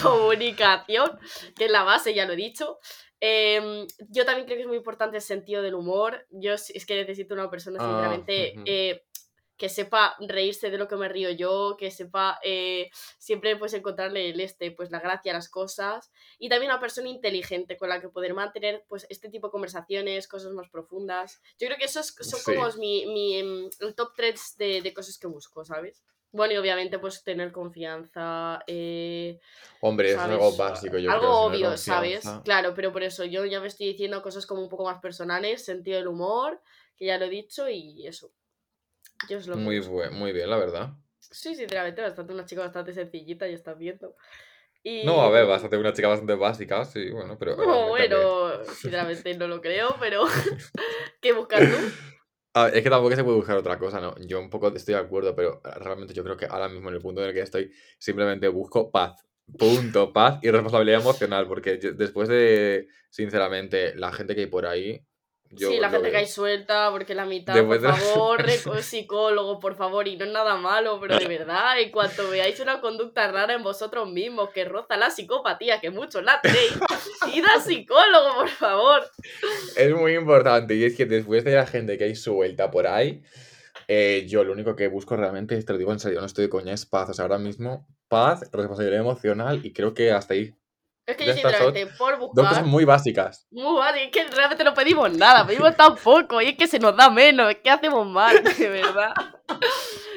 comunicación, 0.00 1.18
que 1.56 1.66
es 1.66 1.70
la 1.70 1.82
base, 1.82 2.14
ya 2.14 2.26
lo 2.26 2.32
he 2.32 2.36
dicho. 2.36 2.78
Em, 3.20 3.86
yo 4.08 4.24
también 4.24 4.46
creo 4.46 4.56
que 4.56 4.62
es 4.62 4.68
muy 4.68 4.78
importante 4.78 5.16
el 5.18 5.22
sentido 5.22 5.62
del 5.62 5.74
humor. 5.74 6.26
Yo 6.30 6.54
es 6.54 6.86
que 6.86 6.96
necesito 6.96 7.34
una 7.34 7.50
persona, 7.50 7.78
Ah, 7.80 7.86
sinceramente, 7.86 8.54
ujú. 8.56 8.64
eh, 8.66 9.04
que 9.58 9.68
sepa 9.68 10.16
reírse 10.20 10.70
de 10.70 10.78
lo 10.78 10.88
que 10.88 10.96
me 10.96 11.06
río 11.10 11.30
yo, 11.30 11.76
que 11.78 11.90
sepa 11.90 12.38
eh, 12.42 12.88
siempre 13.18 13.56
pues 13.56 13.74
encontrarle 13.74 14.30
el 14.30 14.40
este, 14.40 14.70
pues 14.70 14.90
la 14.90 15.00
gracia 15.00 15.32
a 15.32 15.34
las 15.34 15.50
cosas. 15.50 16.10
Y 16.38 16.48
también 16.48 16.70
una 16.72 16.80
persona 16.80 17.10
inteligente 17.10 17.76
con 17.76 17.90
la 17.90 18.00
que 18.00 18.08
poder 18.08 18.32
mantener 18.32 18.86
pues 18.88 19.06
este 19.10 19.28
tipo 19.28 19.48
de 19.48 19.52
conversaciones, 19.52 20.28
cosas 20.28 20.52
más 20.54 20.70
profundas. 20.70 21.42
Yo 21.58 21.66
creo 21.66 21.76
que 21.78 21.84
eso 21.84 22.00
es, 22.00 22.14
son 22.22 22.40
Sí. 22.40 22.54
como 22.54 22.66
mi, 22.78 23.04
mi, 23.06 23.36
em, 23.36 23.68
el 23.80 23.94
top 23.94 24.14
3 24.16 24.56
de, 24.56 24.80
de 24.80 24.94
cosas 24.94 25.18
que 25.18 25.26
busco, 25.26 25.62
¿sabes? 25.62 26.02
Bueno, 26.32 26.54
y 26.54 26.56
obviamente 26.58 26.98
pues 26.98 27.24
tener 27.24 27.50
confianza, 27.52 28.60
eh, 28.66 29.38
Hombre, 29.80 30.08
eso 30.10 30.18
es 30.18 30.24
algo 30.26 30.50
¿sabes? 30.50 30.58
básico, 30.58 30.98
yo 30.98 31.10
Algo 31.10 31.26
creo. 31.26 31.48
obvio, 31.48 31.76
¿sabes? 31.76 32.26
Claro, 32.44 32.72
pero 32.74 32.92
por 32.92 33.02
eso 33.02 33.24
yo 33.24 33.44
ya 33.46 33.60
me 33.60 33.66
estoy 33.66 33.88
diciendo 33.88 34.22
cosas 34.22 34.46
como 34.46 34.62
un 34.62 34.68
poco 34.68 34.84
más 34.84 35.00
personales, 35.00 35.64
sentido 35.64 35.98
del 35.98 36.08
humor, 36.08 36.60
que 36.96 37.06
ya 37.06 37.18
lo 37.18 37.24
he 37.24 37.30
dicho, 37.30 37.68
y 37.68 38.06
eso. 38.06 38.32
Yo 39.28 39.38
es 39.38 39.46
lo 39.46 39.56
Muy, 39.56 39.80
buen- 39.80 40.14
muy 40.14 40.32
bien, 40.32 40.48
la 40.48 40.56
verdad. 40.56 40.90
Sí, 41.18 41.54
sinceramente, 41.54 42.00
bastante 42.02 42.32
una 42.32 42.44
chica 42.44 42.62
bastante 42.62 42.92
sencillita, 42.92 43.46
ya 43.46 43.54
estás 43.54 43.76
viendo. 43.76 44.14
Y... 44.82 45.04
No, 45.06 45.20
a 45.20 45.30
ver, 45.30 45.46
bastante 45.46 45.76
una 45.76 45.92
chica 45.92 46.08
bastante 46.08 46.34
básica, 46.34 46.84
sí, 46.84 47.10
bueno, 47.10 47.36
pero... 47.38 47.56
No, 47.64 47.88
bueno, 47.88 48.64
sinceramente 48.74 49.34
no 49.36 49.46
lo 49.48 49.60
creo, 49.60 49.96
pero 50.00 50.24
¿qué 51.20 51.32
buscas 51.32 51.60
tú? 51.60 51.76
Es 52.52 52.82
que 52.82 52.90
tampoco 52.90 53.14
se 53.14 53.22
puede 53.22 53.36
buscar 53.36 53.56
otra 53.56 53.78
cosa, 53.78 54.00
¿no? 54.00 54.14
Yo 54.26 54.40
un 54.40 54.50
poco 54.50 54.74
estoy 54.74 54.94
de 54.94 55.00
acuerdo, 55.00 55.36
pero 55.36 55.60
realmente 55.76 56.14
yo 56.14 56.24
creo 56.24 56.36
que 56.36 56.46
ahora 56.46 56.68
mismo 56.68 56.88
en 56.88 56.96
el 56.96 57.00
punto 57.00 57.22
en 57.22 57.28
el 57.28 57.34
que 57.34 57.42
estoy, 57.42 57.70
simplemente 57.98 58.48
busco 58.48 58.90
paz. 58.90 59.24
Punto, 59.56 60.12
paz 60.12 60.38
y 60.42 60.50
responsabilidad 60.50 61.00
emocional, 61.00 61.46
porque 61.46 61.76
después 61.76 62.28
de, 62.28 62.88
sinceramente, 63.08 63.94
la 63.94 64.12
gente 64.12 64.34
que 64.34 64.42
hay 64.42 64.46
por 64.46 64.66
ahí, 64.66 65.04
yo 65.50 65.70
sí, 65.70 65.80
la 65.80 65.90
gente 65.90 66.06
que 66.06 66.12
veo. 66.12 66.20
hay 66.20 66.26
suelta, 66.26 66.90
porque 66.92 67.14
la 67.14 67.24
mitad, 67.24 67.54
Después 67.54 67.80
por 67.80 67.96
favor, 67.96 68.50
psicólogo, 68.82 69.58
por 69.58 69.74
favor, 69.74 70.06
y 70.06 70.16
no 70.16 70.24
es 70.24 70.30
nada 70.30 70.56
malo, 70.56 70.98
pero 71.00 71.18
de 71.18 71.26
verdad, 71.26 71.80
en 71.80 71.90
cuanto 71.90 72.30
veáis 72.30 72.60
una 72.60 72.80
conducta 72.80 73.30
rara 73.32 73.54
en 73.54 73.62
vosotros 73.62 74.08
mismos 74.08 74.50
que 74.50 74.64
roza 74.64 74.96
la 74.96 75.10
psicopatía, 75.10 75.80
que 75.80 75.90
muchos 75.90 76.22
la 76.22 76.40
tenéis, 76.40 76.72
id 77.34 77.44
al 77.44 77.60
psicólogo, 77.60 78.34
por 78.36 78.48
favor. 78.48 79.02
Es 79.76 79.94
muy 79.94 80.14
importante 80.14 80.76
y 80.76 80.84
es 80.84 80.96
que 80.96 81.06
después 81.06 81.44
de 81.44 81.54
la 81.56 81.66
gente 81.66 81.98
que 81.98 82.04
hay 82.04 82.14
suelta 82.14 82.70
por 82.70 82.86
ahí, 82.86 83.22
eh, 83.88 84.24
yo 84.28 84.44
lo 84.44 84.52
único 84.52 84.76
que 84.76 84.86
busco 84.86 85.16
realmente, 85.16 85.60
te 85.60 85.72
lo 85.72 85.78
digo 85.78 85.92
en 85.92 85.98
serio, 85.98 86.20
no 86.20 86.26
estoy 86.26 86.44
de 86.44 86.48
coña, 86.48 86.72
es 86.72 86.86
paz. 86.86 87.10
O 87.10 87.12
sea, 87.12 87.24
ahora 87.24 87.38
mismo, 87.38 87.88
paz, 88.06 88.48
responsabilidad 88.52 89.00
emocional 89.00 89.66
y 89.66 89.72
creo 89.72 89.94
que 89.94 90.12
hasta 90.12 90.34
ahí. 90.34 90.54
Es 91.10 91.16
que 91.16 91.26
yo, 91.26 91.32
son 91.32 91.40
sinceramente, 91.42 91.86
por 91.98 92.18
Dos 92.18 92.28
cosas 92.30 92.50
buscar... 92.50 92.64
muy 92.66 92.84
básicas. 92.84 93.46
Muy 93.50 93.80
y 93.96 94.04
es 94.04 94.10
que 94.10 94.24
realmente 94.24 94.64
no 94.64 94.74
pedimos 94.74 95.12
nada, 95.12 95.46
pedimos 95.46 95.76
tan 95.76 95.96
poco, 95.96 96.40
y 96.40 96.48
es 96.48 96.56
que 96.56 96.66
se 96.66 96.78
nos 96.78 96.96
da 96.96 97.10
menos, 97.10 97.50
es 97.50 97.56
que 97.56 97.70
hacemos 97.70 98.06
mal, 98.06 98.42
de 98.58 98.68
verdad. 98.68 99.12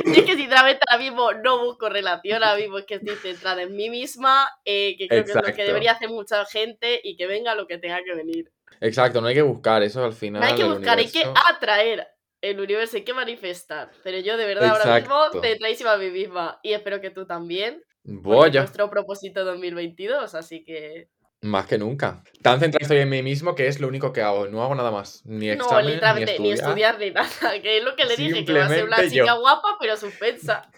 Y 0.05 0.19
es 0.19 0.25
que 0.25 0.35
sinceramente 0.35 0.81
ahora 0.87 1.03
mismo 1.03 1.33
no 1.33 1.65
busco 1.65 1.89
relación, 1.89 2.43
ahora 2.43 2.57
mismo 2.57 2.77
es 2.77 2.85
que 2.85 2.95
estoy 2.95 3.15
centrada 3.15 3.61
en 3.61 3.75
mí 3.75 3.89
misma, 3.89 4.47
eh, 4.65 4.95
que 4.97 5.07
creo 5.07 5.23
que 5.25 5.31
es 5.31 5.35
lo 5.35 5.53
que 5.53 5.63
debería 5.63 5.93
hacer 5.93 6.09
mucha 6.09 6.45
gente 6.45 6.99
y 7.03 7.15
que 7.15 7.27
venga 7.27 7.55
lo 7.55 7.67
que 7.67 7.77
tenga 7.77 8.01
que 8.03 8.13
venir. 8.15 8.51
Exacto, 8.81 9.21
no 9.21 9.27
hay 9.27 9.35
que 9.35 9.41
buscar 9.41 9.81
eso 9.81 10.03
al 10.03 10.13
final. 10.13 10.41
No 10.41 10.47
hay 10.47 10.55
que 10.55 10.65
buscar, 10.65 10.97
hay 10.97 11.09
que 11.09 11.23
atraer 11.49 12.07
el 12.41 12.59
universo, 12.59 12.97
hay 12.97 13.03
que 13.03 13.13
manifestar. 13.13 13.89
Pero 14.03 14.19
yo 14.19 14.35
de 14.35 14.45
verdad 14.45 14.69
ahora 14.69 14.99
mismo 14.99 15.41
centradísima 15.41 15.93
a 15.93 15.97
mí 15.97 16.09
misma 16.11 16.59
y 16.61 16.73
espero 16.73 16.99
que 16.99 17.09
tú 17.09 17.25
también. 17.25 17.81
Ya, 18.05 18.61
nuestro 18.61 18.89
propósito 18.89 19.45
2022, 19.45 20.35
así 20.35 20.63
que... 20.63 21.07
más 21.41 21.65
que 21.67 21.77
nunca. 21.77 22.23
Tan 22.41 22.59
centrado 22.59 22.83
estoy 22.83 22.97
en 22.99 23.09
mí 23.09 23.21
mismo 23.23 23.55
que 23.55 23.67
es 23.67 23.79
lo 23.79 23.87
único 23.87 24.11
que 24.13 24.21
hago. 24.21 24.47
No 24.47 24.63
hago 24.63 24.75
nada 24.75 24.91
más. 24.91 25.21
Ni 25.25 25.47
No, 25.47 25.53
examen, 25.53 25.85
ni 25.85 25.91
literalmente, 25.93 26.39
ni 26.39 26.51
estudiar. 26.51 26.95
estudiar 26.95 26.99
ni 26.99 27.11
nada, 27.41 27.61
que 27.61 27.77
es 27.77 27.83
lo 27.83 27.95
que 27.95 28.05
le 28.05 28.15
dije, 28.17 28.45
que 28.45 28.53
va 28.53 28.65
a 28.65 28.69
ser 28.69 28.85
una 28.85 28.97
chica 29.09 29.25
yo. 29.25 29.39
guapa, 29.39 29.77
pero 29.79 29.97
suspensa. 29.97 30.69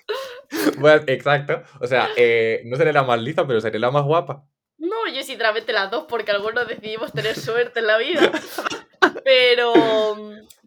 Bueno, 0.77 1.03
exacto. 1.07 1.63
O 1.81 1.87
sea, 1.87 2.09
eh, 2.15 2.61
no 2.65 2.77
seré 2.77 2.93
la 2.93 3.03
más 3.03 3.19
lista, 3.19 3.45
pero 3.47 3.59
seré 3.59 3.79
la 3.79 3.89
más 3.91 4.03
guapa. 4.03 4.45
No, 4.77 5.07
yo 5.11 5.23
sinceramente 5.23 5.73
las 5.73 5.89
dos, 5.89 6.05
porque 6.07 6.31
algunos 6.31 6.67
decidimos 6.67 7.11
tener 7.11 7.35
suerte 7.35 7.79
en 7.79 7.87
la 7.87 7.97
vida. 7.97 8.31
Pero, 9.23 9.73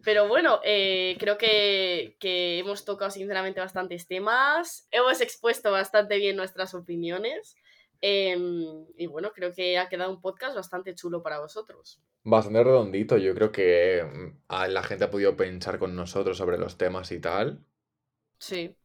pero 0.03 0.27
bueno, 0.27 0.59
eh, 0.63 1.15
creo 1.19 1.37
que, 1.37 2.15
que 2.19 2.59
hemos 2.59 2.85
tocado 2.85 3.11
sinceramente 3.11 3.59
bastantes 3.59 4.07
temas. 4.07 4.87
Hemos 4.91 5.21
expuesto 5.21 5.71
bastante 5.71 6.17
bien 6.17 6.35
nuestras 6.35 6.73
opiniones. 6.73 7.55
em, 8.01 8.85
y 8.97 9.07
bueno, 9.07 9.31
creo 9.33 9.53
que 9.53 9.77
ha 9.77 9.89
quedado 9.89 10.11
un 10.11 10.21
podcast 10.21 10.55
bastante 10.55 10.95
chulo 10.95 11.21
para 11.21 11.39
vosotros. 11.39 12.01
Bastante 12.23 12.63
redondito. 12.63 13.17
Yo 13.17 13.33
creo 13.35 13.51
que 13.51 14.03
mm, 14.03 14.53
la 14.69 14.83
gente 14.83 15.05
ha 15.05 15.11
podido 15.11 15.35
pensar 15.35 15.79
con 15.79 15.95
nosotros 15.95 16.37
sobre 16.37 16.57
los 16.57 16.77
temas 16.77 17.11
y 17.11 17.19
tal. 17.19 17.65
Sí. 18.39 18.75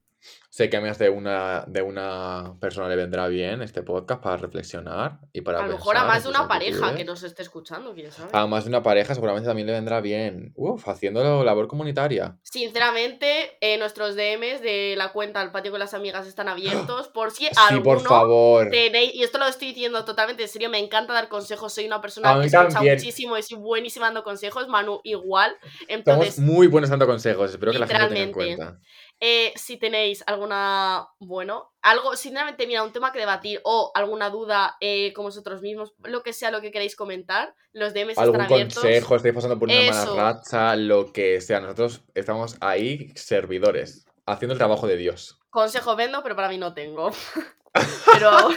Sé 0.55 0.71
que 0.71 0.77
a 0.77 0.81
más 0.81 0.99
de 1.01 1.11
una, 1.11 1.65
de 1.67 1.83
una 1.83 2.55
persona 2.61 2.89
le 2.89 2.95
vendrá 2.95 3.27
bien 3.27 3.61
este 3.61 3.83
podcast 3.83 4.23
para 4.23 4.37
reflexionar 4.37 5.19
y 5.33 5.41
para 5.41 5.59
A 5.59 5.67
lo 5.67 5.73
mejor 5.73 5.97
a 5.97 6.05
más 6.05 6.23
de 6.23 6.29
una 6.29 6.47
pareja 6.47 6.95
que 6.95 7.05
nos 7.05 7.25
esté 7.25 7.43
escuchando, 7.43 7.93
quién 7.93 8.13
sabe. 8.13 8.31
A 8.33 8.47
más 8.47 8.63
de 8.63 8.69
una 8.71 8.81
pareja 8.81 9.17
seguramente 9.17 9.49
también 9.49 9.67
le 9.67 9.73
vendrá 9.73 10.01
bien. 10.01 10.53
Uf, 10.55 10.87
haciendo 10.87 11.43
labor 11.43 11.67
comunitaria. 11.67 12.39
Sinceramente, 12.45 13.57
eh, 13.61 13.79
nuestros 13.79 14.15
DMs 14.15 14.61
de 14.63 14.95
la 14.97 15.11
cuenta 15.13 15.41
al 15.41 15.51
patio 15.51 15.73
con 15.73 15.81
las 15.81 15.93
amigas 15.93 16.25
están 16.29 16.49
abiertos. 16.49 17.09
Por 17.15 17.33
si 17.33 17.47
Sí, 17.47 17.51
por 17.83 17.97
alguno 17.97 18.09
favor. 18.09 18.71
tenéis, 18.71 19.13
y 19.13 19.25
esto 19.25 19.39
lo 19.39 19.47
estoy 19.49 19.69
diciendo 19.69 20.05
totalmente 20.05 20.45
en 20.45 20.49
serio, 20.49 20.71
me 20.71 20.79
encanta 20.79 21.13
dar 21.13 21.29
consejos, 21.29 21.73
soy 21.75 21.87
una 21.87 22.01
persona 22.01 22.31
A 22.31 22.41
que 22.41 22.47
escucha 22.47 22.69
también. 22.69 22.95
muchísimo 22.95 23.37
y 23.37 23.43
soy 23.43 23.59
buenísima 23.59 24.07
dando 24.07 24.23
consejos, 24.23 24.69
Manu 24.69 25.01
igual. 25.03 25.57
Somos 25.61 25.85
Entonces, 25.89 26.39
muy 26.39 26.69
buenos 26.69 26.91
dando 26.91 27.09
consejos. 27.09 27.51
Espero 27.51 27.73
que 27.73 27.81
la 27.81 27.89
gente 27.89 28.03
lo 28.03 28.09
tenga 28.09 28.21
en 28.23 28.33
cuenta. 28.33 28.79
eh, 29.21 29.53
si 29.57 29.77
tenéis 29.79 30.23
alguna, 30.45 31.09
bueno, 31.19 31.73
algo, 31.83 32.17
sinceramente, 32.17 32.67
mira, 32.67 32.83
un 32.83 32.93
tema 32.93 33.13
que 33.13 33.19
debatir 33.19 33.61
o 33.65 33.91
alguna 33.95 34.31
duda 34.31 34.77
eh, 34.81 35.13
con 35.15 35.25
vosotros 35.25 35.63
mismos, 35.63 35.95
lo 36.05 36.23
que 36.23 36.33
sea 36.33 36.51
lo 36.51 36.61
que 36.61 36.71
queráis 36.71 36.97
comentar, 36.97 37.55
los 37.73 37.95
DMs 37.95 38.19
están 38.19 38.41
abiertos. 38.41 38.83
consejo, 38.83 39.17
estáis 39.17 39.35
pasando 39.35 39.59
por 39.59 39.69
una 39.69 39.81
Eso. 39.81 40.15
mala 40.15 40.33
racha, 40.35 40.77
lo 40.77 41.13
que 41.13 41.41
sea. 41.41 41.61
Nosotros 41.61 42.03
estamos 42.15 42.57
ahí, 42.61 43.11
servidores, 43.15 44.07
haciendo 44.27 44.53
el 44.53 44.59
trabajo 44.59 44.87
de 44.87 44.97
Dios. 44.97 45.39
Consejos 45.51 45.97
vendo, 45.97 46.23
pero 46.23 46.37
para 46.37 46.49
mí 46.49 46.59
no 46.59 46.75
tengo. 46.75 47.11
pero 48.13 48.51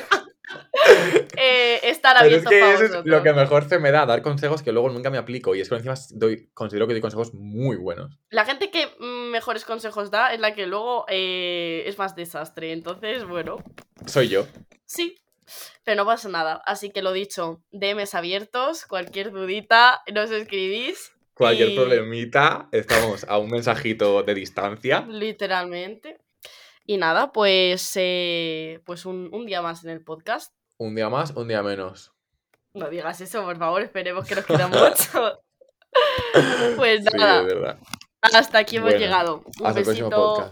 eh, 1.38 1.80
estar 1.84 2.18
Pero 2.22 2.36
es 2.36 2.46
que 2.46 2.60
para 2.60 2.74
eso 2.74 3.00
es 3.00 3.06
lo 3.06 3.24
que 3.24 3.34
mejor 3.34 3.68
se 3.68 3.80
me 3.80 3.92
da, 3.92 4.06
dar 4.06 4.22
consejos 4.22 4.62
que 4.62 4.72
luego 4.72 4.90
nunca 4.90 5.10
me 5.10 5.18
aplico. 5.18 5.56
Y 5.56 5.62
es 5.62 5.70
que 5.70 5.76
encima 5.76 5.96
doy, 6.12 6.50
considero 6.54 6.88
que 6.88 6.94
doy 6.94 7.02
consejos 7.02 7.34
muy 7.34 7.76
buenos. 7.76 8.18
La 8.30 8.46
gente 8.46 8.72
que 8.72 8.88
mm, 9.00 9.17
mejores 9.32 9.66
consejos 9.66 10.12
da 10.12 10.34
es 10.34 10.40
la 10.40 10.54
que 10.54 10.66
luego 10.68 11.06
eh, 11.10 11.84
es 11.86 11.98
más 11.98 12.16
desastre. 12.16 12.72
Entonces, 12.72 13.26
bueno, 13.26 13.58
Soy 14.06 14.28
yo. 14.30 14.46
sí. 14.86 15.18
Pero 15.86 15.96
no 16.04 16.06
pasa 16.06 16.28
nada. 16.28 16.62
Así 16.66 16.90
que 16.90 17.02
lo 17.02 17.14
dicho, 17.14 17.62
DMs 17.72 18.14
abiertos, 18.16 18.86
cualquier 18.86 19.32
dudita, 19.32 20.02
nos 20.14 20.30
escribís. 20.30 21.14
Cualquier 21.34 21.70
Y- 21.70 21.76
problemita, 21.78 22.68
estamos 22.74 23.24
a 23.30 23.38
un 23.38 23.50
mensajito 23.52 24.24
de 24.24 24.34
distancia. 24.34 25.06
Literalmente. 25.08 26.18
Y 26.86 26.98
nada, 26.98 27.32
pues, 27.32 27.94
eh, 27.96 28.82
pues 28.86 29.06
un, 29.06 29.30
un 29.34 29.46
día 29.46 29.62
más 29.62 29.86
en 29.86 29.92
el 29.92 30.04
podcast. 30.04 30.54
Un 30.78 30.96
día 30.96 31.08
más, 31.08 31.32
un 31.32 31.48
día 31.48 31.64
menos. 31.64 32.12
No 32.74 32.90
digas 32.90 33.22
eso, 33.22 33.44
por 33.46 33.58
favor, 33.58 33.82
esperemos 33.82 34.28
que 34.28 34.36
nos 34.36 34.46
queda 34.46 34.68
mucho. 34.68 35.42
Pues 36.76 37.06
Sí, 37.06 37.18
nada, 37.18 37.44
de 37.44 37.54
verdad. 37.56 37.80
Hasta 38.34 38.60
aquí 38.60 38.78
hemos 38.78 38.90
Bueno, 38.92 39.00
llegado. 39.06 39.44
Un 39.60 39.68
Hasta 39.68 39.80
el 39.80 39.86
próximo 39.86 40.10
besito. 40.10 40.24
podcast. 40.26 40.46